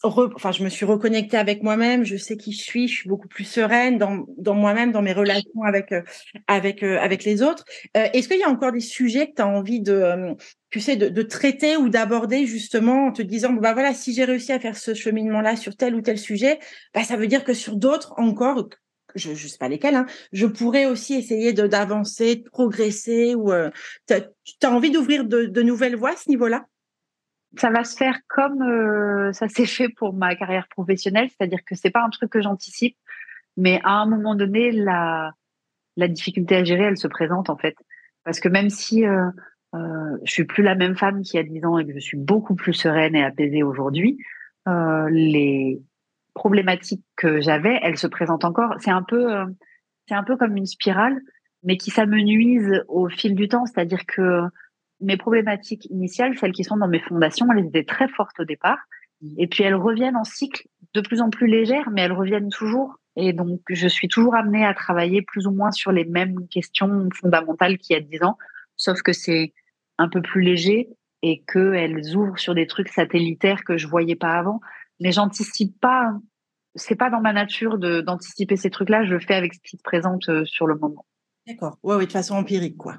enfin, 0.03 0.51
je 0.51 0.63
me 0.63 0.69
suis 0.69 0.85
reconnectée 0.85 1.37
avec 1.37 1.61
moi-même, 1.63 2.05
je 2.05 2.15
sais 2.15 2.37
qui 2.37 2.53
je 2.53 2.61
suis, 2.61 2.87
je 2.87 2.95
suis 2.95 3.09
beaucoup 3.09 3.27
plus 3.27 3.43
sereine 3.43 3.97
dans, 3.97 4.25
dans 4.37 4.53
moi-même, 4.53 4.91
dans 4.91 5.01
mes 5.01 5.13
relations 5.13 5.63
avec, 5.63 5.91
euh, 5.91 6.01
avec, 6.47 6.83
euh, 6.83 6.97
avec 6.99 7.23
les 7.23 7.41
autres. 7.41 7.65
Euh, 7.97 8.07
est-ce 8.13 8.29
qu'il 8.29 8.39
y 8.39 8.43
a 8.43 8.49
encore 8.49 8.71
des 8.71 8.79
sujets 8.79 9.29
que 9.29 9.35
tu 9.35 9.41
as 9.41 9.47
envie 9.47 9.81
de, 9.81 10.35
tu 10.69 10.79
sais, 10.79 10.95
de, 10.95 11.09
de 11.09 11.21
traiter 11.21 11.75
ou 11.75 11.89
d'aborder 11.89 12.45
justement 12.45 13.07
en 13.07 13.11
te 13.11 13.21
disant, 13.21 13.51
bah 13.53 13.73
voilà, 13.73 13.93
si 13.93 14.13
j'ai 14.13 14.23
réussi 14.23 14.51
à 14.53 14.59
faire 14.59 14.77
ce 14.77 14.93
cheminement-là 14.93 15.55
sur 15.55 15.75
tel 15.75 15.95
ou 15.95 16.01
tel 16.01 16.17
sujet, 16.17 16.59
bah, 16.93 17.03
ça 17.03 17.17
veut 17.17 17.27
dire 17.27 17.43
que 17.43 17.53
sur 17.53 17.75
d'autres 17.75 18.13
encore, 18.17 18.69
je 19.15 19.31
ne 19.31 19.35
sais 19.35 19.57
pas 19.57 19.67
lesquels, 19.67 19.95
hein, 19.95 20.05
je 20.31 20.45
pourrais 20.45 20.85
aussi 20.85 21.15
essayer 21.15 21.51
d'avancer, 21.51 22.37
de 22.37 22.43
progresser 22.43 23.35
ou 23.35 23.51
tu 24.07 24.13
as, 24.13 24.71
envie 24.71 24.91
d'ouvrir 24.91 25.25
de, 25.25 25.45
de 25.45 25.61
nouvelles 25.61 25.95
voies 25.95 26.11
à 26.11 26.15
ce 26.15 26.29
niveau-là? 26.29 26.65
Ça 27.57 27.69
va 27.71 27.83
se 27.83 27.97
faire 27.97 28.17
comme 28.27 28.61
euh, 28.61 29.33
ça 29.33 29.47
s'est 29.47 29.65
fait 29.65 29.89
pour 29.89 30.13
ma 30.13 30.35
carrière 30.35 30.67
professionnelle, 30.67 31.29
c'est-à-dire 31.29 31.63
que 31.65 31.75
c'est 31.75 31.89
pas 31.89 32.03
un 32.03 32.09
truc 32.09 32.31
que 32.31 32.41
j'anticipe, 32.41 32.97
mais 33.57 33.81
à 33.83 33.93
un 33.93 34.05
moment 34.05 34.35
donné, 34.35 34.71
la, 34.71 35.31
la 35.97 36.07
difficulté 36.07 36.55
à 36.55 36.63
gérer, 36.63 36.83
elle 36.83 36.97
se 36.97 37.07
présente 37.07 37.49
en 37.49 37.57
fait. 37.57 37.75
Parce 38.23 38.39
que 38.39 38.49
même 38.49 38.69
si 38.69 39.05
euh, 39.05 39.29
euh, 39.75 40.17
je 40.23 40.31
suis 40.31 40.45
plus 40.45 40.63
la 40.63 40.75
même 40.75 40.95
femme 40.95 41.21
qu'il 41.21 41.37
y 41.37 41.39
a 41.39 41.43
10 41.43 41.65
ans 41.65 41.77
et 41.77 41.85
que 41.85 41.93
je 41.93 41.99
suis 41.99 42.17
beaucoup 42.17 42.55
plus 42.55 42.73
sereine 42.73 43.15
et 43.15 43.23
apaisée 43.23 43.63
aujourd'hui, 43.63 44.17
euh, 44.67 45.07
les 45.09 45.81
problématiques 46.33 47.05
que 47.15 47.41
j'avais, 47.41 47.79
elles 47.83 47.97
se 47.97 48.07
présentent 48.07 48.45
encore. 48.45 48.75
C'est 48.79 48.91
un 48.91 49.03
peu, 49.03 49.35
euh, 49.35 49.45
c'est 50.07 50.15
un 50.15 50.23
peu 50.23 50.37
comme 50.37 50.57
une 50.57 50.65
spirale, 50.65 51.19
mais 51.63 51.77
qui 51.77 51.91
s'amenuise 51.91 52.83
au 52.87 53.09
fil 53.09 53.35
du 53.35 53.47
temps. 53.47 53.65
C'est-à-dire 53.65 54.05
que 54.05 54.43
mes 55.01 55.17
problématiques 55.17 55.85
initiales, 55.89 56.37
celles 56.37 56.51
qui 56.51 56.63
sont 56.63 56.77
dans 56.77 56.87
mes 56.87 56.99
fondations, 56.99 57.47
elles 57.51 57.67
étaient 57.67 57.83
très 57.83 58.07
fortes 58.07 58.39
au 58.39 58.45
départ. 58.45 58.79
Et 59.37 59.47
puis 59.47 59.63
elles 59.63 59.75
reviennent 59.75 60.15
en 60.15 60.23
cycle 60.23 60.67
de 60.93 61.01
plus 61.01 61.21
en 61.21 61.29
plus 61.29 61.47
légères, 61.47 61.89
mais 61.91 62.01
elles 62.01 62.13
reviennent 62.13 62.49
toujours. 62.49 62.95
Et 63.15 63.33
donc, 63.33 63.61
je 63.69 63.87
suis 63.87 64.07
toujours 64.07 64.35
amenée 64.35 64.65
à 64.65 64.73
travailler 64.73 65.21
plus 65.21 65.45
ou 65.45 65.51
moins 65.51 65.71
sur 65.71 65.91
les 65.91 66.05
mêmes 66.05 66.47
questions 66.47 67.09
fondamentales 67.13 67.77
qu'il 67.77 67.95
y 67.95 67.99
a 67.99 68.01
dix 68.01 68.23
ans, 68.23 68.37
sauf 68.77 69.01
que 69.01 69.11
c'est 69.11 69.53
un 69.97 70.07
peu 70.07 70.21
plus 70.21 70.41
léger 70.41 70.89
et 71.21 71.43
qu'elles 71.51 72.15
ouvrent 72.15 72.39
sur 72.39 72.55
des 72.55 72.65
trucs 72.65 72.87
satellitaires 72.87 73.65
que 73.65 73.77
je 73.77 73.87
voyais 73.87 74.15
pas 74.15 74.37
avant. 74.37 74.61
Mais 75.01 75.11
j'anticipe 75.11 75.77
pas, 75.81 76.13
c'est 76.75 76.95
pas 76.95 77.09
dans 77.09 77.19
ma 77.19 77.33
nature 77.33 77.77
d'anticiper 77.77 78.55
ces 78.55 78.69
trucs-là, 78.69 79.03
je 79.03 79.13
le 79.13 79.19
fais 79.19 79.35
avec 79.35 79.53
ce 79.53 79.59
qui 79.59 79.75
se 79.77 79.83
présente 79.83 80.29
euh, 80.29 80.45
sur 80.45 80.65
le 80.65 80.75
moment. 80.75 81.05
D'accord. 81.45 81.77
Ouais, 81.83 81.95
oui, 81.95 82.07
de 82.07 82.11
façon 82.11 82.35
empirique, 82.35 82.77
quoi. 82.77 82.95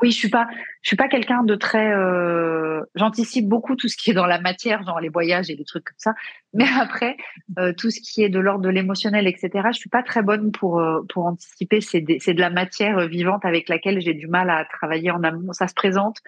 Oui, 0.00 0.10
je 0.10 0.16
suis 0.16 0.30
pas, 0.30 0.46
je 0.82 0.88
suis 0.88 0.96
pas 0.96 1.08
quelqu'un 1.08 1.42
de 1.44 1.54
très. 1.54 1.92
Euh, 1.92 2.80
J'anticipe 2.94 3.48
beaucoup 3.48 3.76
tout 3.76 3.88
ce 3.88 3.96
qui 3.96 4.10
est 4.10 4.14
dans 4.14 4.26
la 4.26 4.40
matière, 4.40 4.82
genre 4.84 5.00
les 5.00 5.08
voyages 5.08 5.50
et 5.50 5.56
des 5.56 5.64
trucs 5.64 5.84
comme 5.84 5.94
ça. 5.98 6.14
Mais 6.52 6.66
après, 6.80 7.16
euh, 7.58 7.72
tout 7.72 7.90
ce 7.90 8.00
qui 8.00 8.22
est 8.22 8.28
de 8.28 8.38
l'ordre 8.38 8.62
de 8.62 8.68
l'émotionnel, 8.68 9.26
etc. 9.26 9.50
Je 9.72 9.78
suis 9.78 9.90
pas 9.90 10.02
très 10.02 10.22
bonne 10.22 10.52
pour 10.52 10.80
euh, 10.80 11.00
pour 11.08 11.26
anticiper. 11.26 11.80
C'est 11.80 12.00
de 12.00 12.40
la 12.40 12.50
matière 12.50 13.06
vivante 13.08 13.44
avec 13.44 13.68
laquelle 13.68 14.00
j'ai 14.00 14.14
du 14.14 14.26
mal 14.26 14.50
à 14.50 14.64
travailler 14.64 15.10
en 15.10 15.22
amont. 15.22 15.52
Ça 15.52 15.68
se 15.68 15.74
présente 15.74 16.18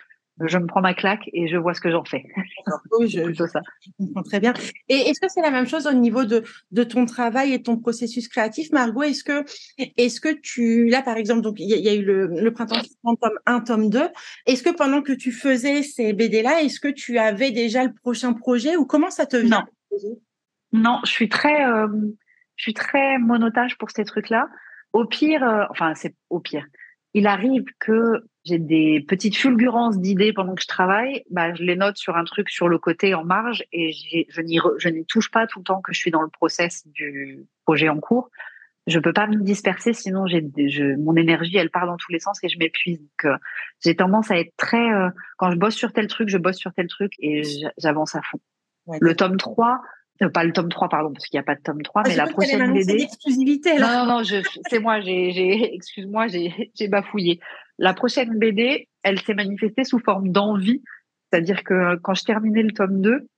je 0.45 0.59
me 0.59 0.67
prends 0.67 0.81
ma 0.81 0.95
claque 0.95 1.29
et 1.33 1.49
je 1.49 1.57
vois 1.57 1.75
ce 1.75 1.81
que 1.81 1.91
j'en 1.91 2.05
fais. 2.05 2.25
Oui, 2.99 3.09
je, 3.09 3.33
je, 3.33 3.47
ça. 3.47 3.61
je 3.81 3.91
comprends 3.99 4.23
très 4.23 4.41
bien. 4.41 4.53
Et 4.89 4.95
est-ce 4.95 5.21
que 5.21 5.29
c'est 5.29 5.41
la 5.41 5.51
même 5.51 5.67
chose 5.67 5.87
au 5.87 5.93
niveau 5.93 6.25
de, 6.25 6.43
de 6.71 6.85
ton 6.85 7.07
travail 7.07 7.53
et 7.53 7.63
ton 7.63 7.79
processus 7.79 8.29
créatif, 8.29 8.71
Margot? 8.73 9.03
Est-ce 9.03 9.25
que, 9.25 9.45
est-ce 9.79 10.21
que 10.21 10.29
tu, 10.29 10.89
là 10.89 11.03
par 11.03 11.17
exemple, 11.17 11.41
donc 11.41 11.57
il 11.59 11.69
y, 11.69 11.89
a 11.89 11.95
eu 11.95 12.05
le, 12.05 12.27
le 12.27 12.53
printemps 12.53 12.81
tome 13.03 13.39
1, 13.47 13.61
tome 13.61 13.91
2. 13.91 14.09
Est-ce 14.47 14.63
que 14.63 14.71
pendant 14.71 15.03
que 15.03 15.13
tu 15.13 15.33
faisais 15.33 15.83
ces 15.83 16.13
BD-là, 16.13 16.63
est-ce 16.63 16.81
que 16.81 16.89
tu 16.89 17.19
avais 17.19 17.51
déjà 17.51 17.85
le 17.85 17.93
prochain 17.95 18.33
projet 18.33 18.77
ou 18.77 18.85
comment 18.85 19.11
ça 19.11 19.27
te 19.27 19.37
vient? 19.37 19.67
Non, 19.93 20.19
non 20.73 21.01
je 21.05 21.11
suis 21.11 21.29
très, 21.29 21.67
euh, 21.67 21.89
je 22.57 22.63
suis 22.63 22.75
très 22.75 23.19
monotage 23.19 23.79
pour 23.79 23.91
ces 23.91 24.05
trucs-là. 24.05 24.49
Au 24.93 25.05
pire, 25.05 25.43
euh, 25.43 25.65
enfin 25.71 25.95
c'est 25.95 26.15
au 26.31 26.41
pire 26.41 26.67
il 27.17 27.27
arrive 27.27 27.65
que 27.81 28.27
j'ai 28.47 28.59
des 28.59 29.05
petites 29.07 29.37
fulgurances 29.37 29.99
d'idées 29.99 30.33
pendant 30.33 30.55
que 30.55 30.63
je 30.63 30.69
travaille, 30.69 31.25
bah, 31.31 31.53
je 31.55 31.65
les 31.65 31.75
note 31.75 31.97
sur 31.97 32.17
un 32.17 32.25
truc 32.25 32.49
sur 32.49 32.69
le 32.69 32.79
côté 32.79 33.13
en 33.15 33.25
marge 33.25 33.65
et 33.73 33.93
je 33.93 34.41
n'y 34.41 34.61
je 34.79 34.89
n'y 34.89 35.05
touche 35.05 35.31
pas 35.31 35.47
tout 35.47 35.59
le 35.59 35.65
temps 35.65 35.81
que 35.81 35.93
je 35.93 35.99
suis 35.99 36.13
dans 36.13 36.23
le 36.23 36.29
process 36.29 36.87
du 36.87 37.45
projet 37.65 37.89
en 37.89 37.99
cours. 37.99 38.31
Je 38.87 39.01
peux 39.01 39.13
pas 39.13 39.27
me 39.27 39.43
disperser, 39.43 39.93
sinon 39.93 40.27
j'ai 40.29 40.45
mon 40.97 41.17
énergie, 41.17 41.57
elle 41.57 41.71
part 41.71 41.87
dans 41.87 41.97
tous 41.97 42.13
les 42.13 42.21
sens 42.21 42.39
et 42.45 42.49
je 42.49 42.57
m'épuise. 42.57 43.01
Donc 43.01 43.25
euh, 43.25 43.37
j'ai 43.85 43.97
tendance 43.97 44.31
à 44.31 44.39
être 44.39 44.53
très 44.57 44.93
euh, 44.93 45.11
quand 45.39 45.51
je 45.51 45.57
bosse 45.57 45.75
sur 45.75 45.93
tel 45.93 46.07
truc, 46.07 46.29
je 46.29 46.39
bosse 46.39 46.57
sur 46.57 46.73
tel 46.73 46.87
truc 46.87 47.13
et 47.19 47.43
j'avance 47.79 48.15
à 48.15 48.23
fond. 48.23 48.39
le 49.01 49.17
tome 49.17 49.39
3, 49.39 49.81
euh, 50.23 50.29
pas 50.29 50.45
le 50.45 50.53
tome 50.53 50.69
3, 50.69 50.89
pardon, 50.89 51.13
parce 51.13 51.27
qu'il 51.27 51.39
n'y 51.39 51.43
a 51.43 51.45
pas 51.45 51.55
de 51.55 51.63
tome 51.63 51.83
3, 51.83 52.03
ah, 52.05 52.09
mais 52.09 52.17
la 52.17 52.27
prochaine 52.27 52.73
BD. 52.73 53.03
Exclusivité, 53.03 53.79
Non, 53.79 54.05
non, 54.05 54.07
non, 54.07 54.41
c'est 54.69 54.79
moi, 54.79 55.01
j'ai, 55.01 55.75
excuse-moi, 55.75 56.27
j'ai 56.29 56.89
bafouillé. 56.89 57.41
La 57.79 57.95
prochaine 57.95 58.39
BD, 58.39 58.89
elle 59.03 59.21
s'est 59.21 59.35
manifestée 59.35 59.85
sous 59.85 59.99
forme 59.99 60.31
d'envie. 60.31 60.83
C'est-à-dire 61.31 61.65
que 61.65 61.97
quand 61.97 62.15
je 62.15 62.25
terminais 62.25 62.63
le 62.63 62.73
tome 62.73 63.03
2, 63.03 63.29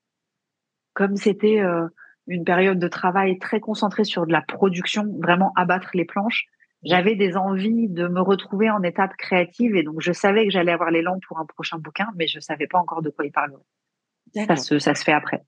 comme 0.94 1.16
c'était 1.16 1.60
euh, 1.60 1.88
une 2.26 2.44
période 2.44 2.78
de 2.78 2.88
travail 2.88 3.38
très 3.38 3.60
concentrée 3.60 4.04
sur 4.04 4.26
de 4.26 4.32
la 4.32 4.42
production, 4.42 5.04
vraiment 5.20 5.52
abattre 5.56 5.90
les 5.94 6.04
planches, 6.04 6.46
j'avais 6.84 7.16
des 7.16 7.36
envies 7.36 7.88
de 7.88 8.06
me 8.06 8.20
retrouver 8.20 8.70
en 8.70 8.82
étape 8.82 9.16
créative 9.16 9.74
et 9.74 9.82
donc 9.82 10.00
je 10.00 10.12
savais 10.12 10.44
que 10.44 10.52
j'allais 10.52 10.72
avoir 10.72 10.90
l'élan 10.90 11.18
pour 11.26 11.38
un 11.38 11.46
prochain 11.46 11.78
bouquin, 11.78 12.06
mais 12.16 12.28
je 12.28 12.38
savais 12.38 12.68
pas 12.68 12.78
encore 12.78 13.02
de 13.02 13.10
quoi 13.10 13.24
il 13.24 13.32
parlerait. 13.32 13.62
Ça 14.34 14.56
ça 14.56 14.94
se 14.94 15.04
fait 15.04 15.12
après. 15.12 15.42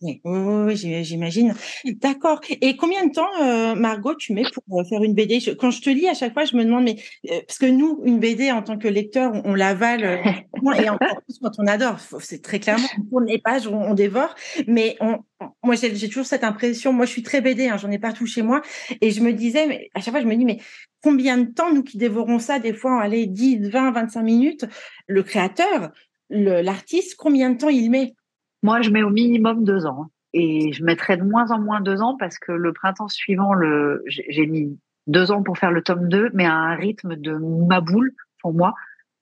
Oui, 0.00 0.20
oui, 0.24 0.76
j'imagine. 0.76 1.54
D'accord. 1.84 2.40
Et 2.48 2.76
combien 2.76 3.04
de 3.06 3.12
temps, 3.12 3.28
euh, 3.42 3.74
Margot, 3.74 4.14
tu 4.14 4.32
mets 4.32 4.44
pour 4.52 4.80
euh, 4.80 4.84
faire 4.84 5.02
une 5.02 5.14
BD 5.14 5.40
Quand 5.58 5.72
je 5.72 5.82
te 5.82 5.90
lis, 5.90 6.06
à 6.06 6.14
chaque 6.14 6.34
fois, 6.34 6.44
je 6.44 6.56
me 6.56 6.64
demande, 6.64 6.84
mais 6.84 6.96
euh, 7.30 7.40
parce 7.46 7.58
que 7.58 7.66
nous, 7.66 8.00
une 8.04 8.20
BD 8.20 8.52
en 8.52 8.62
tant 8.62 8.78
que 8.78 8.86
lecteur, 8.86 9.32
on, 9.44 9.54
l'avale 9.54 10.04
et 10.04 10.88
encore 10.88 11.20
plus 11.26 11.38
quand 11.42 11.50
on 11.58 11.66
adore. 11.66 11.98
C'est 12.20 12.42
très 12.42 12.60
clairement, 12.60 12.86
on 12.98 13.02
tourne 13.10 13.26
les 13.26 13.38
pages, 13.38 13.66
on, 13.66 13.92
dévore. 13.94 14.36
Mais 14.68 14.96
on, 15.00 15.18
moi, 15.64 15.74
j'ai 15.74 16.08
toujours 16.08 16.26
cette 16.26 16.44
impression. 16.44 16.92
Moi, 16.92 17.04
je 17.04 17.10
suis 17.10 17.24
très 17.24 17.40
BD, 17.40 17.68
hein, 17.68 17.76
j'en 17.76 17.90
ai 17.90 17.98
partout 17.98 18.26
chez 18.26 18.42
moi, 18.42 18.62
et 19.00 19.10
je 19.10 19.20
me 19.20 19.32
disais, 19.32 19.66
mais 19.66 19.90
à 19.94 20.00
chaque 20.00 20.12
fois, 20.14 20.22
je 20.22 20.28
me 20.28 20.36
dis, 20.36 20.44
mais 20.44 20.58
combien 21.02 21.38
de 21.38 21.50
temps 21.50 21.74
nous 21.74 21.82
qui 21.82 21.98
dévorons 21.98 22.38
ça, 22.38 22.60
des 22.60 22.72
fois, 22.72 23.02
allez, 23.02 23.26
10, 23.26 23.68
20, 23.68 23.90
25 23.90 24.22
minutes, 24.22 24.64
le 25.08 25.24
créateur, 25.24 25.90
l'artiste, 26.30 27.16
combien 27.16 27.50
de 27.50 27.58
temps 27.58 27.68
il 27.68 27.90
met? 27.90 28.14
Moi, 28.62 28.80
je 28.82 28.90
mets 28.90 29.02
au 29.02 29.10
minimum 29.10 29.64
deux 29.64 29.86
ans. 29.86 30.04
Hein. 30.04 30.10
Et 30.34 30.72
je 30.72 30.84
mettrai 30.84 31.16
de 31.16 31.22
moins 31.22 31.50
en 31.50 31.58
moins 31.58 31.80
deux 31.80 32.02
ans 32.02 32.16
parce 32.18 32.38
que 32.38 32.52
le 32.52 32.72
printemps 32.72 33.08
suivant, 33.08 33.54
le, 33.54 34.04
j'ai 34.06 34.46
mis 34.46 34.78
deux 35.06 35.30
ans 35.30 35.42
pour 35.42 35.56
faire 35.56 35.70
le 35.70 35.82
tome 35.82 36.08
2, 36.08 36.30
mais 36.34 36.44
à 36.44 36.54
un 36.54 36.74
rythme 36.74 37.16
de 37.16 37.32
ma 37.66 37.80
boule 37.80 38.12
pour 38.42 38.52
moi, 38.52 38.74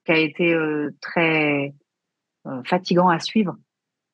qui 0.05 0.13
a 0.13 0.19
été 0.19 0.53
euh, 0.53 0.91
très 1.01 1.75
euh, 2.47 2.63
fatigant 2.65 3.09
à 3.09 3.21
suivre. 3.21 3.57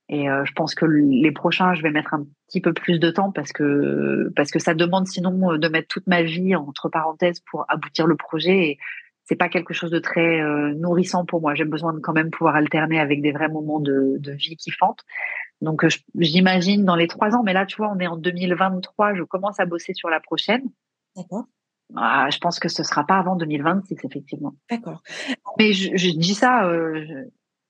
Et 0.09 0.29
euh, 0.29 0.45
je 0.45 0.53
pense 0.53 0.75
que 0.75 0.85
les 0.85 1.33
prochains, 1.33 1.75
je 1.75 1.83
vais 1.83 1.91
mettre 1.91 2.13
un 2.13 2.27
petit 2.49 2.61
peu 2.61 2.75
plus 2.75 2.99
de 2.99 3.11
temps 3.11 3.33
parce 3.33 3.53
que 3.53 4.31
parce 4.37 4.51
que 4.51 4.59
ça 4.59 4.75
demande 4.75 5.07
sinon 5.07 5.57
de 5.57 5.69
mettre 5.69 5.89
toute 5.89 6.07
ma 6.07 6.23
vie 6.23 6.55
entre 6.55 6.91
parenthèses 6.91 7.41
pour 7.51 7.65
aboutir 7.69 8.07
le 8.07 8.17
projet. 8.17 8.69
Et 8.69 8.79
c'est 9.25 9.37
pas 9.37 9.49
quelque 9.49 9.75
chose 9.75 9.91
de 9.91 9.99
très 9.99 10.41
euh, 10.41 10.75
nourrissant 10.75 11.25
pour 11.25 11.41
moi. 11.41 11.55
J'ai 11.55 11.65
besoin 11.65 11.93
de 11.93 12.01
quand 12.01 12.13
même 12.13 12.31
pouvoir 12.31 12.57
alterner 12.57 12.99
avec 12.99 13.23
des 13.23 13.33
vrais 13.33 13.49
moments 13.49 13.81
de, 13.81 14.17
de 14.19 14.33
vie 14.33 14.57
kiffantes. 14.57 15.01
Donc, 15.61 15.85
euh, 15.85 15.89
j'imagine 16.19 16.85
dans 16.85 16.97
les 16.97 17.07
trois 17.07 17.35
ans, 17.37 17.43
mais 17.45 17.53
là, 17.53 17.67
tu 17.67 17.77
vois, 17.77 17.93
on 17.95 17.99
est 18.01 18.07
en 18.07 18.17
2023, 18.17 19.15
je 19.15 19.23
commence 19.23 19.61
à 19.61 19.67
bosser 19.67 19.95
sur 19.95 20.11
la 20.11 20.21
prochaine. 20.21 20.65
D'accord. 21.17 21.45
Ah, 21.95 22.29
je 22.31 22.39
pense 22.39 22.59
que 22.59 22.69
ce 22.69 22.83
sera 22.83 23.05
pas 23.05 23.17
avant 23.17 23.37
2026, 23.37 23.99
effectivement. 24.05 24.55
D'accord. 24.71 25.03
Mais 25.59 25.73
je, 25.73 25.97
je 25.97 26.11
dis 26.11 26.35
ça, 26.35 26.67
euh, 26.67 27.05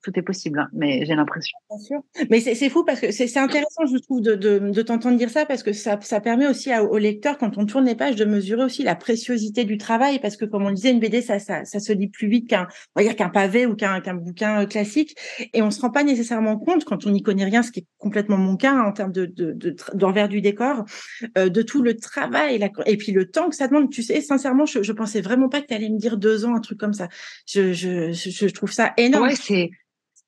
tout 0.03 0.12
est 0.18 0.22
possible, 0.22 0.59
hein, 0.59 0.68
mais 0.72 1.05
j'ai 1.07 1.14
l'impression. 1.14 1.57
Bien 1.70 1.78
sûr. 1.78 2.00
Mais 2.30 2.40
c'est 2.40 2.68
fou 2.68 2.84
parce 2.84 3.00
que 3.00 3.11
c'est 3.11 3.36
intéressant, 3.36 3.86
je 3.86 3.98
trouve, 3.98 4.20
de, 4.20 4.34
de, 4.34 4.59
de 4.59 4.82
t'entendre 4.82 5.16
dire 5.16 5.30
ça 5.30 5.46
parce 5.46 5.62
que 5.62 5.72
ça, 5.72 5.98
ça 6.00 6.20
permet 6.20 6.46
aussi 6.46 6.70
au 6.76 6.98
lecteur, 6.98 7.38
quand 7.38 7.59
on 7.59 7.66
tourne 7.66 7.84
les 7.84 7.94
pages, 7.94 8.16
de 8.16 8.24
mesurer 8.24 8.64
aussi 8.64 8.82
la 8.82 8.94
préciosité 8.94 9.64
du 9.64 9.78
travail 9.78 10.18
parce 10.18 10.36
que, 10.36 10.44
comme 10.44 10.64
on 10.64 10.72
disait, 10.72 10.90
une 10.90 11.00
BD, 11.00 11.22
ça, 11.22 11.38
ça, 11.38 11.64
ça 11.64 11.80
se 11.80 11.92
lit 11.92 12.09
plus 12.09 12.28
vite 12.28 12.48
qu'un, 12.48 12.66
on 12.94 13.00
va 13.00 13.07
dire 13.07 13.16
qu'un 13.16 13.28
pavé 13.28 13.66
ou 13.66 13.74
qu'un 13.74 14.00
qu'un 14.00 14.14
bouquin 14.14 14.62
euh, 14.62 14.66
classique, 14.66 15.16
et 15.53 15.62
on 15.62 15.70
se 15.70 15.80
rend 15.80 15.90
pas 15.90 16.05
nécessairement 16.05 16.59
compte 16.59 16.84
quand 16.84 17.07
on 17.07 17.11
n'y 17.11 17.22
connaît 17.22 17.44
rien, 17.44 17.62
ce 17.62 17.70
qui 17.70 17.80
est 17.80 17.86
complètement 17.98 18.38
mon 18.38 18.57
cas 18.57 18.72
hein, 18.72 18.84
en 18.86 18.92
termes 18.92 19.12
de 19.12 19.26
d'envers 19.94 20.28
de, 20.28 20.32
du 20.32 20.40
décor, 20.40 20.84
euh, 21.38 21.48
de 21.48 21.62
tout 21.62 21.82
le 21.82 21.96
travail 21.96 22.59
la, 22.59 22.70
et 22.86 22.96
puis 22.96 23.12
le 23.12 23.30
temps 23.30 23.48
que 23.48 23.57
ça 23.57 23.68
demande. 23.68 23.90
Tu 23.90 24.03
sais, 24.03 24.20
sincèrement, 24.20 24.66
je, 24.66 24.82
je 24.82 24.92
pensais 24.92 25.20
vraiment 25.20 25.48
pas 25.48 25.61
que 25.61 25.66
tu 25.66 25.74
allais 25.74 25.90
me 25.90 25.98
dire 25.98 26.16
deux 26.16 26.44
ans, 26.44 26.55
un 26.55 26.61
truc 26.61 26.78
comme 26.78 26.94
ça. 26.94 27.09
Je, 27.46 27.72
je, 27.72 28.12
je, 28.12 28.46
trouve 28.48 28.72
ça 28.72 28.92
énorme. 28.96 29.28
Ouais, 29.28 29.34
c'est 29.36 29.70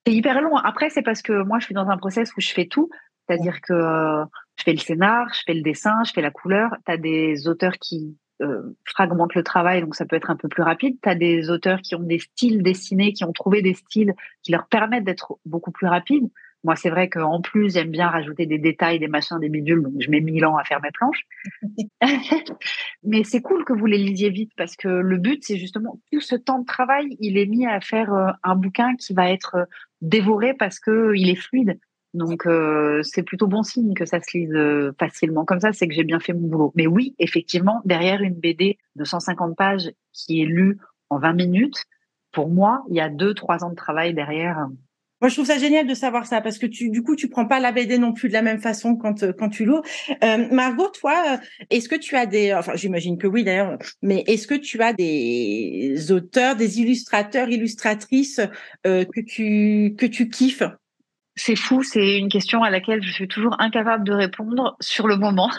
c'est 0.05 0.13
hyper 0.13 0.41
long. 0.41 0.55
Après, 0.57 0.89
c'est 0.89 1.01
parce 1.01 1.21
que 1.21 1.43
moi, 1.43 1.59
je 1.59 1.65
suis 1.65 1.75
dans 1.75 1.89
un 1.89 1.97
process 1.97 2.31
où 2.37 2.41
je 2.41 2.49
fais 2.49 2.65
tout. 2.65 2.89
C'est-à-dire 3.27 3.59
que 3.61 4.23
je 4.55 4.63
fais 4.63 4.71
le 4.71 4.77
scénar, 4.77 5.27
je 5.33 5.41
fais 5.45 5.53
le 5.53 5.61
dessin, 5.61 6.03
je 6.05 6.11
fais 6.11 6.21
la 6.21 6.31
couleur. 6.31 6.75
Tu 6.87 6.97
des 6.99 7.47
auteurs 7.47 7.73
qui 7.73 8.17
euh, 8.41 8.77
fragmentent 8.85 9.33
le 9.33 9.43
travail, 9.43 9.81
donc 9.81 9.95
ça 9.95 10.05
peut 10.05 10.15
être 10.15 10.29
un 10.29 10.35
peu 10.35 10.47
plus 10.47 10.61
rapide. 10.61 10.97
Tu 11.01 11.15
des 11.15 11.49
auteurs 11.49 11.81
qui 11.81 11.95
ont 11.95 12.03
des 12.03 12.19
styles 12.19 12.61
dessinés, 12.61 13.13
qui 13.13 13.23
ont 13.23 13.33
trouvé 13.33 13.61
des 13.61 13.73
styles 13.73 14.13
qui 14.43 14.51
leur 14.51 14.67
permettent 14.67 15.05
d'être 15.05 15.39
beaucoup 15.45 15.71
plus 15.71 15.87
rapides. 15.87 16.29
Moi, 16.65 16.75
c'est 16.75 16.89
vrai 16.89 17.09
qu'en 17.09 17.41
plus, 17.41 17.71
j'aime 17.71 17.91
bien 17.91 18.07
rajouter 18.07 18.47
des 18.47 18.57
détails, 18.57 18.97
des 18.97 19.07
machins, 19.07 19.39
des 19.39 19.49
bidules, 19.49 19.83
donc 19.83 19.93
je 19.99 20.09
mets 20.09 20.19
mille 20.19 20.43
ans 20.47 20.57
à 20.57 20.63
faire 20.63 20.81
mes 20.81 20.89
planches. 20.89 21.23
Mais 23.03 23.23
c'est 23.23 23.41
cool 23.41 23.63
que 23.65 23.71
vous 23.71 23.85
les 23.85 23.99
lisiez 23.99 24.31
vite 24.31 24.51
parce 24.57 24.75
que 24.75 24.87
le 24.87 25.17
but, 25.19 25.43
c'est 25.43 25.57
justement 25.57 26.01
tout 26.11 26.21
ce 26.21 26.35
temps 26.35 26.57
de 26.57 26.65
travail, 26.65 27.17
il 27.19 27.37
est 27.37 27.45
mis 27.45 27.67
à 27.67 27.79
faire 27.81 28.11
euh, 28.11 28.31
un 28.41 28.55
bouquin 28.55 28.95
qui 28.95 29.13
va 29.13 29.29
être 29.29 29.55
euh, 29.55 29.65
dévoré 30.01 30.55
parce 30.55 30.79
que 30.79 31.13
il 31.15 31.29
est 31.29 31.35
fluide. 31.35 31.79
Donc 32.15 32.47
euh, 32.47 33.03
c'est 33.03 33.21
plutôt 33.21 33.45
bon 33.45 33.61
signe 33.61 33.93
que 33.93 34.07
ça 34.07 34.19
se 34.19 34.35
lise 34.35 34.93
facilement 34.97 35.45
comme 35.45 35.59
ça, 35.59 35.71
c'est 35.71 35.87
que 35.87 35.93
j'ai 35.93 36.03
bien 36.03 36.19
fait 36.19 36.33
mon 36.33 36.47
boulot. 36.47 36.73
Mais 36.75 36.87
oui, 36.87 37.13
effectivement, 37.19 37.83
derrière 37.85 38.23
une 38.23 38.33
BD 38.33 38.79
de 38.95 39.03
150 39.03 39.55
pages 39.55 39.91
qui 40.13 40.41
est 40.41 40.45
lue 40.45 40.79
en 41.11 41.19
20 41.19 41.33
minutes, 41.33 41.85
pour 42.31 42.49
moi, 42.49 42.83
il 42.89 42.95
y 42.95 43.01
a 43.01 43.09
deux, 43.09 43.35
trois 43.35 43.63
ans 43.63 43.69
de 43.69 43.75
travail 43.75 44.15
derrière. 44.15 44.67
Moi, 45.25 45.31
je 45.31 45.37
trouve 45.37 45.47
ça 45.47 45.57
génial 45.57 45.87
de 45.87 45.95
savoir 45.95 46.27
ça 46.27 46.39
parce 46.39 46.59
que 46.59 46.67
tu, 46.67 46.91
du 46.91 47.01
coup, 47.01 47.15
tu 47.15 47.29
prends 47.29 47.47
pas 47.47 47.59
la 47.59 47.71
BD 47.71 47.97
non 47.97 48.13
plus 48.13 48.27
de 48.27 48.33
la 48.33 48.43
même 48.43 48.59
façon 48.59 48.95
quand 48.95 49.23
euh, 49.23 49.33
quand 49.33 49.49
tu 49.49 49.65
loues. 49.65 49.81
Euh, 50.23 50.47
Margot, 50.51 50.89
toi, 50.89 51.15
euh, 51.27 51.65
est-ce 51.71 51.89
que 51.89 51.95
tu 51.95 52.15
as 52.15 52.27
des, 52.27 52.53
enfin, 52.53 52.73
j'imagine 52.75 53.17
que 53.17 53.25
oui 53.25 53.43
d'ailleurs, 53.43 53.79
mais 54.03 54.23
est-ce 54.27 54.45
que 54.45 54.53
tu 54.53 54.83
as 54.83 54.93
des 54.93 56.11
auteurs, 56.11 56.55
des 56.55 56.79
illustrateurs, 56.79 57.49
illustratrices 57.49 58.39
que 58.83 59.21
tu 59.21 59.95
que 59.97 60.05
tu 60.05 60.29
kiffes? 60.29 60.61
C'est 61.35 61.55
fou, 61.55 61.81
c'est 61.81 62.19
une 62.19 62.29
question 62.29 62.61
à 62.61 62.69
laquelle 62.69 63.01
je 63.01 63.11
suis 63.11 63.27
toujours 63.27 63.59
incapable 63.59 64.03
de 64.03 64.13
répondre 64.13 64.77
sur 64.79 65.07
le 65.07 65.15
moment. 65.15 65.49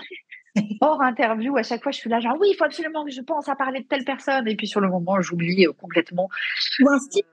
Hors 0.80 1.00
interview, 1.02 1.56
à 1.56 1.62
chaque 1.62 1.82
fois, 1.82 1.92
je 1.92 1.98
suis 1.98 2.10
là, 2.10 2.20
genre, 2.20 2.36
oui, 2.40 2.48
il 2.52 2.56
faut 2.56 2.64
absolument 2.64 3.04
que 3.04 3.10
je 3.10 3.20
pense 3.20 3.48
à 3.48 3.56
parler 3.56 3.80
de 3.80 3.86
telle 3.86 4.04
personne. 4.04 4.46
Et 4.48 4.56
puis, 4.56 4.66
sur 4.66 4.80
le 4.80 4.88
moment, 4.88 5.20
j'oublie 5.20 5.66
complètement. 5.78 6.28
Ou 6.80 6.90
un 6.90 6.98
style, 6.98 7.24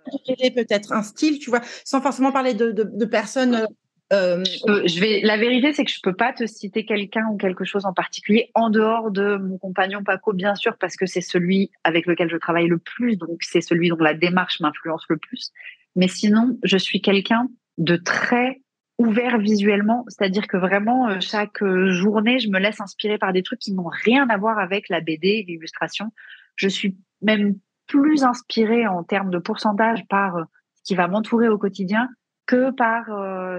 peut-être, 0.55 0.91
un 0.91 1.03
style, 1.03 1.39
tu 1.39 1.49
vois, 1.49 1.61
sans 1.85 2.01
forcément 2.01 2.31
parler 2.31 2.53
de, 2.53 2.71
de, 2.71 3.05
personnes. 3.05 3.67
Euh, 4.11 4.43
euh, 4.67 4.83
je, 4.85 4.99
vais. 4.99 5.21
La 5.21 5.37
vérité, 5.37 5.73
c'est 5.73 5.85
que 5.85 5.91
je 5.91 5.99
peux 6.01 6.13
pas 6.13 6.33
te 6.33 6.45
citer 6.45 6.85
quelqu'un 6.85 7.27
ou 7.31 7.37
quelque 7.37 7.65
chose 7.65 7.85
en 7.85 7.93
particulier 7.93 8.51
en 8.53 8.69
dehors 8.69 9.11
de 9.11 9.37
mon 9.37 9.57
compagnon 9.57 10.03
Paco, 10.03 10.33
bien 10.33 10.55
sûr, 10.55 10.77
parce 10.77 10.95
que 10.95 11.05
c'est 11.05 11.21
celui 11.21 11.71
avec 11.83 12.05
lequel 12.05 12.29
je 12.29 12.37
travaille 12.37 12.67
le 12.67 12.77
plus, 12.77 13.17
donc 13.17 13.41
c'est 13.41 13.61
celui 13.61 13.89
dont 13.89 13.97
la 13.97 14.13
démarche 14.13 14.59
m'influence 14.59 15.03
le 15.09 15.17
plus. 15.17 15.51
Mais 15.95 16.07
sinon, 16.07 16.57
je 16.63 16.77
suis 16.77 17.01
quelqu'un 17.01 17.47
de 17.77 17.95
très 17.95 18.61
ouvert 18.97 19.37
visuellement, 19.37 20.05
c'est-à-dire 20.07 20.47
que 20.47 20.57
vraiment 20.57 21.09
euh, 21.09 21.19
chaque 21.19 21.61
euh, 21.63 21.91
journée, 21.91 22.39
je 22.39 22.49
me 22.49 22.59
laisse 22.59 22.79
inspirer 22.79 23.17
par 23.17 23.33
des 23.33 23.43
trucs 23.43 23.59
qui 23.59 23.73
n'ont 23.73 23.89
rien 23.89 24.29
à 24.29 24.37
voir 24.37 24.59
avec 24.59 24.89
la 24.89 25.01
BD, 25.01 25.43
l'illustration. 25.47 26.11
Je 26.55 26.67
suis 26.67 26.97
même 27.21 27.55
plus 27.87 28.23
inspirée 28.23 28.87
en 28.87 29.03
termes 29.03 29.31
de 29.31 29.39
pourcentage 29.39 30.05
par 30.07 30.37
euh, 30.37 30.43
ce 30.75 30.83
qui 30.83 30.95
va 30.95 31.07
m'entourer 31.07 31.47
au 31.47 31.57
quotidien 31.57 32.09
que 32.45 32.71
par 32.71 33.05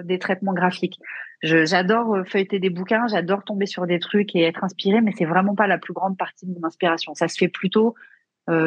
des 0.05 0.19
traitements 0.19 0.53
graphiques. 0.53 0.99
J'adore 1.43 2.19
feuilleter 2.27 2.59
des 2.59 2.69
bouquins, 2.69 3.07
j'adore 3.07 3.43
tomber 3.43 3.65
sur 3.65 3.87
des 3.87 3.99
trucs 3.99 4.37
et 4.37 4.43
être 4.43 4.63
inspirée, 4.63 5.01
mais 5.01 5.13
c'est 5.17 5.25
vraiment 5.25 5.55
pas 5.55 5.67
la 5.67 5.79
plus 5.79 5.95
grande 5.95 6.19
partie 6.19 6.45
de 6.45 6.53
mon 6.53 6.63
inspiration. 6.67 7.15
Ça 7.15 7.27
se 7.27 7.39
fait 7.39 7.49
plutôt 7.49 7.95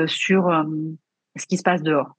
sur 0.07 0.65
ce 1.35 1.45
qui 1.45 1.55
se 1.55 1.61
passe 1.61 1.83
dehors. 1.83 2.17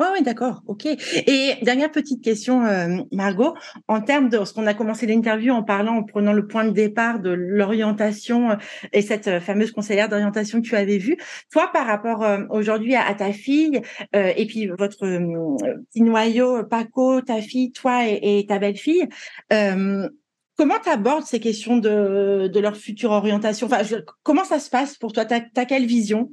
Oui. 0.00 0.06
Oui, 0.16 0.22
d'accord, 0.22 0.62
ok. 0.66 0.86
Et 0.86 1.56
dernière 1.62 1.90
petite 1.90 2.24
question, 2.24 2.64
euh, 2.64 3.02
Margot, 3.12 3.54
en 3.86 4.00
termes 4.00 4.30
de 4.30 4.42
ce 4.46 4.54
qu'on 4.54 4.66
a 4.66 4.72
commencé 4.72 5.06
l'interview 5.06 5.52
en 5.52 5.62
parlant, 5.62 5.96
en 5.96 6.04
prenant 6.04 6.32
le 6.32 6.46
point 6.46 6.64
de 6.64 6.70
départ 6.70 7.20
de 7.20 7.28
l'orientation 7.30 8.52
euh, 8.52 8.56
et 8.94 9.02
cette 9.02 9.28
euh, 9.28 9.40
fameuse 9.40 9.72
conseillère 9.72 10.08
d'orientation 10.08 10.62
que 10.62 10.66
tu 10.66 10.74
avais 10.74 10.96
vue, 10.96 11.18
toi, 11.52 11.70
par 11.70 11.86
rapport 11.86 12.24
aujourd'hui 12.48 12.94
à, 12.94 13.12
ta 13.14 13.32
fille 13.32 13.80
et 14.14 14.46
puis 14.46 14.68
votre 14.68 15.06
petit 15.06 16.02
noyau, 16.02 16.64
Paco, 16.64 17.20
ta 17.20 17.40
fille, 17.42 17.72
toi 17.72 18.06
et, 18.06 18.46
ta 18.48 18.58
belle-fille, 18.58 19.08
comment 19.50 20.78
tu 20.82 20.88
abordes 20.88 21.24
ces 21.24 21.40
questions 21.40 21.76
de, 21.76 22.48
de 22.52 22.60
leur 22.60 22.76
future 22.76 23.10
orientation? 23.10 23.66
Enfin, 23.66 23.82
comment 24.22 24.44
ça 24.44 24.58
se 24.58 24.70
passe 24.70 24.96
pour 24.96 25.12
toi? 25.12 25.24
Tu 25.24 25.34
as 25.34 25.64
quelle 25.64 25.86
vision? 25.86 26.32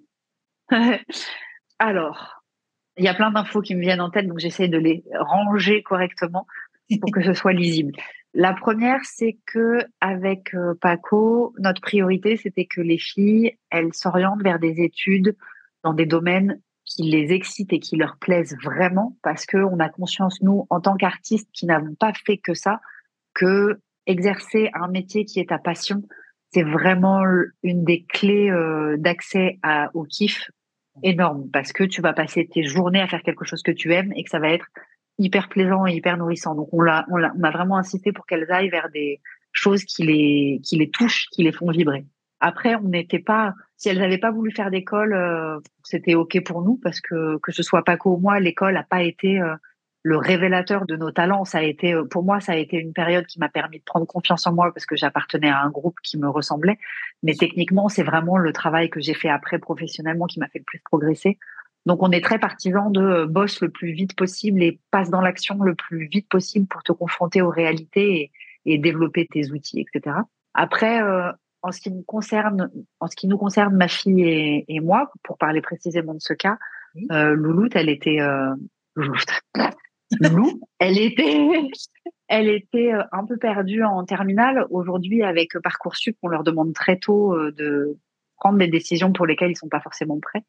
Alors, 1.80 2.43
il 2.98 3.06
y 3.06 3.08
a 3.08 3.14
plein 3.14 3.32
d'infos 3.32 3.62
qui 3.62 3.76
me 3.76 3.82
viennent 3.82 4.02
en 4.02 4.10
tête, 4.10 4.28
donc 4.28 4.40
j'essaie 4.40 4.68
de 4.68 4.78
les 4.78 5.04
ranger 5.20 5.82
correctement 5.84 6.46
pour 7.02 7.12
que 7.12 7.24
ce 7.24 7.34
soit 7.34 7.54
lisible. 7.54 7.94
La 8.34 8.54
première, 8.54 9.00
c'est 9.04 9.38
que 9.46 9.80
avec 10.02 10.56
euh, 10.56 10.74
Paco, 10.82 11.54
notre 11.60 11.82
priorité, 11.82 12.36
c'était 12.36 12.66
que 12.66 12.82
les 12.82 12.98
filles, 12.98 13.58
elles 13.70 13.94
s'orientent 13.94 14.42
vers 14.42 14.60
des 14.60 14.82
études 14.82 15.36
dans 15.84 15.94
des 15.94 16.06
domaines 16.06 16.60
qui 16.86 17.04
les 17.04 17.32
excitent 17.32 17.74
et 17.74 17.80
qui 17.80 17.96
leur 17.96 18.18
plaisent 18.18 18.58
vraiment, 18.64 19.18
parce 19.22 19.46
que 19.46 19.58
on 19.58 19.80
a 19.80 19.90
conscience, 19.90 20.42
nous, 20.42 20.66
en 20.70 20.82
tant 20.82 20.96
qu'artistes 20.96 21.50
qui 21.54 21.66
n'avons 21.66 21.96
pas 21.96 22.12
fait 22.26 22.38
que 22.38 22.54
ça, 22.54 22.82
que 23.34 23.80
exercer 24.06 24.70
un 24.74 24.88
métier 24.88 25.26
qui 25.26 25.40
est 25.40 25.50
ta 25.50 25.60
passion, 25.60 26.04
c'est 26.52 26.64
vraiment 26.64 27.22
une 27.64 27.84
des 27.84 28.04
clés 28.04 28.50
euh, 28.52 28.96
d'accès 28.98 29.60
au 29.94 30.04
kiff 30.04 30.50
énorme 31.02 31.50
parce 31.52 31.74
que 31.74 31.84
tu 31.84 32.02
vas 32.02 32.14
passer 32.14 32.48
tes 32.48 32.64
journées 32.64 33.02
à 33.02 33.08
faire 33.08 33.24
quelque 33.24 33.46
chose 33.46 33.64
que 33.64 33.72
tu 33.72 33.94
aimes 33.94 34.14
et 34.16 34.24
que 34.24 34.30
ça 34.30 34.40
va 34.40 34.50
être 34.50 34.68
hyper 35.18 35.50
plaisant 35.50 35.88
et 35.88 35.94
hyper 35.94 36.18
nourrissant. 36.18 36.56
Donc 36.56 36.70
on 36.72 36.82
l'a, 36.82 37.06
on, 37.10 37.20
on 37.20 37.44
a 37.44 37.52
vraiment 37.52 37.78
insisté 37.78 38.12
pour 38.12 38.26
qu'elles 38.26 38.52
aillent 38.52 38.70
vers 38.70 38.90
des 38.90 39.22
choses 39.52 39.84
qui 39.84 40.04
les, 40.04 40.60
qui 40.64 40.78
les 40.78 40.90
touchent, 40.90 41.28
qui 41.32 41.44
les 41.44 41.52
font 41.52 41.72
vibrer. 41.72 42.06
Après, 42.40 42.76
on 42.76 42.90
n'était 42.90 43.20
pas, 43.20 43.54
si 43.78 43.88
elles 43.88 44.00
n'avaient 44.00 44.18
pas 44.18 44.32
voulu 44.32 44.52
faire 44.52 44.70
d'école, 44.70 45.14
euh, 45.14 45.60
c'était 45.84 46.16
ok 46.16 46.44
pour 46.44 46.62
nous 46.62 46.78
parce 46.84 47.00
que 47.00 47.38
que 47.38 47.54
ce 47.54 47.64
soit 47.64 47.84
Paco 47.84 48.16
ou 48.16 48.18
moi, 48.18 48.40
l'école 48.40 48.74
n'a 48.74 48.84
pas 48.84 49.02
été 49.02 49.40
euh, 49.40 49.56
le 50.04 50.18
révélateur 50.18 50.86
de 50.86 50.96
nos 50.96 51.12
talents. 51.12 51.46
Ça 51.46 51.60
a 51.60 51.62
été, 51.62 51.94
euh, 51.94 52.04
pour 52.04 52.24
moi, 52.24 52.40
ça 52.40 52.52
a 52.52 52.56
été 52.56 52.78
une 52.78 52.94
période 52.94 53.26
qui 53.26 53.40
m'a 53.40 53.50
permis 53.50 53.80
de 53.80 53.84
prendre 53.84 54.06
confiance 54.06 54.46
en 54.46 54.54
moi 54.54 54.72
parce 54.74 54.86
que 54.86 54.96
j'appartenais 54.96 55.50
à 55.50 55.62
un 55.62 55.70
groupe 55.70 55.98
qui 56.04 56.18
me 56.20 56.30
ressemblait. 56.30 56.78
Mais 57.24 57.34
techniquement, 57.34 57.90
c'est 57.90 58.04
vraiment 58.04 58.38
le 58.38 58.54
travail 58.54 58.90
que 58.90 59.00
j'ai 59.00 59.14
fait 59.14 59.30
après 59.30 59.60
professionnellement 59.60 60.28
qui 60.28 60.40
m'a 60.40 60.48
fait 60.50 60.60
le 60.60 60.66
plus 60.66 60.80
progresser. 60.80 61.40
Donc, 61.86 62.02
on 62.02 62.12
est 62.12 62.24
très 62.24 62.40
partisan 62.40 62.90
de 62.90 63.02
euh, 63.02 63.26
bosse 63.26 63.62
le 63.62 63.70
plus 63.70 63.92
vite 63.94 64.16
possible 64.16 64.62
et 64.62 64.80
passe 64.92 65.10
dans 65.10 65.22
l'action 65.22 65.62
le 65.62 65.76
plus 65.76 66.08
vite 66.08 66.30
possible 66.30 66.68
pour 66.68 66.84
te 66.84 66.92
confronter 66.92 67.42
aux 67.42 67.50
réalités 67.50 68.32
et, 68.66 68.78
développer 68.78 69.28
tes 69.28 69.52
outils, 69.52 69.82
etc. 69.82 70.16
Après, 70.54 71.02
euh, 71.02 71.32
en 71.62 71.72
ce 71.72 71.82
qui 71.82 71.92
me 71.92 72.02
concerne, 72.04 72.72
en 73.00 73.08
ce 73.08 73.16
qui 73.16 73.28
nous 73.28 73.38
concerne, 73.38 73.76
ma 73.76 73.88
fille 73.88 74.64
et, 74.68 74.80
moi, 74.80 75.12
pour 75.24 75.38
parler 75.38 75.62
précisément 75.62 76.14
de 76.14 76.22
ce 76.22 76.34
cas, 76.34 76.58
euh, 77.12 77.34
Louloute, 77.34 77.76
elle 77.76 77.90
était 77.90 78.22
euh, 78.22 78.54
Lou, 80.20 80.62
elle 80.80 80.98
était, 80.98 81.48
elle 82.28 82.50
était 82.50 82.94
euh, 82.94 83.04
un 83.12 83.26
peu 83.26 83.38
perdue 83.38 83.84
en 83.84 84.04
terminale. 84.06 84.66
Aujourd'hui, 84.70 85.24
avec 85.24 85.58
Parcoursup, 85.60 86.18
on 86.22 86.28
leur 86.28 86.44
demande 86.44 86.74
très 86.74 86.98
tôt 86.98 87.34
euh, 87.34 87.52
de 87.52 87.98
prendre 88.38 88.58
des 88.58 88.68
décisions 88.68 89.14
pour 89.14 89.26
lesquelles 89.26 89.52
ils 89.52 89.58
sont 89.58 89.70
pas 89.70 89.82
forcément 89.82 90.20
prêts. 90.20 90.44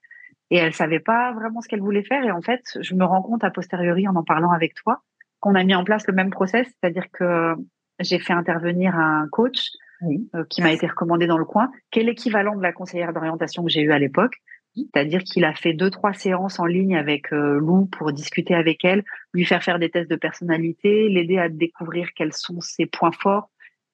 Et 0.51 0.57
elle 0.57 0.75
savait 0.75 1.01
pas 1.01 1.33
vraiment 1.33 1.61
ce 1.61 1.69
qu'elle 1.69 1.81
voulait 1.81 2.03
faire. 2.03 2.25
Et 2.25 2.31
en 2.31 2.43
fait, 2.43 2.63
je 2.81 2.95
me 2.95 3.05
rends 3.05 3.23
compte 3.23 3.45
a 3.45 3.51
posteriori 3.51 4.07
en 4.09 4.15
en 4.17 4.25
parlant 4.25 4.51
avec 4.51 4.75
toi 4.75 5.03
qu'on 5.41 5.55
a 5.55 5.65
mis 5.65 5.75
en 5.75 5.85
place 5.85 6.07
le 6.07 6.15
même 6.15 6.31
process, 6.31 6.67
c'est-à-dire 6.67 7.05
que 7.13 7.55
j'ai 8.01 8.19
fait 8.19 8.33
intervenir 8.33 8.97
un 8.97 9.29
coach 9.31 9.73
euh, 10.03 10.45
qui 10.49 10.63
m'a 10.63 10.73
été 10.73 10.87
recommandé 10.87 11.27
dans 11.27 11.37
le 11.37 11.45
coin, 11.45 11.71
qui 11.91 12.01
est 12.01 12.03
l'équivalent 12.03 12.57
de 12.57 12.63
la 12.63 12.73
conseillère 12.73 13.13
d'orientation 13.13 13.63
que 13.63 13.71
j'ai 13.71 13.83
eue 13.83 13.93
à 13.93 13.99
l'époque. 13.99 14.35
C'est-à-dire 14.77 15.23
qu'il 15.23 15.45
a 15.45 15.55
fait 15.55 15.73
deux, 15.73 15.91
trois 15.91 16.13
séances 16.13 16.59
en 16.59 16.67
ligne 16.67 16.97
avec 16.97 17.33
euh, 17.33 17.59
Lou 17.61 17.87
pour 17.87 18.13
discuter 18.13 18.55
avec 18.55 18.85
elle, 18.85 19.05
lui 19.33 19.45
faire 19.45 19.63
faire 19.63 19.79
des 19.79 19.89
tests 19.89 20.11
de 20.11 20.17
personnalité, 20.17 21.09
l'aider 21.09 21.39
à 21.39 21.49
découvrir 21.49 22.09
quels 22.15 22.33
sont 22.33 22.61
ses 22.61 22.87
points 22.87 23.13
forts, 23.13 23.51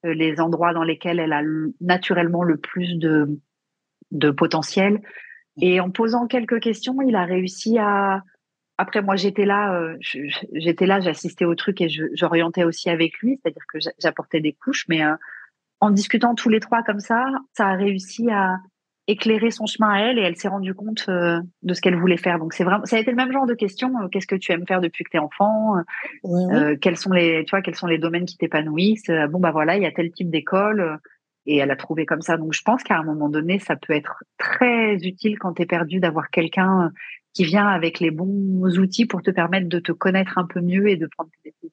euh, 0.06 0.14
les 0.14 0.40
endroits 0.40 0.72
dans 0.72 0.82
lesquels 0.82 1.20
elle 1.20 1.34
a 1.34 1.42
naturellement 1.80 2.42
le 2.42 2.56
plus 2.56 2.98
de, 2.98 3.38
de 4.10 4.30
potentiel. 4.30 5.02
Et 5.60 5.80
en 5.80 5.90
posant 5.90 6.26
quelques 6.26 6.60
questions, 6.60 7.02
il 7.02 7.14
a 7.14 7.24
réussi 7.24 7.78
à. 7.78 8.22
Après, 8.78 9.02
moi, 9.02 9.16
j'étais 9.16 9.44
là, 9.44 9.74
euh, 9.74 9.98
j'étais 10.52 10.86
là, 10.86 11.00
j'assistais 11.00 11.44
au 11.44 11.54
truc 11.54 11.82
et 11.82 11.88
j'orientais 12.14 12.64
aussi 12.64 12.88
avec 12.88 13.18
lui, 13.18 13.38
c'est-à-dire 13.42 13.64
que 13.68 13.78
j'apportais 13.98 14.40
des 14.40 14.54
couches, 14.54 14.86
mais 14.88 15.02
en 15.80 15.90
discutant 15.90 16.34
tous 16.34 16.48
les 16.48 16.60
trois 16.60 16.82
comme 16.82 17.00
ça, 17.00 17.26
ça 17.52 17.66
a 17.66 17.74
réussi 17.74 18.30
à, 18.30 18.56
éclairer 19.10 19.50
son 19.50 19.66
chemin 19.66 19.90
à 19.90 19.98
elle 19.98 20.18
et 20.18 20.22
elle 20.22 20.36
s'est 20.36 20.48
rendue 20.48 20.74
compte 20.74 21.06
euh, 21.08 21.40
de 21.62 21.74
ce 21.74 21.80
qu'elle 21.80 21.96
voulait 21.96 22.16
faire. 22.16 22.38
Donc 22.38 22.54
c'est 22.54 22.64
vraiment, 22.64 22.84
ça 22.84 22.96
a 22.96 23.00
été 23.00 23.10
le 23.10 23.16
même 23.16 23.32
genre 23.32 23.46
de 23.46 23.54
question. 23.54 23.92
Euh, 24.00 24.08
qu'est-ce 24.08 24.26
que 24.26 24.36
tu 24.36 24.52
aimes 24.52 24.66
faire 24.66 24.80
depuis 24.80 25.04
que 25.04 25.10
tu 25.10 25.16
es 25.16 25.20
enfant 25.20 25.74
euh, 26.24 26.76
Quels 26.80 26.96
sont 26.96 27.12
les, 27.12 27.44
tu 27.44 27.50
vois, 27.50 27.62
quels 27.62 27.74
sont 27.74 27.86
les 27.86 27.98
domaines 27.98 28.24
qui 28.24 28.36
t'épanouissent 28.36 29.10
Bon 29.30 29.40
bah 29.40 29.50
voilà, 29.50 29.76
il 29.76 29.82
y 29.82 29.86
a 29.86 29.92
tel 29.92 30.12
type 30.12 30.30
d'école 30.30 30.98
et 31.46 31.56
elle 31.56 31.70
a 31.70 31.76
trouvé 31.76 32.06
comme 32.06 32.22
ça. 32.22 32.36
Donc 32.36 32.52
je 32.54 32.62
pense 32.62 32.82
qu'à 32.82 32.98
un 32.98 33.02
moment 33.02 33.28
donné, 33.28 33.58
ça 33.58 33.76
peut 33.76 33.92
être 33.92 34.22
très 34.38 34.94
utile 34.96 35.38
quand 35.38 35.54
tu 35.54 35.62
es 35.62 35.66
perdu 35.66 35.98
d'avoir 35.98 36.30
quelqu'un 36.30 36.92
qui 37.32 37.44
vient 37.44 37.66
avec 37.66 38.00
les 38.00 38.10
bons 38.10 38.78
outils 38.78 39.06
pour 39.06 39.22
te 39.22 39.30
permettre 39.30 39.68
de 39.68 39.78
te 39.78 39.92
connaître 39.92 40.38
un 40.38 40.46
peu 40.46 40.60
mieux 40.60 40.88
et 40.88 40.96
de 40.96 41.06
prendre 41.06 41.30
tes 41.42 41.50
décisions. 41.50 41.70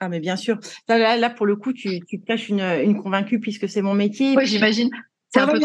Ah 0.00 0.08
mais 0.08 0.20
bien 0.20 0.36
sûr. 0.36 0.58
Là, 0.88 1.16
là 1.16 1.30
pour 1.30 1.46
le 1.46 1.56
coup, 1.56 1.72
tu, 1.72 2.00
tu 2.00 2.20
caches 2.20 2.48
une, 2.48 2.60
une 2.60 3.00
convaincue 3.00 3.38
puisque 3.38 3.68
c'est 3.68 3.82
mon 3.82 3.94
métier. 3.94 4.36
Oui, 4.36 4.46
j'imagine 4.46 4.90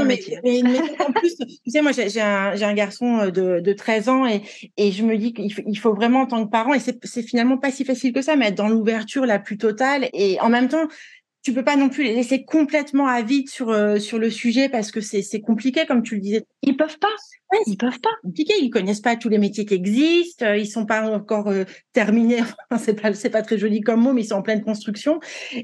Métier. 0.06 0.40
Mais, 0.44 0.62
en 1.00 1.12
plus, 1.12 1.36
tu 1.38 1.72
sais, 1.72 1.82
moi, 1.82 1.92
j'ai 1.92 2.22
un, 2.22 2.62
un, 2.62 2.74
garçon 2.74 3.20
euh, 3.20 3.32
de, 3.32 3.60
de 3.60 3.74
13 3.74 4.10
ans 4.10 4.26
et, 4.26 4.42
et 4.78 4.92
je 4.92 5.04
me 5.04 5.18
dis 5.18 5.34
qu'il 5.34 5.54
faut, 5.54 5.62
il 5.66 5.76
faut 5.76 5.94
vraiment, 5.94 6.22
en 6.22 6.26
tant 6.26 6.46
que 6.46 6.50
parent, 6.50 6.74
et 6.74 6.80
c'est 6.80 7.24
finalement 7.24 7.58
pas 7.58 7.72
si 7.72 7.86
facile 7.86 8.14
que 8.14 8.22
ça, 8.22 8.36
mais 8.36 8.48
être 8.48 8.56
dans 8.56 8.70
l'ouverture 8.70 9.26
la 9.26 9.40
plus 9.40 9.58
totale. 9.58 10.10
Et 10.14 10.40
en 10.42 10.50
même 10.50 10.70
temps, 10.70 10.88
tu 11.42 11.54
peux 11.54 11.64
pas 11.64 11.76
non 11.76 11.90
plus 11.90 12.04
les 12.04 12.14
laisser 12.14 12.44
complètement 12.44 13.08
à 13.08 13.22
vide 13.22 13.50
sur 13.50 13.70
euh, 13.70 13.98
sur 13.98 14.20
le 14.20 14.30
sujet 14.30 14.68
parce 14.68 14.92
que 14.92 15.00
c'est 15.00 15.42
compliqué 15.42 15.86
comme 15.86 16.04
tu 16.04 16.16
le 16.16 16.22
disais. 16.22 16.46
Ils 16.64 16.76
peuvent 16.76 17.00
pas. 17.00 17.08
ils 17.66 17.78
peuvent 17.78 18.00
pas. 18.02 18.10
Compliqué. 18.24 18.54
Ils 18.62 18.70
connaissent 18.70 19.02
pas 19.02 19.16
tous 19.16 19.30
les 19.30 19.38
métiers 19.38 19.66
qui 19.66 19.74
existent. 19.74 20.46
Euh, 20.46 20.58
ils 20.58 20.68
sont 20.68 20.86
pas 20.86 21.10
encore 21.10 21.48
euh, 21.48 21.64
terminés. 21.94 22.42
c'est 22.78 23.00
pas 23.02 23.14
c'est 23.14 23.30
pas 23.30 23.42
très 23.42 23.58
joli 23.58 23.82
comme 23.82 24.02
mot, 24.02 24.14
mais 24.14 24.24
ils 24.24 24.28
sont 24.28 24.36
en 24.36 24.42
pleine 24.42 24.64
construction. 24.64 25.20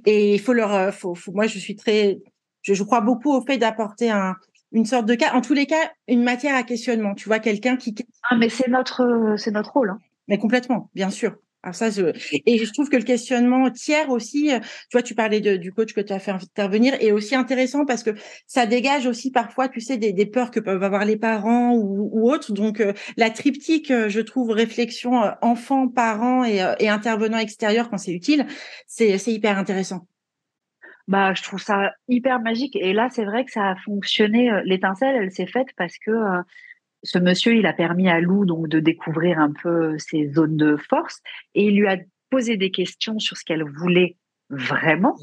Et 0.06 0.36
il 0.36 0.40
faut 0.40 0.54
leur 0.54 0.94
faut, 0.94 1.14
faut, 1.14 1.34
moi 1.34 1.48
je 1.48 1.60
suis 1.60 1.76
très 1.76 2.20
je, 2.66 2.74
je 2.74 2.84
crois 2.84 3.02
beaucoup 3.02 3.32
au 3.32 3.42
fait 3.46 3.58
d'apporter 3.58 4.10
un 4.10 4.36
une 4.72 4.86
sorte 4.86 5.06
de 5.06 5.16
cas 5.16 5.34
en 5.34 5.42
tous 5.42 5.54
les 5.54 5.68
cas 5.68 5.92
une 6.08 6.24
matière 6.24 6.56
à 6.56 6.64
questionnement. 6.64 7.16
Tu 7.16 7.30
vois 7.30 7.40
quelqu'un 7.40 7.78
qui. 7.78 7.96
Ah 8.30 8.36
mais 8.36 8.50
c'est 8.50 8.70
notre 8.70 9.36
c'est 9.38 9.52
notre 9.52 9.72
rôle. 9.72 9.92
Hein. 9.92 10.00
Mais 10.28 10.38
complètement, 10.38 10.90
bien 10.96 11.10
sûr. 11.10 11.36
Alors 11.64 11.74
ça, 11.74 11.90
je... 11.90 12.12
Et 12.46 12.64
je 12.64 12.74
trouve 12.74 12.90
que 12.90 12.96
le 12.96 13.04
questionnement 13.04 13.72
tiers 13.72 14.12
aussi, 14.12 14.54
euh, 14.54 14.60
tu 14.60 14.94
vois, 14.94 15.02
tu 15.02 15.16
parlais 15.16 15.42
de, 15.42 15.56
du 15.56 15.72
coach 15.74 15.94
que 15.94 16.02
tu 16.02 16.14
as 16.14 16.20
fait 16.20 16.30
intervenir, 16.30 16.94
est 17.00 17.12
aussi 17.12 17.34
intéressant 17.34 17.86
parce 17.86 18.04
que 18.04 18.12
ça 18.46 18.68
dégage 18.68 19.08
aussi 19.08 19.32
parfois, 19.32 19.68
tu 19.68 19.82
sais, 19.82 19.98
des, 19.98 20.14
des 20.14 20.28
peurs 20.28 20.52
que 20.52 20.60
peuvent 20.60 20.84
avoir 20.84 21.06
les 21.06 21.18
parents 21.18 21.74
ou, 21.74 22.10
ou 22.14 22.32
autres. 22.32 22.54
Donc, 22.54 22.82
euh, 22.82 22.94
la 23.18 23.32
triptyque, 23.32 23.90
euh, 23.90 24.10
je 24.10 24.22
trouve, 24.22 24.52
réflexion 24.52 25.24
enfant, 25.42 25.88
parents 25.88 26.46
et, 26.46 26.64
et 26.80 26.88
intervenant 26.88 27.40
extérieur 27.40 27.90
quand 27.90 27.98
c'est 27.98 28.14
utile, 28.14 28.46
c'est 28.86 29.18
hyper 29.26 29.58
intéressant. 29.58 30.06
Bah, 31.08 31.34
je 31.34 31.44
trouve 31.44 31.62
ça 31.62 31.94
hyper 32.08 32.40
magique. 32.40 32.76
Et 32.76 32.94
là, 32.94 33.10
c'est 33.12 33.26
vrai 33.26 33.46
que 33.46 33.52
ça 33.52 33.70
a 33.70 33.76
fonctionné. 33.76 34.50
L'étincelle, 34.66 35.16
elle 35.16 35.32
s'est 35.32 35.46
faite 35.46 35.68
parce 35.78 35.98
que 36.00 36.12
ce 37.04 37.20
monsieur, 37.20 37.56
il 37.56 37.66
a 37.68 37.74
permis 37.74 38.10
à 38.10 38.20
Lou 38.20 38.46
donc 38.46 38.68
de 38.68 38.80
découvrir 38.80 39.40
un 39.40 39.52
peu 39.52 39.98
ses 40.00 40.32
zones 40.34 40.58
de 40.58 40.76
force 40.78 41.22
et 41.54 41.66
il 41.66 41.78
lui 41.78 41.88
a 41.88 41.98
posé 42.30 42.58
des 42.58 42.72
questions 42.72 43.20
sur 43.20 43.38
ce 43.38 43.46
qu'elle 43.46 43.64
voulait 43.64 44.18
vraiment. 44.50 45.16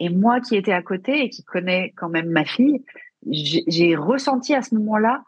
Et 0.00 0.08
moi 0.08 0.40
qui 0.40 0.56
étais 0.56 0.72
à 0.72 0.82
côté 0.82 1.24
et 1.24 1.30
qui 1.30 1.44
connais 1.44 1.92
quand 1.96 2.08
même 2.08 2.28
ma 2.28 2.44
fille, 2.44 2.84
j'ai 3.30 3.94
ressenti 3.94 4.54
à 4.54 4.62
ce 4.62 4.74
moment-là 4.74 5.22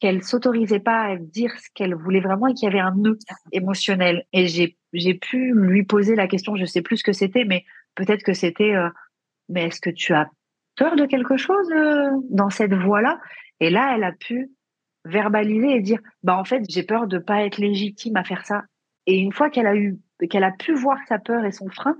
qu'elle 0.00 0.22
s'autorisait 0.22 0.80
pas 0.80 1.02
à 1.04 1.16
dire 1.16 1.52
ce 1.58 1.68
qu'elle 1.74 1.94
voulait 1.94 2.20
vraiment 2.20 2.46
et 2.46 2.54
qu'il 2.54 2.66
y 2.66 2.70
avait 2.70 2.80
un 2.80 2.94
nœud 2.94 3.18
émotionnel. 3.52 4.24
Et 4.32 4.46
j'ai 4.46 5.14
pu 5.14 5.52
lui 5.54 5.84
poser 5.84 6.16
la 6.16 6.28
question, 6.28 6.56
je 6.56 6.64
sais 6.64 6.82
plus 6.82 6.98
ce 6.98 7.04
que 7.04 7.12
c'était, 7.12 7.44
mais 7.44 7.64
peut-être 7.94 8.22
que 8.22 8.34
c'était, 8.34 8.74
euh, 8.74 8.88
mais 9.48 9.66
est-ce 9.66 9.80
que 9.80 9.90
tu 9.90 10.12
as 10.14 10.28
peur 10.76 10.96
de 10.96 11.06
quelque 11.06 11.36
chose 11.36 11.70
euh, 11.72 12.10
dans 12.30 12.50
cette 12.50 12.74
voie-là? 12.74 13.18
Et 13.60 13.70
là, 13.70 13.94
elle 13.94 14.04
a 14.04 14.12
pu 14.12 14.50
verbaliser 15.06 15.70
et 15.76 15.80
dire 15.80 16.00
bah 16.22 16.36
en 16.36 16.44
fait 16.44 16.62
j'ai 16.68 16.82
peur 16.82 17.06
de 17.06 17.18
pas 17.18 17.44
être 17.44 17.58
légitime 17.58 18.16
à 18.16 18.24
faire 18.24 18.44
ça. 18.44 18.64
Et 19.06 19.16
une 19.18 19.32
fois 19.32 19.50
qu'elle 19.50 19.66
a 19.66 19.76
eu 19.76 19.98
qu'elle 20.30 20.44
a 20.44 20.52
pu 20.52 20.74
voir 20.74 20.98
sa 21.08 21.18
peur 21.18 21.44
et 21.44 21.52
son 21.52 21.68
frein 21.68 21.96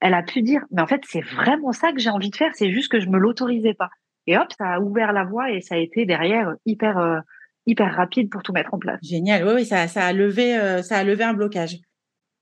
elle 0.00 0.14
a 0.14 0.22
pu 0.22 0.42
dire 0.42 0.62
mais 0.70 0.82
en 0.82 0.86
fait 0.86 1.02
c'est 1.06 1.20
vraiment 1.20 1.72
ça 1.72 1.92
que 1.92 2.00
j'ai 2.00 2.10
envie 2.10 2.30
de 2.30 2.36
faire 2.36 2.50
c'est 2.54 2.70
juste 2.70 2.90
que 2.90 3.00
je 3.00 3.08
me 3.08 3.18
l'autorisais 3.18 3.74
pas. 3.74 3.90
Et 4.26 4.36
hop 4.36 4.48
ça 4.58 4.74
a 4.74 4.80
ouvert 4.80 5.12
la 5.12 5.24
voie 5.24 5.50
et 5.50 5.60
ça 5.60 5.76
a 5.76 5.78
été 5.78 6.04
derrière 6.04 6.54
hyper 6.66 6.98
euh, 6.98 7.20
hyper 7.66 7.94
rapide 7.94 8.30
pour 8.30 8.42
tout 8.42 8.52
mettre 8.52 8.74
en 8.74 8.78
place. 8.78 8.98
Génial. 9.02 9.46
Oui, 9.46 9.52
oui 9.56 9.64
ça, 9.64 9.82
a 9.82 10.12
levé 10.12 10.58
euh, 10.58 10.82
ça 10.82 10.98
a 10.98 11.04
levé 11.04 11.24
un 11.24 11.34
blocage 11.34 11.76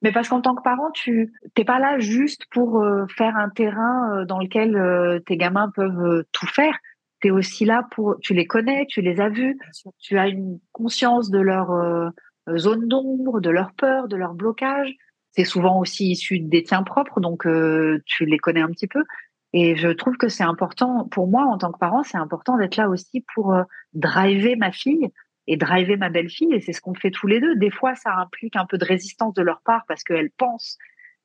mais 0.06 0.12
parce 0.12 0.28
qu'en 0.28 0.40
tant 0.40 0.54
que 0.54 0.62
parent, 0.62 0.90
tu 0.92 1.32
t'es 1.54 1.64
pas 1.64 1.78
là 1.78 1.98
juste 1.98 2.44
pour 2.50 2.82
euh, 2.82 3.06
faire 3.08 3.36
un 3.36 3.48
terrain 3.48 4.24
dans 4.24 4.38
lequel 4.38 5.22
tes 5.26 5.36
gamins 5.36 5.70
peuvent 5.74 6.24
tout 6.32 6.46
faire 6.46 6.78
tu 7.20 7.28
es 7.28 7.30
aussi 7.30 7.64
là 7.64 7.86
pour, 7.92 8.16
tu 8.20 8.34
les 8.34 8.46
connais, 8.46 8.86
tu 8.86 9.00
les 9.00 9.20
as 9.20 9.28
vus, 9.28 9.58
tu 9.98 10.18
as 10.18 10.28
une 10.28 10.58
conscience 10.72 11.30
de 11.30 11.38
leur 11.38 11.70
euh, 11.70 12.10
zone 12.56 12.88
d'ombre, 12.88 13.40
de 13.40 13.50
leur 13.50 13.72
peur, 13.72 14.08
de 14.08 14.16
leur 14.16 14.34
blocage. 14.34 14.94
C'est 15.32 15.44
souvent 15.44 15.78
aussi 15.78 16.10
issu 16.10 16.40
des 16.40 16.62
tiens 16.62 16.82
propres, 16.82 17.20
donc 17.20 17.46
euh, 17.46 18.02
tu 18.06 18.24
les 18.24 18.38
connais 18.38 18.62
un 18.62 18.70
petit 18.70 18.86
peu. 18.86 19.04
Et 19.52 19.76
je 19.76 19.88
trouve 19.88 20.16
que 20.16 20.28
c'est 20.28 20.44
important, 20.44 21.06
pour 21.10 21.28
moi 21.28 21.44
en 21.44 21.58
tant 21.58 21.72
que 21.72 21.78
parent, 21.78 22.02
c'est 22.02 22.18
important 22.18 22.56
d'être 22.58 22.76
là 22.76 22.88
aussi 22.88 23.24
pour 23.34 23.54
euh, 23.54 23.62
driver 23.94 24.56
ma 24.56 24.72
fille 24.72 25.10
et 25.46 25.56
driver 25.56 25.96
ma 25.96 26.08
belle-fille. 26.08 26.52
Et 26.52 26.60
c'est 26.60 26.72
ce 26.72 26.80
qu'on 26.80 26.94
fait 26.94 27.10
tous 27.10 27.26
les 27.26 27.40
deux. 27.40 27.56
Des 27.56 27.70
fois, 27.70 27.94
ça 27.94 28.14
implique 28.16 28.56
un 28.56 28.66
peu 28.66 28.78
de 28.78 28.84
résistance 28.84 29.34
de 29.34 29.42
leur 29.42 29.60
part 29.62 29.84
parce 29.86 30.02
qu'elles 30.02 30.30
pensent 30.30 30.78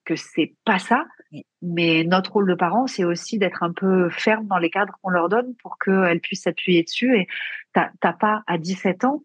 que 0.06 0.16
c'est 0.16 0.56
pas 0.66 0.80
ça. 0.80 1.06
Mais 1.62 2.04
notre 2.04 2.34
rôle 2.34 2.50
de 2.50 2.56
parent, 2.56 2.88
c'est 2.88 3.04
aussi 3.04 3.38
d'être 3.38 3.64
un 3.64 3.72
peu 3.72 4.10
ferme 4.10 4.48
dans 4.48 4.58
les 4.58 4.70
cadres 4.70 4.98
qu'on 5.02 5.10
leur 5.10 5.30
donne 5.30 5.56
pour 5.62 5.78
qu'elles 5.78 6.20
puissent 6.20 6.44
s'appuyer 6.44 6.84
dessus. 6.84 7.16
Et 7.16 7.28
t'as 7.74 8.14
pas, 8.14 8.44
à 8.48 8.58
17 8.58 9.06
ans, 9.06 9.24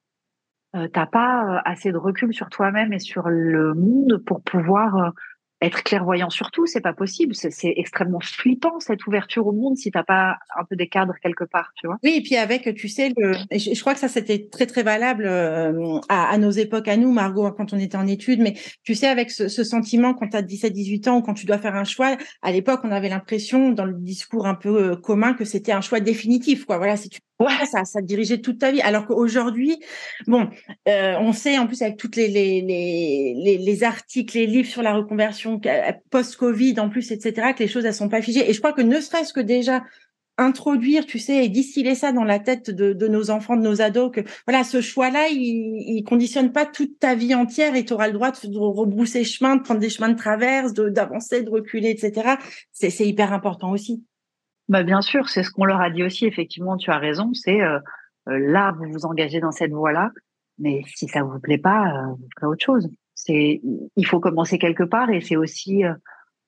euh, 0.74 0.88
t'as 0.88 1.06
pas 1.06 1.56
euh, 1.56 1.60
assez 1.64 1.90
de 1.92 1.96
recul 1.96 2.34
sur 2.34 2.50
toi-même 2.50 2.92
et 2.92 2.98
sur 2.98 3.28
le 3.28 3.72
monde 3.74 4.18
pour 4.26 4.42
pouvoir 4.42 4.96
euh, 4.96 5.10
être 5.62 5.82
clairvoyant 5.82 6.28
sur 6.28 6.50
tout, 6.50 6.66
c'est 6.66 6.80
pas 6.80 6.92
possible. 6.92 7.34
C'est 7.34 7.74
extrêmement 7.76 8.20
flippant 8.20 8.78
cette 8.80 9.06
ouverture 9.06 9.46
au 9.46 9.52
monde 9.52 9.76
si 9.76 9.90
t'as 9.90 10.02
pas 10.02 10.36
un 10.58 10.64
peu 10.64 10.76
des 10.76 10.88
cadres 10.88 11.14
quelque 11.22 11.44
part, 11.44 11.72
tu 11.76 11.86
vois. 11.86 11.96
Oui, 12.04 12.14
et 12.16 12.22
puis 12.22 12.36
avec, 12.36 12.74
tu 12.74 12.88
sais, 12.88 13.12
je, 13.50 13.80
crois 13.80 13.94
que 13.94 14.00
ça 14.00 14.08
c'était 14.08 14.48
très 14.50 14.66
très 14.66 14.82
valable 14.82 15.24
euh, 15.26 15.98
à, 16.08 16.36
nos 16.38 16.50
époques, 16.50 16.88
à 16.88 16.96
nous, 16.96 17.10
Margot, 17.10 17.50
quand 17.52 17.72
on 17.72 17.78
était 17.78 17.96
en 17.96 18.06
études. 18.06 18.40
Mais 18.40 18.54
tu 18.82 18.94
sais, 18.94 19.06
avec 19.06 19.30
ce, 19.30 19.48
sentiment 19.48 20.14
quand 20.14 20.28
tu 20.28 20.36
as 20.36 20.42
17-18 20.42 21.08
ans 21.08 21.16
ou 21.18 21.22
quand 21.22 21.34
tu 21.34 21.46
dois 21.46 21.58
faire 21.58 21.74
un 21.74 21.84
choix, 21.84 22.16
à 22.42 22.52
l'époque, 22.52 22.80
on 22.84 22.92
avait 22.92 23.08
l'impression 23.08 23.70
dans 23.70 23.84
le 23.84 23.94
discours 23.94 24.46
un 24.46 24.54
peu 24.54 24.92
euh, 24.92 24.96
commun 24.96 25.34
que 25.34 25.44
c'était 25.44 25.72
un 25.72 25.80
choix 25.80 26.00
définitif, 26.00 26.66
quoi. 26.66 26.76
Voilà, 26.76 26.96
si 26.96 27.08
Ouais, 27.38 27.66
ça, 27.70 27.84
ça 27.84 28.00
dirigeait 28.00 28.38
toute 28.40 28.58
ta 28.58 28.72
vie. 28.72 28.80
Alors 28.80 29.06
qu'aujourd'hui, 29.06 29.78
bon, 30.26 30.48
euh, 30.88 31.16
on 31.20 31.32
sait 31.32 31.58
en 31.58 31.66
plus 31.66 31.82
avec 31.82 31.98
toutes 31.98 32.16
les 32.16 32.28
les, 32.28 32.62
les 32.62 33.58
les 33.58 33.84
articles, 33.84 34.38
les 34.38 34.46
livres 34.46 34.68
sur 34.68 34.82
la 34.82 34.94
reconversion 34.94 35.60
post-Covid 36.10 36.80
en 36.80 36.88
plus, 36.88 37.12
etc., 37.12 37.52
que 37.54 37.62
les 37.62 37.68
choses 37.68 37.84
elles 37.84 37.94
sont 37.94 38.08
pas 38.08 38.22
figées. 38.22 38.48
Et 38.48 38.54
je 38.54 38.58
crois 38.58 38.72
que 38.72 38.80
ne 38.80 39.00
serait-ce 39.00 39.34
que 39.34 39.40
déjà 39.40 39.82
introduire, 40.38 41.06
tu 41.06 41.18
sais, 41.18 41.44
et 41.44 41.48
distiller 41.48 41.94
ça 41.94 42.12
dans 42.12 42.24
la 42.24 42.38
tête 42.38 42.70
de, 42.70 42.92
de 42.92 43.08
nos 43.08 43.30
enfants, 43.30 43.56
de 43.56 43.62
nos 43.62 43.80
ados, 43.80 44.10
que 44.12 44.20
voilà, 44.46 44.64
ce 44.64 44.80
choix-là, 44.80 45.28
il, 45.30 45.96
il 45.96 46.04
conditionne 46.04 46.52
pas 46.52 46.66
toute 46.66 46.98
ta 46.98 47.14
vie 47.14 47.34
entière 47.34 47.74
et 47.74 47.84
tu 47.84 47.92
auras 47.94 48.08
le 48.08 48.12
droit 48.14 48.30
de, 48.32 48.48
de, 48.48 48.58
rebrousser 48.58 49.24
chemin, 49.24 49.56
de 49.56 49.62
prendre 49.62 49.80
des 49.80 49.90
chemins 49.90 50.10
de 50.10 50.16
traverse, 50.16 50.72
d'avancer, 50.74 51.42
de, 51.42 51.50
reculer, 51.50 51.90
etc. 51.90 52.36
C'est 52.72 53.06
hyper 53.06 53.32
important 53.32 53.70
aussi. 53.70 54.04
Bah 54.68 54.82
bien 54.82 55.00
sûr, 55.00 55.28
c'est 55.28 55.42
ce 55.42 55.50
qu'on 55.50 55.64
leur 55.64 55.80
a 55.80 55.90
dit 55.90 56.02
aussi. 56.02 56.26
Effectivement, 56.26 56.76
tu 56.76 56.90
as 56.90 56.98
raison. 56.98 57.32
C'est 57.34 57.62
euh, 57.62 57.78
euh, 58.28 58.38
là, 58.38 58.72
vous 58.72 58.90
vous 58.90 59.06
engagez 59.06 59.40
dans 59.40 59.52
cette 59.52 59.70
voie-là, 59.70 60.10
mais 60.58 60.82
si 60.86 61.06
ça 61.06 61.22
vous 61.22 61.38
plaît 61.38 61.58
pas, 61.58 61.88
euh, 61.88 62.06
vous 62.10 62.28
ferez 62.34 62.46
autre 62.46 62.64
chose. 62.64 62.88
C'est, 63.14 63.60
il 63.96 64.06
faut 64.06 64.20
commencer 64.20 64.58
quelque 64.58 64.82
part, 64.82 65.10
et 65.10 65.20
c'est 65.20 65.36
aussi 65.36 65.82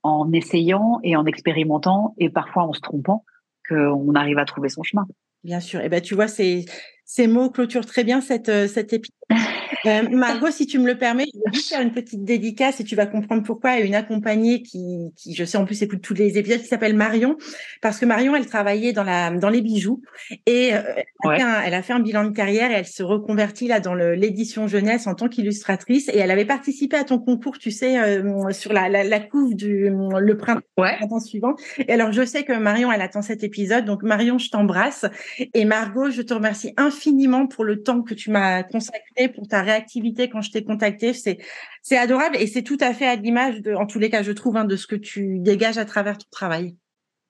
en 0.02 0.32
essayant 0.32 1.00
et 1.02 1.16
en 1.16 1.24
expérimentant, 1.24 2.14
et 2.18 2.28
parfois 2.28 2.64
en 2.64 2.72
se 2.72 2.80
trompant, 2.80 3.24
qu'on 3.68 4.14
arrive 4.14 4.38
à 4.38 4.44
trouver 4.44 4.68
son 4.68 4.82
chemin. 4.82 5.06
Bien 5.44 5.60
sûr. 5.60 5.80
Et 5.80 5.86
eh 5.86 5.88
ben 5.88 6.00
tu 6.02 6.14
vois, 6.14 6.28
ces 6.28 6.66
ces 7.04 7.26
mots 7.26 7.48
clôturent 7.48 7.86
très 7.86 8.04
bien 8.04 8.20
cette 8.20 8.68
cette 8.68 8.92
épisode. 8.92 9.14
Euh, 9.86 10.08
Margot, 10.10 10.50
si 10.50 10.66
tu 10.66 10.78
me 10.78 10.86
le 10.86 10.98
permets, 10.98 11.26
je 11.32 11.58
vais 11.58 11.62
faire 11.62 11.80
une 11.80 11.92
petite 11.92 12.24
dédicace 12.24 12.80
et 12.80 12.84
tu 12.84 12.96
vas 12.96 13.06
comprendre 13.06 13.42
pourquoi 13.42 13.70
à 13.70 13.80
une 13.80 13.94
accompagnée 13.94 14.62
qui, 14.62 15.10
qui, 15.16 15.34
je 15.34 15.44
sais 15.44 15.58
en 15.58 15.64
plus 15.64 15.82
écoute 15.82 16.00
tous 16.00 16.14
les 16.14 16.38
épisodes, 16.38 16.60
qui 16.60 16.66
s'appelle 16.66 16.94
Marion, 16.94 17.36
parce 17.80 17.98
que 17.98 18.06
Marion, 18.06 18.34
elle 18.34 18.46
travaillait 18.46 18.92
dans 18.92 19.04
la 19.04 19.30
dans 19.30 19.50
les 19.50 19.60
bijoux 19.60 20.02
et 20.46 20.74
euh, 20.74 20.80
elle, 21.24 21.74
a 21.74 21.82
fait 21.82 21.92
un 21.92 22.00
bilan 22.00 22.24
de 22.24 22.30
carrière 22.30 22.70
et 22.70 22.74
elle 22.74 22.86
se 22.86 23.02
reconvertit 23.02 23.68
là 23.68 23.80
dans 23.80 23.94
l'édition 23.94 24.66
jeunesse 24.66 25.06
en 25.06 25.14
tant 25.14 25.28
qu'illustratrice 25.28 26.08
et 26.08 26.18
elle 26.18 26.30
avait 26.30 26.44
participé 26.44 26.96
à 26.96 27.04
ton 27.04 27.18
concours, 27.18 27.58
tu 27.58 27.70
sais, 27.70 27.98
euh, 27.98 28.50
sur 28.52 28.72
la, 28.72 28.88
la, 28.88 29.04
la, 29.04 29.20
couve 29.20 29.54
du 29.54 29.90
le 29.90 30.36
printemps, 30.36 30.62
ouais. 30.78 30.96
suivant. 31.24 31.54
Et 31.78 31.92
alors 31.92 32.12
je 32.12 32.24
sais 32.24 32.44
que 32.44 32.52
Marion, 32.52 32.90
elle 32.90 33.02
attend 33.02 33.22
cet 33.22 33.44
épisode, 33.44 33.84
donc 33.84 34.02
Marion, 34.02 34.38
je 34.38 34.50
t'embrasse 34.50 35.06
et 35.54 35.64
Margot, 35.64 36.10
je 36.10 36.22
te 36.22 36.34
remercie 36.34 36.72
infiniment 36.76 37.46
pour 37.46 37.64
le 37.64 37.82
temps 37.82 38.02
que 38.02 38.14
tu 38.14 38.30
m'as 38.30 38.62
consacré 38.62 39.28
pour 39.28 39.46
ta 39.48 39.57
réactivité 39.62 40.28
quand 40.28 40.40
je 40.40 40.50
t'ai 40.50 40.64
contacté. 40.64 41.12
C'est 41.12 41.38
c'est 41.82 41.96
adorable 41.96 42.36
et 42.36 42.46
c'est 42.46 42.62
tout 42.62 42.78
à 42.80 42.92
fait 42.92 43.06
à 43.06 43.16
l'image 43.16 43.62
en 43.76 43.86
tous 43.86 43.98
les 43.98 44.10
cas, 44.10 44.22
je 44.22 44.32
trouve, 44.32 44.56
hein, 44.56 44.64
de 44.64 44.76
ce 44.76 44.86
que 44.86 44.96
tu 44.96 45.38
dégages 45.38 45.78
à 45.78 45.84
travers 45.84 46.18
ton 46.18 46.28
travail. 46.30 46.76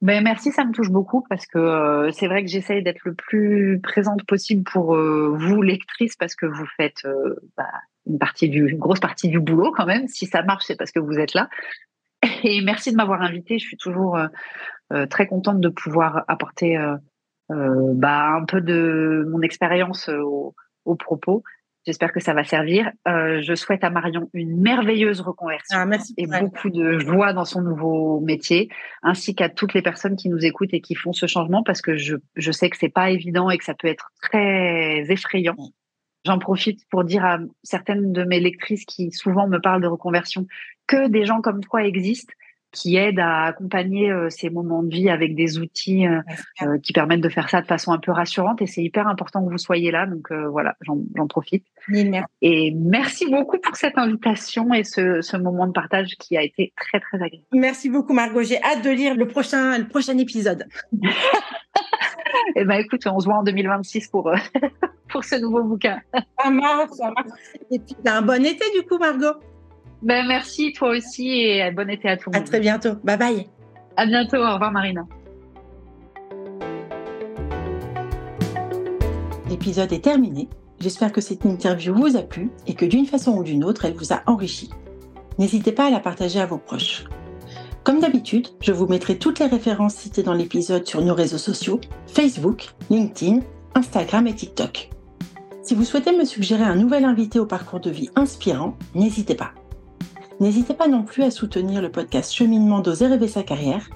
Ben 0.01 0.23
merci, 0.23 0.53
ça 0.53 0.65
me 0.65 0.73
touche 0.73 0.91
beaucoup 0.91 1.25
parce 1.29 1.47
que 1.47 1.59
euh, 1.59 2.13
c'est 2.13 2.29
vrai 2.29 2.45
que 2.45 2.51
j'essaye 2.51 2.85
d'être 2.85 3.01
le 3.05 3.15
plus 3.15 3.81
présente 3.83 4.25
possible 4.25 4.63
pour 4.63 4.95
euh, 4.95 5.35
vous 5.37 5.61
lectrices 5.61 6.15
parce 6.15 6.37
que 6.37 6.47
vous 6.47 6.67
faites 6.77 7.05
euh, 7.05 7.35
bah, 7.57 7.67
une 8.07 8.19
partie 8.19 8.49
du 8.49 8.69
une 8.69 8.79
grosse 8.79 9.01
partie 9.01 9.29
du 9.29 9.41
boulot 9.41 9.73
quand 9.77 9.87
même. 9.87 10.07
Si 10.07 10.27
ça 10.27 10.45
marche, 10.45 10.67
c'est 10.67 10.77
parce 10.77 10.93
que 10.93 11.01
vous 11.01 11.19
êtes 11.19 11.35
là. 11.35 11.49
Et 12.45 12.61
merci 12.63 12.93
de 12.93 12.97
m'avoir 12.97 13.23
invitée. 13.23 13.59
Je 13.59 13.67
suis 13.67 13.77
toujours 13.77 14.19
très 15.11 15.27
contente 15.27 15.61
de 15.61 15.69
pouvoir 15.69 16.25
apporter 16.27 16.77
bah, 17.49 18.29
un 18.29 18.45
peu 18.45 18.61
de 18.61 19.25
mon 19.31 19.43
expérience 19.43 20.09
aux, 20.09 20.55
aux 20.85 20.97
propos 20.97 21.45
J'espère 21.87 22.13
que 22.13 22.21
ça 22.21 22.35
va 22.35 22.45
servir. 22.45 22.91
Euh, 23.07 23.41
je 23.41 23.55
souhaite 23.55 23.83
à 23.83 23.91
Marion 23.91 24.29
une 24.35 24.61
merveilleuse 24.61 25.21
reconversion 25.21 25.79
ah, 25.79 25.97
et 26.17 26.27
beaucoup 26.27 26.71
de 26.71 26.99
joie 26.99 27.33
dans 27.33 27.45
son 27.45 27.63
nouveau 27.63 28.21
métier, 28.21 28.69
ainsi 29.03 29.35
qu'à 29.35 29.49
toutes 29.49 29.75
les 29.75 29.83
personnes 29.83 30.17
qui 30.17 30.29
nous 30.29 30.45
écoutent 30.45 30.75
et 30.75 30.81
qui 30.81 30.95
font 30.95 31.13
ce 31.13 31.27
changement, 31.27 31.63
parce 31.63 31.81
que 31.81 31.97
je, 31.97 32.17
je 32.37 32.53
sais 32.53 32.69
que 32.69 32.77
c'est 32.77 32.89
pas 32.89 33.11
évident 33.11 33.49
et 33.49 33.57
que 33.59 33.65
ça 33.65 33.75
peut 33.75 33.89
être 33.89 34.11
très 34.21 35.11
effrayant. 35.11 35.57
J'en 36.25 36.39
profite 36.39 36.81
pour 36.91 37.05
dire 37.05 37.25
à 37.25 37.39
certaines 37.63 38.13
de 38.13 38.25
mes 38.25 38.41
lectrices 38.41 38.85
qui 38.85 39.11
souvent 39.13 39.49
me 39.49 39.59
parlent 39.59 39.81
de 39.81 39.87
reconversion 39.87 40.47
que 40.87 41.09
des 41.09 41.25
gens 41.25 41.41
comme 41.41 41.61
toi 41.61 41.85
existent 41.85 42.35
qui 42.73 42.97
aident 42.97 43.21
à 43.21 43.45
accompagner 43.45 44.11
euh, 44.11 44.29
ces 44.31 44.51
moments 44.51 44.83
de 44.83 44.95
vie 44.95 45.09
avec 45.09 45.35
des 45.35 45.59
outils 45.59 46.07
euh, 46.07 46.21
euh, 46.63 46.79
qui 46.79 46.93
permettent 46.93 47.21
de 47.21 47.29
faire 47.29 47.49
ça 47.49 47.61
de 47.61 47.67
façon 47.67 47.93
un 47.93 47.99
peu 47.99 48.13
rassurante. 48.13 48.61
Et 48.61 48.67
c'est 48.67 48.83
hyper 48.83 49.07
important 49.09 49.45
que 49.45 49.51
vous 49.51 49.59
soyez 49.59 49.91
là. 49.91 50.07
Donc 50.07 50.31
voilà, 50.51 50.77
j'en 50.83 51.27
profite. 51.27 51.65
Et 52.43 52.73
merci 52.77 53.31
beaucoup 53.31 53.59
pour 53.59 53.77
cette 53.77 53.97
invitation 53.97 54.73
et 54.75 54.85
ce, 54.85 55.21
ce, 55.23 55.37
moment 55.37 55.67
de 55.67 55.73
partage 55.73 56.17
qui 56.19 56.37
a 56.37 56.43
été 56.43 56.73
très, 56.77 57.01
très 57.01 57.17
agréable. 57.17 57.47
Merci 57.53 57.89
beaucoup, 57.89 58.13
Margot. 58.13 58.43
J'ai 58.43 58.63
hâte 58.63 58.85
de 58.85 58.91
lire 58.91 59.15
le 59.15 59.27
prochain, 59.27 59.79
le 59.79 59.89
prochain 59.89 60.17
épisode. 60.19 60.67
eh 62.57 62.65
ben, 62.65 62.75
écoute, 62.75 63.07
on 63.07 63.19
se 63.21 63.25
voit 63.25 63.37
en 63.37 63.43
2026 63.43 64.09
pour, 64.09 64.31
pour 65.09 65.25
ce 65.25 65.37
nouveau 65.37 65.63
bouquin. 65.63 66.01
Ça 66.13 66.51
marche, 66.51 66.91
ça 66.91 67.11
marche. 67.11 67.31
Et 67.71 67.79
puis, 67.79 67.97
un 68.05 68.23
bon 68.23 68.45
été, 68.45 68.65
du 68.79 68.87
coup, 68.87 68.99
Margot. 68.99 69.39
Ben, 70.03 70.27
merci, 70.27 70.73
toi 70.73 70.91
aussi, 70.91 71.29
et 71.29 71.71
bon 71.73 71.89
été 71.91 72.09
à 72.09 72.17
tout 72.17 72.31
le 72.31 72.39
monde. 72.39 72.47
À 72.47 72.49
très 72.49 72.61
bientôt. 72.61 72.95
Bye 73.03 73.19
bye. 73.19 73.47
À 73.97 74.07
bientôt. 74.07 74.37
Au 74.37 74.55
revoir, 74.55 74.71
Marina. 74.71 75.07
L'épisode 79.51 79.93
est 79.93 80.05
terminé. 80.05 80.49
J'espère 80.79 81.11
que 81.11 81.21
cette 81.21 81.45
interview 81.45 81.95
vous 81.95 82.17
a 82.17 82.23
plu 82.23 82.51
et 82.67 82.75
que 82.75 82.85
d'une 82.85 83.07
façon 83.07 83.37
ou 83.37 83.43
d'une 83.43 83.65
autre, 83.65 83.85
elle 83.85 83.95
vous 83.95 84.13
a 84.13 84.23
enrichi. 84.27 84.71
N'hésitez 85.39 85.73
pas 85.73 85.87
à 85.87 85.91
la 85.91 86.01
partager 86.01 86.41
à 86.41 86.47
vos 86.47 86.59
proches. 86.59 87.05
Comme 87.83 88.01
d'habitude, 88.01 88.49
je 88.61 88.73
vous 88.73 88.87
mettrai 88.87 89.19
toutes 89.19 89.41
les 89.41 89.47
références 89.47 89.95
citées 89.95 90.23
dans 90.23 90.35
l'épisode 90.35 90.87
sur 90.87 91.01
nos 91.01 91.15
réseaux 91.15 91.39
sociaux, 91.39 91.81
Facebook, 92.07 92.69
LinkedIn, 92.91 93.41
Instagram 93.75 94.27
et 94.27 94.35
TikTok. 94.35 94.91
Si 95.63 95.75
vous 95.75 95.85
souhaitez 95.85 96.17
me 96.17 96.25
suggérer 96.25 96.65
un 96.65 96.77
nouvel 96.77 97.05
invité 97.05 97.39
au 97.39 97.47
parcours 97.47 97.81
de 97.81 97.91
vie 97.91 98.11
inspirant, 98.15 98.77
n'hésitez 98.95 99.35
pas. 99.35 99.53
N'hésitez 100.41 100.75
pas 100.75 100.87
non 100.87 101.03
plus 101.03 101.25
à 101.25 101.33
soutenir 101.33 101.83
le 101.83 101.91
podcast 101.91 102.33
Cheminement 102.33 102.79
d'oser 102.79 103.09
rêver 103.09 103.27
sa 103.27 103.43
carrière 103.43 103.89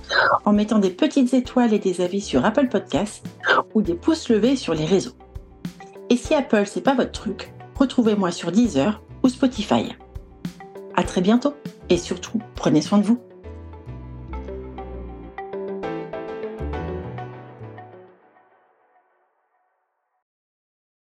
en 0.45 0.53
mettant 0.53 0.81
des 0.81 0.91
petites 0.91 1.35
étoiles 1.35 1.73
et 1.73 1.79
des 1.79 2.01
avis 2.01 2.21
sur 2.21 2.45
Apple 2.45 2.69
Podcasts 2.69 3.25
ou 3.75 3.83
des 3.83 3.95
pouces 3.95 4.29
levés 4.29 4.57
sur 4.57 4.75
les 4.75 4.85
réseaux. 4.85 5.15
Et 6.11 6.17
si 6.17 6.35
Apple 6.35 6.65
c'est 6.67 6.81
pas 6.81 6.95
votre 6.95 7.13
truc, 7.13 7.53
retrouvez-moi 7.79 8.33
sur 8.33 8.51
Deezer 8.51 9.03
ou 9.23 9.29
Spotify. 9.29 9.95
À 10.97 11.05
très 11.05 11.21
bientôt 11.21 11.55
et 11.89 11.97
surtout, 11.97 12.41
prenez 12.57 12.83
soin 12.83 12.99
de 12.99 13.05
vous. 13.05 13.21